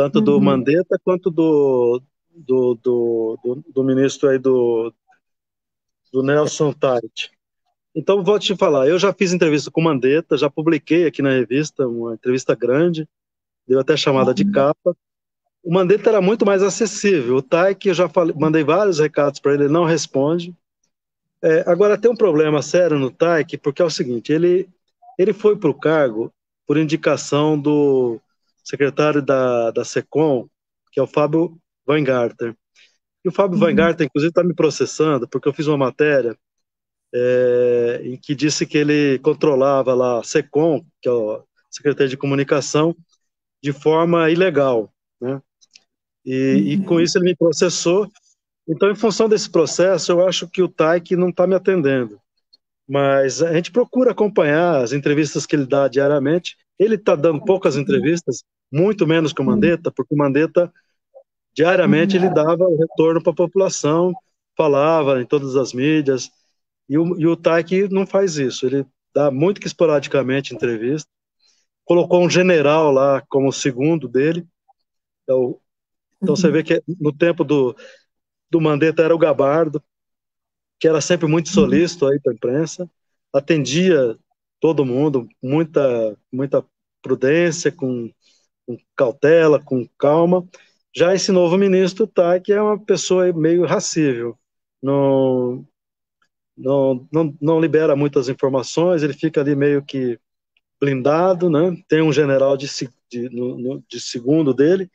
Tanto 0.00 0.18
do 0.22 0.36
uhum. 0.36 0.40
Mandetta 0.40 0.98
quanto 1.04 1.30
do, 1.30 2.00
do, 2.34 2.74
do, 2.82 3.38
do, 3.44 3.64
do 3.68 3.84
ministro 3.84 4.30
aí 4.30 4.38
do, 4.38 4.90
do 6.10 6.22
Nelson 6.22 6.72
Tait. 6.72 7.30
Então, 7.94 8.24
vou 8.24 8.38
te 8.38 8.56
falar, 8.56 8.88
eu 8.88 8.98
já 8.98 9.12
fiz 9.12 9.34
entrevista 9.34 9.70
com 9.70 9.82
o 9.82 9.84
Mandetta, 9.84 10.38
já 10.38 10.48
publiquei 10.48 11.06
aqui 11.06 11.20
na 11.20 11.32
revista 11.32 11.86
uma 11.86 12.14
entrevista 12.14 12.54
grande, 12.54 13.06
deu 13.68 13.78
até 13.78 13.94
chamada 13.94 14.32
de 14.32 14.42
uhum. 14.42 14.52
capa. 14.52 14.96
O 15.62 15.70
Mandetta 15.70 16.08
era 16.08 16.22
muito 16.22 16.46
mais 16.46 16.62
acessível. 16.62 17.36
O 17.36 17.42
Taik, 17.42 17.86
eu 17.86 17.94
já 17.94 18.08
falei, 18.08 18.34
mandei 18.34 18.64
vários 18.64 19.00
recados 19.00 19.38
para 19.38 19.52
ele, 19.52 19.64
ele 19.64 19.72
não 19.72 19.84
responde. 19.84 20.56
É, 21.42 21.62
agora, 21.70 21.98
tem 21.98 22.10
um 22.10 22.16
problema 22.16 22.62
sério 22.62 22.98
no 22.98 23.10
Taik, 23.10 23.58
porque 23.58 23.82
é 23.82 23.84
o 23.84 23.90
seguinte: 23.90 24.32
ele, 24.32 24.66
ele 25.18 25.34
foi 25.34 25.56
para 25.56 25.68
o 25.68 25.78
cargo 25.78 26.32
por 26.66 26.78
indicação 26.78 27.60
do 27.60 28.18
secretário 28.64 29.22
da, 29.22 29.70
da 29.70 29.84
SECOM, 29.84 30.48
que 30.92 31.00
é 31.00 31.02
o 31.02 31.06
Fábio 31.06 31.58
Weingarten. 31.88 32.54
E 33.24 33.28
o 33.28 33.32
Fábio 33.32 33.58
uhum. 33.58 33.64
Weingarten, 33.64 34.06
inclusive, 34.06 34.30
está 34.30 34.42
me 34.42 34.54
processando, 34.54 35.28
porque 35.28 35.48
eu 35.48 35.52
fiz 35.52 35.66
uma 35.66 35.76
matéria 35.76 36.36
é, 37.14 38.00
em 38.04 38.16
que 38.16 38.34
disse 38.34 38.66
que 38.66 38.78
ele 38.78 39.18
controlava 39.18 39.94
lá 39.94 40.20
a 40.20 40.24
SECOM, 40.24 40.84
que 41.02 41.08
é 41.08 41.12
a 41.12 41.42
Secretaria 41.70 42.08
de 42.08 42.16
Comunicação, 42.16 42.96
de 43.62 43.72
forma 43.72 44.30
ilegal, 44.30 44.92
né? 45.20 45.40
E, 46.24 46.34
uhum. 46.34 46.58
e, 46.58 46.84
com 46.84 47.00
isso 47.00 47.18
ele 47.18 47.26
me 47.26 47.36
processou. 47.36 48.08
Então, 48.68 48.90
em 48.90 48.94
função 48.94 49.28
desse 49.28 49.50
processo, 49.50 50.12
eu 50.12 50.26
acho 50.26 50.48
que 50.48 50.62
o 50.62 50.68
TAIC 50.68 51.16
não 51.16 51.30
está 51.30 51.46
me 51.46 51.54
atendendo. 51.54 52.20
Mas 52.88 53.42
a 53.42 53.52
gente 53.52 53.70
procura 53.70 54.10
acompanhar 54.10 54.82
as 54.82 54.92
entrevistas 54.92 55.46
que 55.46 55.56
ele 55.56 55.66
dá 55.66 55.88
diariamente. 55.88 56.56
Ele 56.80 56.94
está 56.94 57.14
dando 57.14 57.44
poucas 57.44 57.76
entrevistas, 57.76 58.42
muito 58.72 59.06
menos 59.06 59.34
que 59.34 59.42
o 59.42 59.44
Mandetta, 59.44 59.92
porque 59.92 60.14
o 60.14 60.18
Mandetta, 60.18 60.72
diariamente, 61.54 62.16
ele 62.16 62.30
dava 62.30 62.64
o 62.64 62.78
retorno 62.78 63.22
para 63.22 63.32
a 63.32 63.36
população, 63.36 64.14
falava 64.56 65.20
em 65.20 65.26
todas 65.26 65.56
as 65.56 65.74
mídias. 65.74 66.30
E 66.88 66.96
o, 66.96 67.20
e 67.20 67.26
o 67.26 67.36
TAIC 67.36 67.88
não 67.90 68.06
faz 68.06 68.38
isso. 68.38 68.64
Ele 68.64 68.86
dá 69.14 69.30
muito 69.30 69.60
que 69.60 69.66
esporadicamente 69.66 70.54
entrevista 70.54 71.08
colocou 71.90 72.22
um 72.22 72.30
general 72.30 72.92
lá 72.92 73.20
como 73.28 73.52
segundo 73.52 74.06
dele. 74.06 74.46
Então, 75.24 75.58
então 76.22 76.34
uhum. 76.34 76.36
você 76.36 76.48
vê 76.48 76.62
que 76.62 76.80
no 77.00 77.12
tempo 77.12 77.42
do, 77.42 77.76
do 78.48 78.60
Mandetta 78.60 79.02
era 79.02 79.12
o 79.12 79.18
Gabardo, 79.18 79.82
que 80.78 80.86
era 80.86 81.00
sempre 81.00 81.26
muito 81.26 81.48
uhum. 81.48 81.52
solícito 81.52 82.06
aí 82.06 82.20
para 82.20 82.32
a 82.32 82.34
imprensa, 82.36 82.88
atendia 83.32 84.16
todo 84.60 84.84
mundo, 84.84 85.28
muita, 85.42 86.16
muita 86.32 86.64
prudência, 87.02 87.72
com, 87.72 88.10
com 88.66 88.76
cautela, 88.96 89.62
com 89.62 89.86
calma. 89.98 90.46
Já 90.94 91.14
esse 91.14 91.30
novo 91.32 91.56
ministro, 91.56 92.06
tá, 92.06 92.38
que 92.40 92.52
é 92.52 92.60
uma 92.60 92.78
pessoa 92.78 93.32
meio 93.32 93.64
racível, 93.64 94.36
não, 94.82 95.66
não, 96.56 97.08
não, 97.12 97.36
não 97.40 97.60
libera 97.60 97.94
muitas 97.94 98.28
informações, 98.28 99.02
ele 99.02 99.12
fica 99.12 99.40
ali 99.40 99.54
meio 99.54 99.84
que 99.84 100.18
blindado, 100.80 101.50
né? 101.50 101.76
Tem 101.86 102.02
um 102.02 102.12
general 102.12 102.56
de, 102.56 102.66
de, 103.10 103.28
no, 103.28 103.82
de 103.88 104.00
segundo 104.00 104.54
dele. 104.54 104.90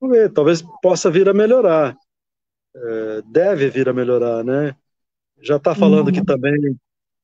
Vamos 0.00 0.16
ver, 0.16 0.32
talvez 0.32 0.62
possa 0.80 1.10
vir 1.10 1.28
a 1.28 1.34
melhorar. 1.34 1.96
É, 2.74 3.22
deve 3.26 3.68
vir 3.68 3.88
a 3.88 3.92
melhorar, 3.92 4.44
né? 4.44 4.74
Já 5.42 5.56
está 5.56 5.74
falando 5.74 6.08
uhum. 6.08 6.12
que 6.12 6.24
também 6.24 6.54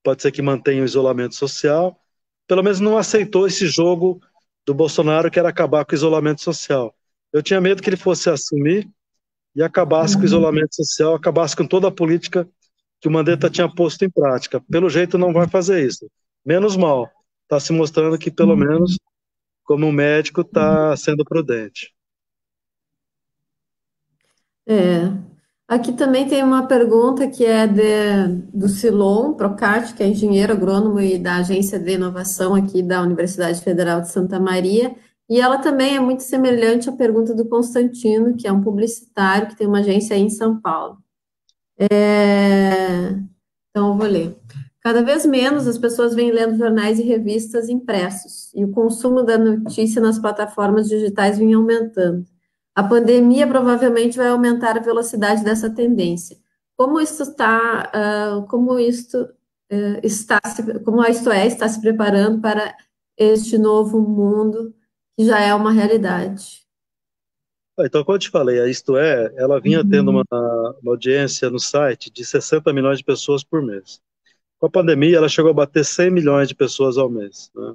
pode 0.02 0.22
ser 0.22 0.32
que 0.32 0.42
mantenha 0.42 0.82
o 0.82 0.84
isolamento 0.84 1.34
social. 1.34 1.98
Pelo 2.46 2.62
menos 2.62 2.80
não 2.80 2.96
aceitou 2.96 3.46
esse 3.46 3.66
jogo 3.66 4.20
do 4.64 4.74
Bolsonaro 4.74 5.30
que 5.30 5.38
era 5.38 5.48
acabar 5.48 5.84
com 5.84 5.92
o 5.92 5.94
isolamento 5.94 6.42
social. 6.42 6.94
Eu 7.32 7.42
tinha 7.42 7.60
medo 7.60 7.82
que 7.82 7.88
ele 7.88 7.96
fosse 7.96 8.30
assumir 8.30 8.88
e 9.54 9.62
acabasse 9.62 10.16
com 10.16 10.22
o 10.22 10.26
isolamento 10.26 10.74
social, 10.74 11.14
acabasse 11.14 11.56
com 11.56 11.66
toda 11.66 11.88
a 11.88 11.92
política 11.92 12.48
que 13.00 13.08
o 13.08 13.10
Mandetta 13.10 13.50
tinha 13.50 13.72
posto 13.72 14.04
em 14.04 14.10
prática. 14.10 14.60
Pelo 14.70 14.90
jeito 14.90 15.18
não 15.18 15.32
vai 15.32 15.48
fazer 15.48 15.86
isso. 15.86 16.10
Menos 16.44 16.76
mal 16.76 17.10
está 17.42 17.60
se 17.60 17.72
mostrando 17.72 18.18
que, 18.18 18.30
pelo 18.30 18.56
menos, 18.56 18.98
como 19.64 19.90
médico, 19.92 20.40
está 20.40 20.96
sendo 20.96 21.24
prudente. 21.24 21.94
É. 24.66 25.35
Aqui 25.68 25.92
também 25.92 26.28
tem 26.28 26.44
uma 26.44 26.68
pergunta 26.68 27.28
que 27.28 27.44
é 27.44 27.66
de, 27.66 28.28
do 28.54 28.68
Silon 28.68 29.34
Procati, 29.34 29.94
que 29.94 30.02
é 30.02 30.06
engenheiro 30.06 30.52
agrônomo 30.52 31.00
e 31.00 31.18
da 31.18 31.38
Agência 31.38 31.76
de 31.76 31.94
Inovação 31.94 32.54
aqui 32.54 32.84
da 32.84 33.02
Universidade 33.02 33.60
Federal 33.60 34.00
de 34.00 34.08
Santa 34.08 34.38
Maria, 34.38 34.94
e 35.28 35.40
ela 35.40 35.58
também 35.58 35.96
é 35.96 36.00
muito 36.00 36.22
semelhante 36.22 36.88
à 36.88 36.92
pergunta 36.92 37.34
do 37.34 37.48
Constantino, 37.48 38.36
que 38.36 38.46
é 38.46 38.52
um 38.52 38.62
publicitário 38.62 39.48
que 39.48 39.56
tem 39.56 39.66
uma 39.66 39.80
agência 39.80 40.14
aí 40.14 40.22
em 40.22 40.30
São 40.30 40.60
Paulo. 40.60 40.98
É, 41.76 43.08
então, 43.70 43.88
eu 43.88 43.96
vou 43.96 44.06
ler. 44.06 44.38
Cada 44.80 45.02
vez 45.02 45.26
menos 45.26 45.66
as 45.66 45.76
pessoas 45.76 46.14
vêm 46.14 46.30
lendo 46.30 46.56
jornais 46.56 47.00
e 47.00 47.02
revistas 47.02 47.68
impressos, 47.68 48.54
e 48.54 48.64
o 48.64 48.70
consumo 48.70 49.24
da 49.24 49.36
notícia 49.36 50.00
nas 50.00 50.16
plataformas 50.16 50.88
digitais 50.88 51.38
vem 51.38 51.54
aumentando. 51.54 52.24
A 52.76 52.84
pandemia 52.84 53.48
provavelmente 53.48 54.18
vai 54.18 54.28
aumentar 54.28 54.76
a 54.76 54.82
velocidade 54.82 55.42
dessa 55.42 55.68
tendência. 55.68 56.36
Como 56.76 57.00
isso 57.00 57.22
está, 57.22 57.90
uh, 57.90 58.46
como 58.46 58.78
isto 58.78 59.16
uh, 59.72 60.00
está, 60.02 60.38
se, 60.46 60.78
como 60.80 61.00
a 61.00 61.08
Isto 61.08 61.30
É 61.30 61.46
está 61.46 61.66
se 61.68 61.80
preparando 61.80 62.40
para 62.40 62.76
este 63.16 63.56
novo 63.56 63.98
mundo 64.00 64.74
que 65.16 65.24
já 65.24 65.40
é 65.40 65.54
uma 65.54 65.72
realidade? 65.72 66.66
Então, 67.80 68.04
como 68.04 68.16
eu 68.16 68.20
te 68.20 68.30
falei, 68.30 68.60
a 68.60 68.66
Isto 68.68 68.96
É, 68.96 69.32
ela 69.36 69.60
vinha 69.60 69.80
uhum. 69.80 69.88
tendo 69.88 70.10
uma, 70.10 70.24
uma 70.30 70.92
audiência 70.92 71.48
no 71.50 71.58
site 71.58 72.10
de 72.10 72.24
60 72.24 72.72
milhões 72.72 72.98
de 72.98 73.04
pessoas 73.04 73.42
por 73.42 73.62
mês. 73.62 74.00
Com 74.58 74.66
com 74.66 74.66
a 74.66 74.70
pandemia, 74.70 75.18
ela 75.18 75.28
chegou 75.28 75.50
a 75.50 75.54
bater 75.54 75.84
100 75.84 76.10
milhões 76.10 76.48
de 76.48 76.54
pessoas 76.54 76.96
ao 76.98 77.08
mês. 77.08 77.50
Né? 77.54 77.74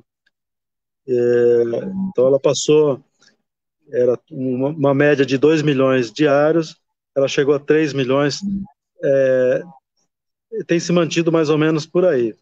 É, 1.07 1.63
então, 2.09 2.27
ela 2.27 2.39
passou, 2.39 3.03
era 3.91 4.17
uma, 4.29 4.69
uma, 4.69 4.93
média 4.93 5.25
de 5.25 5.37
2 5.37 5.61
milhões 5.61 6.11
diários, 6.11 6.77
ela 7.15 7.27
chegou 7.27 7.53
a 7.53 7.59
3 7.59 7.93
milhões, 7.93 8.39
é, 9.03 9.61
tem 10.67 10.79
se 10.79 10.91
mantido 10.91 11.31
mais 11.31 11.49
ou 11.49 11.57
menos 11.57 11.85
por 11.85 12.05
aí. 12.05 12.35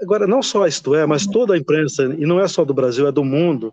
Agora, 0.00 0.26
não 0.26 0.42
só 0.42 0.66
isto 0.66 0.94
é, 0.94 1.06
mas 1.06 1.26
toda 1.26 1.54
a 1.54 1.58
imprensa, 1.58 2.04
e 2.04 2.26
não 2.26 2.40
é 2.40 2.46
só 2.46 2.64
do 2.64 2.74
Brasil, 2.74 3.06
é 3.06 3.12
do 3.12 3.24
mundo, 3.24 3.72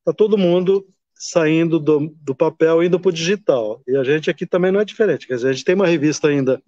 está 0.00 0.12
todo 0.12 0.38
mundo 0.38 0.86
saindo 1.14 1.78
do, 1.78 2.14
do 2.22 2.34
papel 2.34 2.82
indo 2.82 2.98
para 2.98 3.08
o 3.08 3.12
digital. 3.12 3.82
E 3.86 3.96
a 3.96 4.04
gente 4.04 4.30
aqui 4.30 4.46
também 4.46 4.70
não 4.70 4.80
é 4.80 4.84
diferente. 4.84 5.26
Quer 5.26 5.34
dizer, 5.34 5.48
a 5.48 5.52
gente 5.52 5.64
tem 5.64 5.74
uma 5.74 5.86
revista 5.86 6.28
ainda 6.28 6.62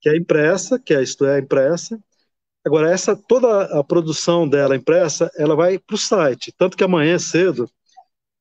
que 0.00 0.08
é 0.08 0.16
impressa, 0.16 0.78
que 0.78 0.94
é 0.94 1.02
isto 1.02 1.26
é 1.26 1.40
impressa. 1.40 1.98
Agora, 2.64 2.90
essa 2.90 3.16
toda 3.16 3.64
a 3.78 3.82
produção 3.82 4.48
dela 4.48 4.76
impressa, 4.76 5.30
ela 5.36 5.56
vai 5.56 5.78
para 5.78 5.94
o 5.94 5.98
site. 5.98 6.54
Tanto 6.56 6.76
que 6.76 6.84
amanhã 6.84 7.18
cedo 7.18 7.68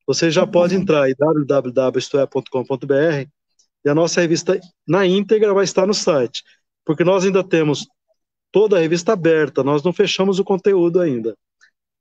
você 0.05 0.31
já 0.31 0.45
pode 0.45 0.75
entrar 0.75 1.09
em 1.09 1.15
www.istoé.com.br 1.17 3.29
e 3.83 3.89
a 3.89 3.95
nossa 3.95 4.21
revista 4.21 4.59
na 4.87 5.05
íntegra 5.05 5.53
vai 5.53 5.63
estar 5.63 5.87
no 5.87 5.93
site. 5.93 6.43
Porque 6.85 7.03
nós 7.03 7.25
ainda 7.25 7.43
temos 7.43 7.87
toda 8.51 8.77
a 8.77 8.79
revista 8.79 9.13
aberta, 9.13 9.63
nós 9.63 9.83
não 9.83 9.93
fechamos 9.93 10.39
o 10.39 10.43
conteúdo 10.43 10.99
ainda. 10.99 11.35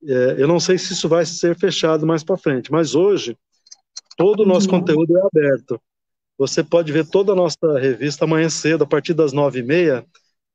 É, 0.03 0.37
eu 0.39 0.49
não 0.49 0.59
sei 0.59 0.79
se 0.79 0.93
isso 0.93 1.09
vai 1.09 1.25
ser 1.27 1.59
fechado 1.59 2.07
mais 2.07 2.25
para 2.25 2.37
frente, 2.37 2.73
mas 2.73 2.95
hoje 2.95 3.37
todo 4.17 4.43
o 4.43 4.47
nosso 4.47 4.71
uhum. 4.71 4.81
conteúdo 4.81 5.17
é 5.17 5.27
aberto. 5.27 5.81
Você 6.39 6.65
pode 6.65 6.91
ver 6.91 7.07
toda 7.07 7.33
a 7.33 7.37
nossa 7.37 7.79
revista 7.79 8.25
amanhã 8.25 8.49
cedo, 8.49 8.85
a 8.85 8.87
partir 8.87 9.13
das 9.13 9.33
nove 9.33 9.61
e 9.61 9.63
meia, 9.63 10.05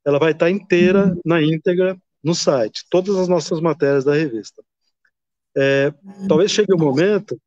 ela 0.04 0.20
vai 0.20 0.32
estar 0.32 0.50
inteira, 0.50 1.08
uhum. 1.08 1.22
na 1.24 1.42
íntegra, 1.42 1.96
no 2.24 2.34
site, 2.34 2.84
todas 2.90 3.16
as 3.16 3.28
nossas 3.28 3.62
matérias 3.62 4.04
da 4.04 4.16
revista. 4.16 4.64
É, 5.58 5.94
talvez 6.28 6.52
chegue 6.52 6.74
o 6.74 6.76
um 6.76 6.80
momento, 6.80 7.40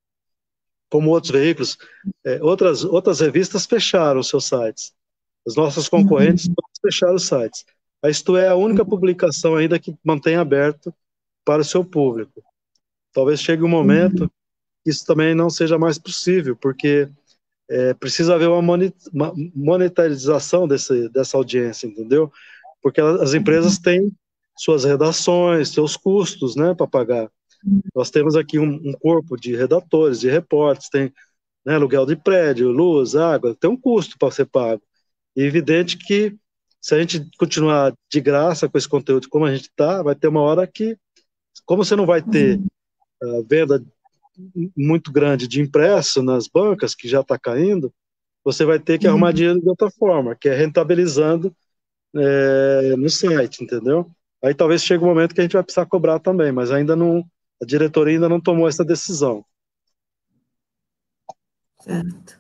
como 0.91 1.11
outros 1.11 1.31
veículos, 1.31 1.77
é, 2.25 2.43
outras, 2.43 2.85
outras 2.85 3.21
revistas 3.21 3.67
fecharam 3.67 4.23
seus 4.23 4.47
sites. 4.47 4.95
Os 5.45 5.57
nossos 5.57 5.89
concorrentes 5.89 6.47
uhum. 6.47 6.55
fecharam 6.83 7.15
os 7.15 7.27
sites. 7.27 7.65
Isto 8.05 8.37
é 8.37 8.49
a 8.49 8.55
única 8.55 8.85
publicação 8.85 9.57
ainda 9.57 9.79
que 9.79 9.97
mantém 10.05 10.37
aberto 10.37 10.95
para 11.45 11.63
o 11.63 11.65
seu 11.65 11.85
público. 11.85 12.43
Talvez 13.13 13.41
chegue 13.41 13.63
um 13.63 13.69
momento 13.69 14.31
que 14.85 14.91
isso 14.91 15.05
também 15.05 15.35
não 15.35 15.51
seja 15.51 15.79
mais 15.79 15.99
possível, 15.99 16.55
porque 16.55 17.09
é, 17.69 17.93
precisa 17.95 18.35
haver 18.35 18.49
uma 18.49 18.63
monetarização 19.55 20.69
desse, 20.69 21.09
dessa 21.09 21.37
audiência, 21.37 21.87
entendeu? 21.87 22.33
Porque 22.83 23.01
as 23.01 23.35
empresas 23.35 23.79
têm 23.79 24.13
suas 24.57 24.85
redações, 24.85 25.71
seus 25.71 25.97
custos, 25.97 26.57
né, 26.57 26.75
para 26.75 26.87
pagar. 26.87 27.31
Nós 27.95 28.11
temos 28.11 28.37
aqui 28.37 28.59
um, 28.59 28.75
um, 28.75 28.93
corpo 28.93 29.37
de 29.37 29.55
redatores, 29.55 30.21
de 30.21 30.29
repórteres, 30.29 30.89
tem 30.89 31.13
né, 31.65 31.75
aluguel 31.75 32.07
de 32.07 32.17
prédio, 32.17 32.71
luz, 32.71 33.15
água, 33.17 33.57
tem 33.59 33.69
um 33.69 33.77
custo 33.77 34.17
para 34.19 34.31
ser 34.31 34.47
pago. 34.47 34.83
E 35.37 35.43
é 35.43 35.45
evidente 35.45 35.99
que 35.99 36.37
se 36.81 36.95
a 36.95 36.99
gente 36.99 37.29
continuar 37.39 37.93
de 38.11 38.21
graça 38.21 38.69
com 38.69 38.79
esse 38.79 38.89
conteúdo 38.89 39.29
como 39.29 39.45
a 39.45 39.55
gente 39.55 39.69
está, 39.69 40.03
vai 40.03 40.15
ter 40.15 40.29
uma 40.29 40.41
hora 40.41 40.67
que 40.67 40.97
como 41.67 41.85
você 41.85 41.97
não 41.97 42.07
vai 42.07 42.23
ter 42.23 42.59
uh, 43.23 43.45
venda 43.49 43.85
muito 44.77 45.13
grande 45.13 45.49
de 45.49 45.61
impresso 45.61 46.23
nas 46.23 46.47
bancas, 46.47 46.95
que 46.95 47.09
já 47.09 47.21
está 47.21 47.39
caindo, 47.39 47.93
você 48.45 48.65
vai 48.65 48.79
ter 48.79 48.99
que 48.99 49.07
uhum. 49.07 49.13
arrumar 49.13 49.33
dinheiro 49.33 49.61
de 49.61 49.69
outra 49.69 49.91
forma, 49.91 50.37
que 50.37 50.49
é 50.49 50.55
rentabilizando 50.55 51.55
é, 52.15 52.97
no 52.97 53.11
site, 53.11 53.63
entendeu? 53.63 54.11
Aí 54.43 54.55
talvez 54.55 54.83
chegue 54.83 55.03
um 55.03 55.09
momento 55.09 55.35
que 55.35 55.41
a 55.41 55.45
gente 55.45 55.55
vai 55.55 55.63
precisar 55.63 55.87
cobrar 55.87 56.19
também, 56.21 56.53
mas 56.53 56.71
ainda 56.71 56.95
não, 56.95 57.25
a 57.63 57.67
diretoria 57.67 58.15
ainda 58.15 58.29
não 58.29 58.41
tomou 58.41 58.69
essa 58.69 58.85
decisão. 58.85 59.45
Certo. 61.81 62.39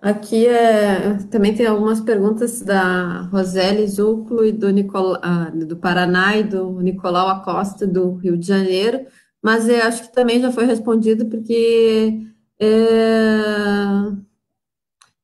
Aqui 0.00 0.46
é, 0.46 1.18
também 1.30 1.54
tem 1.54 1.66
algumas 1.66 2.00
perguntas 2.00 2.62
da 2.62 3.22
Roseli 3.22 3.86
Zuclo 3.86 4.44
e 4.44 4.50
do, 4.50 4.70
Nicola, 4.70 5.20
ah, 5.22 5.50
do 5.50 5.76
Paraná 5.76 6.38
e 6.38 6.44
do 6.44 6.80
Nicolau 6.80 7.28
Acosta 7.28 7.86
do 7.86 8.14
Rio 8.14 8.38
de 8.38 8.46
Janeiro, 8.46 9.06
mas 9.42 9.68
eu 9.68 9.82
acho 9.82 10.04
que 10.04 10.14
também 10.14 10.40
já 10.40 10.50
foi 10.50 10.64
respondido 10.64 11.26
porque 11.26 12.18
é, 12.58 12.66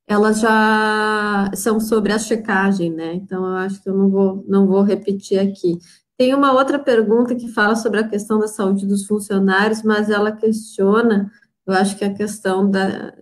elas 0.07 0.41
já 0.41 1.51
são 1.55 1.81
sobre 1.81 2.13
a 2.13 2.19
checagem, 2.19 2.91
né? 2.93 3.15
Então 3.15 3.45
eu 3.47 3.57
acho 3.57 3.83
que 3.83 3.89
eu 3.89 3.95
não 3.95 4.11
vou, 4.11 4.45
não 4.47 4.67
vou 4.67 4.83
repetir 4.83 5.39
aqui. 5.39 5.79
Tem 6.19 6.35
uma 6.35 6.53
outra 6.53 6.79
pergunta 6.79 7.35
que 7.35 7.49
fala 7.49 7.77
sobre 7.77 8.01
a 8.01 8.09
questão 8.09 8.39
da 8.39 8.49
saúde 8.49 8.87
dos 8.87 9.07
funcionários, 9.07 9.83
mas 9.83 10.09
ela 10.09 10.33
questiona, 10.33 11.31
eu 11.67 11.75
acho 11.75 11.97
que 11.97 12.05
a 12.05 12.15
questão 12.15 12.71
da, 12.71 13.13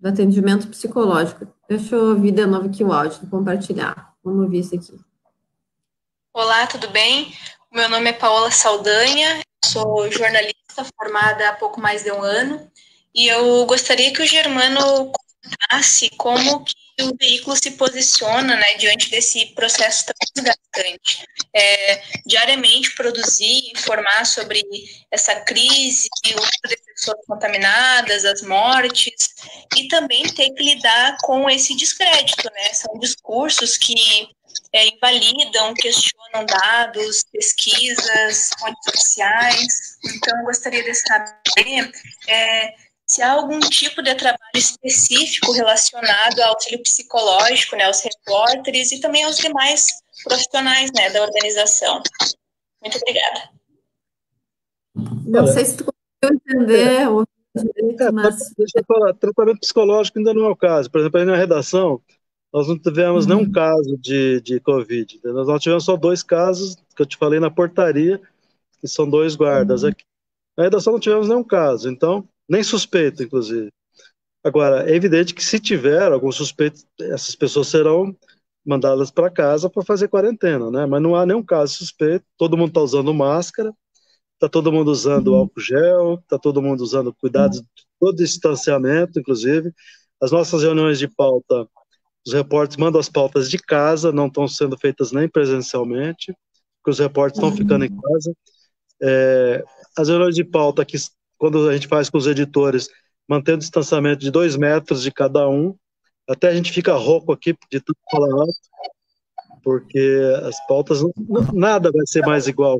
do 0.00 0.08
atendimento 0.08 0.66
psicológico. 0.68 1.46
Deixa 1.68 1.94
eu 1.94 2.10
ouvir 2.10 2.32
de 2.32 2.46
novo 2.46 2.68
aqui 2.68 2.82
o 2.82 2.92
áudio, 2.92 3.28
compartilhar. 3.28 4.14
Vamos 4.24 4.44
ouvir 4.44 4.60
isso 4.60 4.74
aqui. 4.74 4.98
Olá, 6.32 6.66
tudo 6.66 6.88
bem? 6.88 7.34
Meu 7.70 7.88
nome 7.90 8.08
é 8.08 8.12
Paola 8.14 8.50
Saldanha, 8.50 9.42
sou 9.62 10.10
jornalista 10.10 10.84
formada 10.96 11.50
há 11.50 11.52
pouco 11.52 11.80
mais 11.80 12.02
de 12.02 12.10
um 12.10 12.22
ano 12.22 12.70
e 13.14 13.26
eu 13.26 13.66
gostaria 13.66 14.12
que 14.12 14.22
o 14.22 14.26
Germano 14.26 15.12
comentasse 15.12 16.08
como 16.16 16.64
que 16.64 16.87
o 17.02 17.16
veículo 17.16 17.56
se 17.56 17.72
posiciona 17.72 18.56
né, 18.56 18.74
diante 18.74 19.10
desse 19.10 19.46
processo 19.54 20.06
tão 20.06 20.14
desgastante. 20.34 21.26
É, 21.54 22.02
diariamente 22.26 22.94
produzir, 22.94 23.70
informar 23.70 24.24
sobre 24.26 24.62
essa 25.10 25.34
crise, 25.40 26.08
o 26.26 26.28
número 26.28 26.50
de 26.68 26.76
pessoas 26.94 27.18
contaminadas, 27.26 28.24
as 28.24 28.42
mortes, 28.42 29.34
e 29.76 29.88
também 29.88 30.22
ter 30.34 30.50
que 30.50 30.62
lidar 30.62 31.16
com 31.22 31.48
esse 31.48 31.76
descrédito. 31.76 32.50
Né? 32.52 32.72
São 32.74 32.98
discursos 32.98 33.76
que 33.76 33.94
é, 34.72 34.86
invalidam, 34.88 35.74
questionam 35.74 36.44
dados, 36.46 37.24
pesquisas, 37.32 38.50
fontes 38.58 38.86
oficiais. 38.88 39.98
Então, 40.04 40.38
eu 40.38 40.44
gostaria 40.44 40.82
de 40.82 40.94
saber 40.94 41.90
é, 42.28 42.74
se 43.08 43.22
há 43.22 43.32
algum 43.32 43.58
tipo 43.58 44.02
de 44.02 44.14
trabalho 44.14 44.40
específico 44.54 45.52
relacionado 45.52 46.40
ao 46.40 46.50
auxílio 46.50 46.82
psicológico, 46.82 47.74
né, 47.74 47.84
aos 47.84 48.02
repórteres 48.02 48.92
e 48.92 49.00
também 49.00 49.24
aos 49.24 49.38
demais 49.38 49.86
profissionais 50.22 50.90
né, 50.94 51.10
da 51.10 51.22
organização. 51.22 52.02
Muito 52.82 52.98
obrigada. 52.98 53.50
Não 55.26 55.46
sei 55.46 55.64
se 55.64 55.76
tu 55.78 55.84
conseguiu 55.84 56.40
entender 56.46 57.02
é, 57.02 57.08
o 57.08 57.24
é, 57.98 58.12
mas... 58.12 58.52
Deixa 58.56 58.78
eu 58.78 58.84
falar, 58.86 59.14
tratamento 59.14 59.60
psicológico 59.60 60.18
ainda 60.18 60.34
não 60.34 60.44
é 60.44 60.50
o 60.50 60.56
caso. 60.56 60.90
Por 60.90 61.00
exemplo, 61.00 61.18
aí 61.18 61.26
na 61.26 61.36
redação, 61.36 62.00
nós 62.52 62.68
não 62.68 62.78
tivemos 62.78 63.26
uhum. 63.26 63.36
nenhum 63.36 63.50
caso 63.50 63.96
de, 63.98 64.40
de 64.42 64.60
Covid. 64.60 65.20
Nós 65.24 65.62
tivemos 65.62 65.84
só 65.84 65.96
dois 65.96 66.22
casos, 66.22 66.76
que 66.94 67.02
eu 67.02 67.06
te 67.06 67.16
falei 67.16 67.40
na 67.40 67.50
portaria, 67.50 68.20
que 68.80 68.86
são 68.86 69.08
dois 69.08 69.34
guardas 69.34 69.82
uhum. 69.82 69.90
aqui. 69.90 70.04
Na 70.56 70.64
redação 70.64 70.92
não 70.92 71.00
tivemos 71.00 71.28
nenhum 71.28 71.44
caso, 71.44 71.88
então 71.88 72.28
nem 72.48 72.62
suspeito, 72.62 73.22
inclusive. 73.22 73.70
Agora, 74.42 74.88
é 74.88 74.94
evidente 74.94 75.34
que 75.34 75.44
se 75.44 75.58
tiver 75.58 76.10
algum 76.10 76.32
suspeito, 76.32 76.80
essas 77.00 77.34
pessoas 77.34 77.68
serão 77.68 78.16
mandadas 78.64 79.10
para 79.10 79.30
casa 79.30 79.68
para 79.70 79.84
fazer 79.84 80.08
quarentena, 80.08 80.70
né? 80.70 80.86
Mas 80.86 81.02
não 81.02 81.16
há 81.16 81.26
nenhum 81.26 81.42
caso 81.42 81.74
suspeito, 81.74 82.24
todo 82.36 82.56
mundo 82.56 82.68
está 82.68 82.80
usando 82.80 83.14
máscara, 83.14 83.72
está 84.34 84.48
todo 84.48 84.72
mundo 84.72 84.90
usando 84.90 85.28
uhum. 85.28 85.38
álcool 85.38 85.60
gel, 85.60 86.14
está 86.22 86.38
todo 86.38 86.62
mundo 86.62 86.80
usando 86.82 87.14
cuidados, 87.14 87.62
todo 87.98 88.16
distanciamento, 88.16 89.18
inclusive. 89.18 89.72
As 90.20 90.30
nossas 90.30 90.62
reuniões 90.62 90.98
de 90.98 91.08
pauta, 91.08 91.66
os 92.26 92.32
repórteres 92.32 92.76
mandam 92.76 93.00
as 93.00 93.08
pautas 93.08 93.50
de 93.50 93.58
casa, 93.58 94.12
não 94.12 94.26
estão 94.28 94.46
sendo 94.46 94.78
feitas 94.78 95.12
nem 95.12 95.28
presencialmente, 95.28 96.34
porque 96.76 96.90
os 96.90 96.98
repórteres 96.98 97.38
estão 97.38 97.56
ficando 97.56 97.84
em 97.84 98.00
casa. 98.00 98.34
É, 99.00 99.64
as 99.96 100.08
reuniões 100.08 100.34
de 100.34 100.44
pauta 100.44 100.84
que 100.84 100.96
quando 101.38 101.68
a 101.68 101.74
gente 101.74 101.86
faz 101.86 102.10
com 102.10 102.18
os 102.18 102.26
editores, 102.26 102.88
mantendo 103.28 103.58
o 103.58 103.60
distanciamento 103.60 104.20
de 104.20 104.30
dois 104.30 104.56
metros 104.56 105.02
de 105.02 105.12
cada 105.12 105.48
um, 105.48 105.74
até 106.28 106.48
a 106.48 106.54
gente 106.54 106.72
fica 106.72 106.92
rouco 106.94 107.32
aqui 107.32 107.56
de 107.70 107.80
tanto 107.80 107.98
falar 108.10 108.30
alto, 108.30 108.52
porque 109.62 110.20
as 110.44 110.66
pautas, 110.66 111.00
nada 111.54 111.90
vai 111.90 112.06
ser 112.06 112.26
mais 112.26 112.46
igual, 112.48 112.76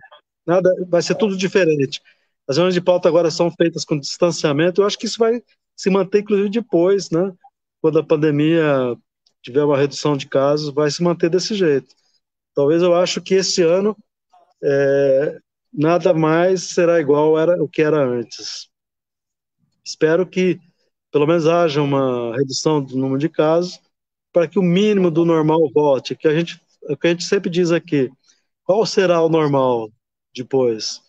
nada, 0.46 0.70
vai 0.88 1.00
ser 1.00 1.14
tudo 1.14 1.36
diferente. 1.36 2.02
As 2.46 2.56
reuniões 2.56 2.74
de 2.74 2.80
pauta 2.80 3.08
agora 3.08 3.30
são 3.30 3.50
feitas 3.50 3.84
com 3.84 3.98
distanciamento, 3.98 4.80
eu 4.80 4.86
acho 4.86 4.98
que 4.98 5.06
isso 5.06 5.18
vai 5.18 5.42
se 5.76 5.90
manter, 5.90 6.20
inclusive, 6.20 6.48
depois, 6.48 7.10
né? 7.10 7.32
Quando 7.80 8.00
a 8.00 8.04
pandemia 8.04 8.96
tiver 9.42 9.62
uma 9.62 9.78
redução 9.78 10.16
de 10.16 10.26
casos, 10.26 10.74
vai 10.74 10.90
se 10.90 11.02
manter 11.02 11.30
desse 11.30 11.54
jeito. 11.54 11.94
Talvez 12.54 12.82
eu 12.82 12.94
acho 12.94 13.20
que 13.20 13.34
esse 13.34 13.62
ano 13.62 13.96
é, 14.62 15.38
nada 15.72 16.14
mais 16.14 16.64
será 16.64 17.00
igual 17.00 17.38
era 17.38 17.62
o 17.62 17.68
que 17.68 17.82
era 17.82 17.98
antes. 18.04 18.68
Espero 19.84 20.26
que 20.26 20.58
pelo 21.10 21.26
menos 21.26 21.46
haja 21.46 21.82
uma 21.82 22.36
redução 22.36 22.82
do 22.82 22.96
número 22.96 23.18
de 23.18 23.28
casos 23.28 23.80
para 24.32 24.46
que 24.46 24.58
o 24.58 24.62
mínimo 24.62 25.10
do 25.10 25.24
normal 25.24 25.58
volte, 25.72 26.14
que 26.14 26.28
a 26.28 26.34
gente, 26.34 26.60
o 26.82 26.96
que 26.96 27.06
a 27.06 27.10
gente 27.10 27.24
sempre 27.24 27.50
diz 27.50 27.70
aqui, 27.70 28.10
qual 28.64 28.84
será 28.84 29.22
o 29.22 29.28
normal 29.28 29.90
depois? 30.34 31.00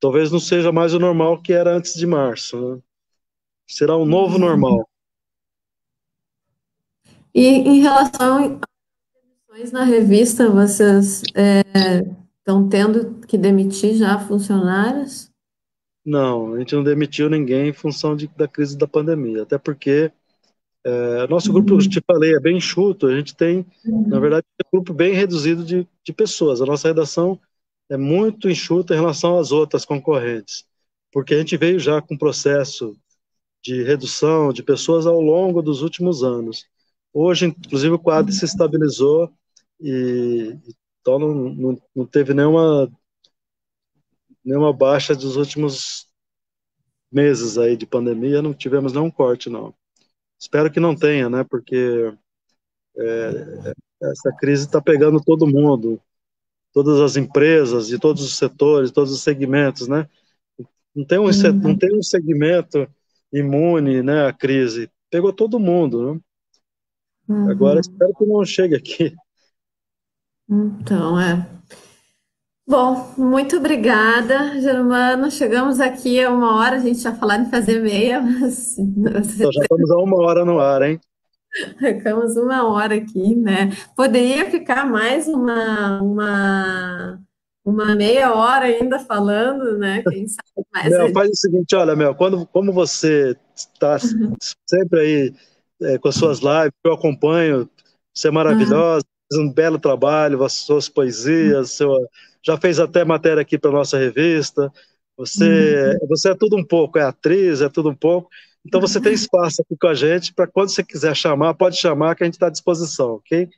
Talvez 0.00 0.30
não 0.32 0.40
seja 0.40 0.72
mais 0.72 0.94
o 0.94 0.98
normal 0.98 1.40
que 1.42 1.52
era 1.52 1.76
antes 1.76 1.94
de 1.94 2.06
março. 2.06 2.58
Né? 2.58 2.82
Será 3.66 3.96
um 3.96 4.06
novo 4.06 4.34
uhum. 4.34 4.40
normal. 4.40 4.88
E 7.34 7.46
em 7.46 7.80
relação 7.80 8.58
às 9.52 9.72
na 9.72 9.84
revista, 9.84 10.50
vocês 10.50 11.22
estão 12.46 12.66
é, 12.66 12.70
tendo 12.70 13.26
que 13.26 13.36
demitir 13.36 13.96
já 13.96 14.18
funcionários? 14.20 15.28
Não, 16.04 16.54
a 16.54 16.58
gente 16.60 16.74
não 16.76 16.84
demitiu 16.84 17.28
ninguém 17.28 17.70
em 17.70 17.72
função 17.72 18.14
de, 18.14 18.28
da 18.28 18.46
crise 18.46 18.78
da 18.78 18.86
pandemia, 18.86 19.42
até 19.42 19.58
porque 19.58 20.12
é, 20.84 21.26
nosso 21.26 21.52
grupo, 21.52 21.72
uhum. 21.72 21.80
eu 21.80 21.88
te 21.88 22.00
falei, 22.06 22.36
é 22.36 22.40
bem 22.40 22.58
enxuto, 22.58 23.08
a 23.08 23.16
gente 23.16 23.34
tem, 23.34 23.66
uhum. 23.84 24.06
na 24.06 24.20
verdade, 24.20 24.46
um 24.64 24.76
grupo 24.76 24.94
bem 24.94 25.12
reduzido 25.12 25.64
de, 25.64 25.86
de 26.04 26.12
pessoas. 26.12 26.62
A 26.62 26.66
nossa 26.66 26.86
redação 26.86 27.40
é 27.90 27.96
muito 27.96 28.48
enxuta 28.48 28.94
em 28.94 28.98
relação 28.98 29.36
às 29.36 29.50
outras 29.50 29.84
concorrentes, 29.84 30.64
porque 31.12 31.34
a 31.34 31.38
gente 31.38 31.56
veio 31.56 31.80
já 31.80 32.00
com 32.00 32.14
um 32.14 32.18
processo 32.18 32.96
de 33.64 33.82
redução 33.82 34.52
de 34.52 34.62
pessoas 34.62 35.08
ao 35.08 35.20
longo 35.20 35.60
dos 35.60 35.82
últimos 35.82 36.22
anos. 36.22 36.64
Hoje, 37.12 37.46
inclusive, 37.46 37.94
o 37.94 37.98
quadro 37.98 38.30
se 38.32 38.44
estabilizou 38.44 39.32
e 39.80 40.56
então 41.06 41.20
não, 41.20 41.34
não, 41.34 41.82
não 41.94 42.04
teve 42.04 42.34
nenhuma 42.34 42.90
nenhuma 44.44 44.72
baixa 44.72 45.14
dos 45.14 45.36
últimos 45.36 46.08
meses 47.12 47.56
aí 47.56 47.76
de 47.76 47.86
pandemia, 47.86 48.42
não 48.42 48.52
tivemos 48.52 48.92
nenhum 48.92 49.10
corte, 49.10 49.48
não. 49.48 49.72
Espero 50.38 50.70
que 50.70 50.80
não 50.80 50.96
tenha, 50.96 51.30
né? 51.30 51.44
Porque 51.44 52.12
é, 52.96 53.74
essa 54.02 54.32
crise 54.36 54.66
está 54.66 54.82
pegando 54.82 55.22
todo 55.22 55.46
mundo, 55.46 56.00
todas 56.72 57.00
as 57.00 57.16
empresas, 57.16 57.86
de 57.86 57.98
todos 57.98 58.22
os 58.22 58.36
setores, 58.36 58.90
todos 58.90 59.12
os 59.12 59.22
segmentos, 59.22 59.86
né? 59.86 60.08
Não 60.94 61.04
tem 61.04 61.18
um, 61.18 61.24
uhum. 61.24 61.54
não 61.62 61.78
tem 61.78 61.96
um 61.96 62.02
segmento 62.02 62.88
imune, 63.32 64.02
né? 64.02 64.26
A 64.26 64.32
crise 64.32 64.90
pegou 65.08 65.32
todo 65.32 65.60
mundo, 65.60 66.14
né? 66.14 66.20
Uhum. 67.28 67.50
Agora 67.50 67.80
espero 67.80 68.12
que 68.14 68.24
não 68.24 68.44
chegue 68.44 68.74
aqui. 68.74 69.14
Então, 70.48 71.20
é. 71.20 71.46
Bom, 72.68 73.14
muito 73.16 73.56
obrigada, 73.56 74.60
Germano. 74.60 75.30
Chegamos 75.30 75.78
aqui 75.80 76.22
a 76.22 76.30
uma 76.30 76.56
hora, 76.56 76.76
a 76.76 76.80
gente 76.80 76.98
já 76.98 77.14
falou 77.14 77.36
em 77.36 77.50
fazer 77.50 77.80
meia, 77.80 78.20
mas. 78.22 78.78
Então, 78.78 79.52
já 79.52 79.62
estamos 79.62 79.90
a 79.90 79.96
uma 79.98 80.16
hora 80.16 80.44
no 80.44 80.58
ar, 80.58 80.82
hein? 80.82 81.00
Ficamos 81.78 82.36
uma 82.36 82.68
hora 82.68 82.96
aqui, 82.96 83.34
né? 83.34 83.70
Poderia 83.96 84.50
ficar 84.50 84.84
mais 84.84 85.26
uma, 85.26 86.02
uma, 86.02 87.20
uma 87.64 87.94
meia 87.94 88.34
hora 88.34 88.66
ainda 88.66 88.98
falando, 88.98 89.78
né? 89.78 90.02
Quem 90.02 90.26
sabe 90.28 90.66
mais. 90.72 90.90
Mel, 90.90 91.12
faz 91.12 91.30
o 91.30 91.36
seguinte, 91.36 91.74
olha, 91.74 91.96
Mel, 91.96 92.14
quando, 92.14 92.46
como 92.46 92.72
você 92.72 93.36
está 93.54 93.96
sempre 94.68 95.00
aí 95.00 95.34
é, 95.82 95.98
com 95.98 96.08
as 96.08 96.14
suas 96.14 96.40
lives, 96.40 96.72
eu 96.84 96.92
acompanho, 96.92 97.70
você 98.12 98.28
é 98.28 98.30
maravilhosa, 98.30 99.04
faz 99.30 99.42
um 99.42 99.52
belo 99.52 99.78
trabalho, 99.78 100.42
as 100.44 100.52
suas 100.52 100.88
poesias, 100.88 101.72
sua 101.72 101.98
já 102.46 102.56
fez 102.56 102.78
até 102.78 103.04
matéria 103.04 103.42
aqui 103.42 103.58
para 103.58 103.72
nossa 103.72 103.98
revista. 103.98 104.72
Você, 105.16 105.98
uhum. 106.00 106.08
você 106.08 106.30
é 106.30 106.34
tudo 106.34 106.56
um 106.56 106.64
pouco, 106.64 106.98
é 106.98 107.02
atriz, 107.02 107.60
é 107.60 107.68
tudo 107.68 107.90
um 107.90 107.94
pouco. 107.94 108.28
Então 108.64 108.80
você 108.80 109.00
tem 109.00 109.12
espaço 109.12 109.62
aqui 109.62 109.76
com 109.80 109.88
a 109.88 109.94
gente 109.94 110.32
para 110.32 110.46
quando 110.46 110.70
você 110.70 110.82
quiser 110.82 111.14
chamar, 111.16 111.54
pode 111.54 111.76
chamar 111.76 112.14
que 112.14 112.22
a 112.22 112.26
gente 112.26 112.34
está 112.34 112.46
à 112.46 112.50
disposição, 112.50 113.14
ok? 113.14 113.48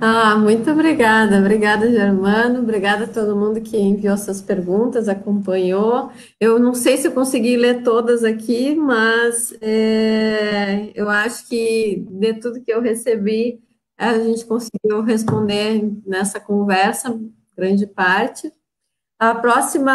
Ah, 0.00 0.36
muito 0.36 0.70
obrigada, 0.70 1.38
obrigada 1.38 1.90
Germano, 1.90 2.60
obrigada 2.60 3.04
a 3.04 3.08
todo 3.08 3.36
mundo 3.36 3.60
que 3.60 3.76
enviou 3.76 4.16
suas 4.16 4.40
perguntas, 4.40 5.08
acompanhou. 5.08 6.10
Eu 6.40 6.58
não 6.58 6.74
sei 6.74 6.96
se 6.96 7.06
eu 7.06 7.12
consegui 7.12 7.56
ler 7.56 7.82
todas 7.82 8.24
aqui, 8.24 8.74
mas 8.74 9.56
é, 9.60 10.90
eu 10.94 11.08
acho 11.08 11.48
que 11.48 12.06
de 12.08 12.34
tudo 12.34 12.62
que 12.62 12.72
eu 12.72 12.80
recebi, 12.80 13.60
a 13.98 14.18
gente 14.18 14.46
conseguiu 14.46 15.02
responder 15.02 15.82
nessa 16.06 16.38
conversa 16.38 17.18
grande 17.56 17.86
parte. 17.86 18.52
A 19.18 19.34
próxima, 19.34 19.90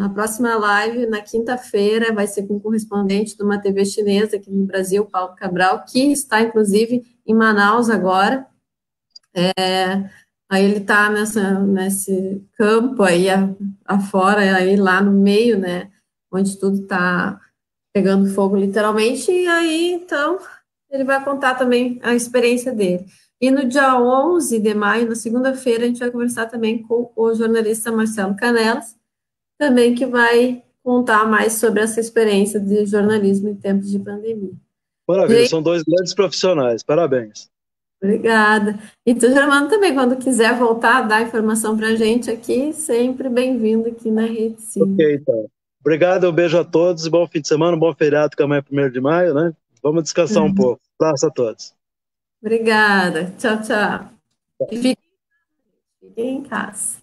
a 0.00 0.08
próxima 0.10 0.54
live, 0.54 1.06
na 1.06 1.20
quinta-feira, 1.20 2.14
vai 2.14 2.28
ser 2.28 2.46
com 2.46 2.54
um 2.54 2.60
correspondente 2.60 3.36
de 3.36 3.42
uma 3.42 3.58
TV 3.58 3.84
chinesa 3.84 4.36
aqui 4.36 4.48
no 4.48 4.64
Brasil, 4.64 5.04
Paulo 5.06 5.34
Cabral, 5.34 5.84
que 5.84 6.12
está, 6.12 6.40
inclusive, 6.40 7.02
em 7.26 7.34
Manaus 7.34 7.90
agora. 7.90 8.46
É, 9.34 10.08
aí 10.48 10.64
ele 10.64 10.78
está 10.78 11.10
nesse 11.10 12.46
campo 12.56 13.02
aí 13.02 13.26
afora, 13.84 14.56
aí 14.56 14.76
lá 14.76 15.02
no 15.02 15.10
meio, 15.10 15.58
né, 15.58 15.90
onde 16.32 16.56
tudo 16.58 16.82
está 16.82 17.40
pegando 17.92 18.32
fogo 18.32 18.54
literalmente, 18.54 19.32
e 19.32 19.48
aí, 19.48 19.92
então, 19.92 20.38
ele 20.90 21.04
vai 21.04 21.22
contar 21.24 21.54
também 21.54 21.98
a 22.02 22.14
experiência 22.14 22.72
dele. 22.72 23.04
E 23.40 23.50
no 23.50 23.64
dia 23.64 23.98
11 23.98 24.58
de 24.58 24.74
maio, 24.74 25.08
na 25.08 25.14
segunda-feira, 25.14 25.84
a 25.84 25.86
gente 25.86 26.00
vai 26.00 26.10
conversar 26.10 26.46
também 26.46 26.82
com 26.82 27.10
o 27.16 27.34
jornalista 27.34 27.90
Marcelo 27.90 28.36
Canelas, 28.36 28.96
também 29.58 29.94
que 29.94 30.04
vai 30.04 30.62
contar 30.82 31.24
mais 31.26 31.54
sobre 31.54 31.80
essa 31.80 32.00
experiência 32.00 32.58
de 32.58 32.84
jornalismo 32.84 33.48
em 33.48 33.54
tempos 33.54 33.90
de 33.90 33.98
pandemia. 33.98 34.52
Maravilha, 35.08 35.46
são 35.48 35.62
dois 35.62 35.82
grandes 35.82 36.14
profissionais, 36.14 36.82
parabéns. 36.82 37.48
Obrigada. 38.02 38.78
E 39.04 39.14
tu, 39.14 39.28
Germano, 39.28 39.68
também, 39.68 39.94
quando 39.94 40.16
quiser 40.16 40.56
voltar 40.56 40.98
a 40.98 41.02
dar 41.02 41.22
informação 41.22 41.76
para 41.76 41.88
a 41.88 41.96
gente 41.96 42.30
aqui, 42.30 42.72
sempre 42.72 43.28
bem-vindo 43.28 43.88
aqui 43.88 44.10
na 44.10 44.22
Rede 44.22 44.60
Sim. 44.62 44.94
Ok, 44.94 45.14
então. 45.14 45.46
Obrigado, 45.80 46.28
um 46.28 46.32
beijo 46.32 46.58
a 46.58 46.64
todos, 46.64 47.08
bom 47.08 47.26
fim 47.26 47.40
de 47.40 47.48
semana, 47.48 47.76
bom 47.76 47.94
feriado, 47.94 48.36
que 48.36 48.42
amanhã 48.42 48.62
é 48.70 48.86
1 48.86 48.90
de 48.90 49.00
maio, 49.00 49.34
né? 49.34 49.52
Vamos 49.82 50.04
descansar 50.04 50.42
uhum. 50.42 50.48
um 50.48 50.54
pouco. 50.54 50.80
Abraço 50.98 51.26
a 51.26 51.30
todos. 51.30 51.74
Obrigada. 52.40 53.32
Tchau, 53.38 53.62
tchau. 53.62 54.10
Fiquem, 54.68 54.96
fiquem 56.00 56.36
em 56.36 56.42
casa. 56.42 56.98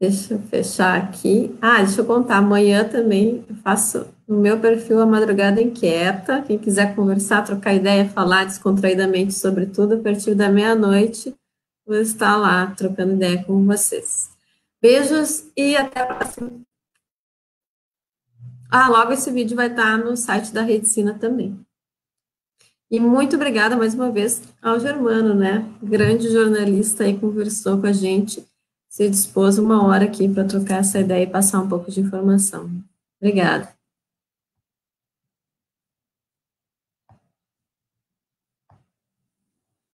Deixa 0.00 0.34
eu 0.34 0.38
fechar 0.38 0.96
aqui. 0.96 1.54
Ah, 1.60 1.82
deixa 1.82 2.00
eu 2.00 2.06
contar. 2.06 2.38
Amanhã 2.38 2.88
também 2.88 3.44
eu 3.48 3.54
faço 3.56 4.06
no 4.26 4.38
meu 4.38 4.58
perfil 4.58 5.00
a 5.00 5.06
Madrugada 5.06 5.60
Inquieta. 5.60 6.42
Quem 6.42 6.58
quiser 6.58 6.94
conversar, 6.94 7.42
trocar 7.44 7.74
ideia, 7.74 8.08
falar 8.08 8.44
descontraidamente 8.44 9.34
sobre 9.34 9.66
tudo, 9.66 9.96
a 9.96 9.98
partir 9.98 10.34
da 10.34 10.48
meia-noite, 10.48 11.34
vou 11.86 11.96
estar 11.96 12.36
lá 12.36 12.68
trocando 12.68 13.12
ideia 13.12 13.44
com 13.44 13.66
vocês. 13.66 14.30
Beijos 14.80 15.44
e 15.54 15.76
até 15.76 16.00
a 16.00 16.06
próxima. 16.06 16.69
Ah, 18.70 18.88
logo 18.88 19.12
esse 19.12 19.30
vídeo 19.30 19.56
vai 19.56 19.68
estar 19.68 19.98
no 19.98 20.16
site 20.16 20.52
da 20.52 20.62
Redicina 20.62 21.14
também. 21.14 21.58
E 22.90 22.98
muito 23.00 23.36
obrigada 23.36 23.76
mais 23.76 23.94
uma 23.94 24.10
vez 24.10 24.42
ao 24.60 24.78
Germano, 24.78 25.34
né? 25.34 25.64
Grande 25.82 26.28
jornalista 26.28 27.04
aí, 27.04 27.18
conversou 27.18 27.80
com 27.80 27.86
a 27.86 27.92
gente, 27.92 28.44
se 28.88 29.08
dispôs 29.08 29.58
uma 29.58 29.84
hora 29.86 30.04
aqui 30.04 30.28
para 30.28 30.44
trocar 30.44 30.80
essa 30.80 30.98
ideia 30.98 31.22
e 31.22 31.30
passar 31.30 31.60
um 31.60 31.68
pouco 31.68 31.90
de 31.90 32.00
informação. 32.00 32.70
Obrigada. 33.20 33.79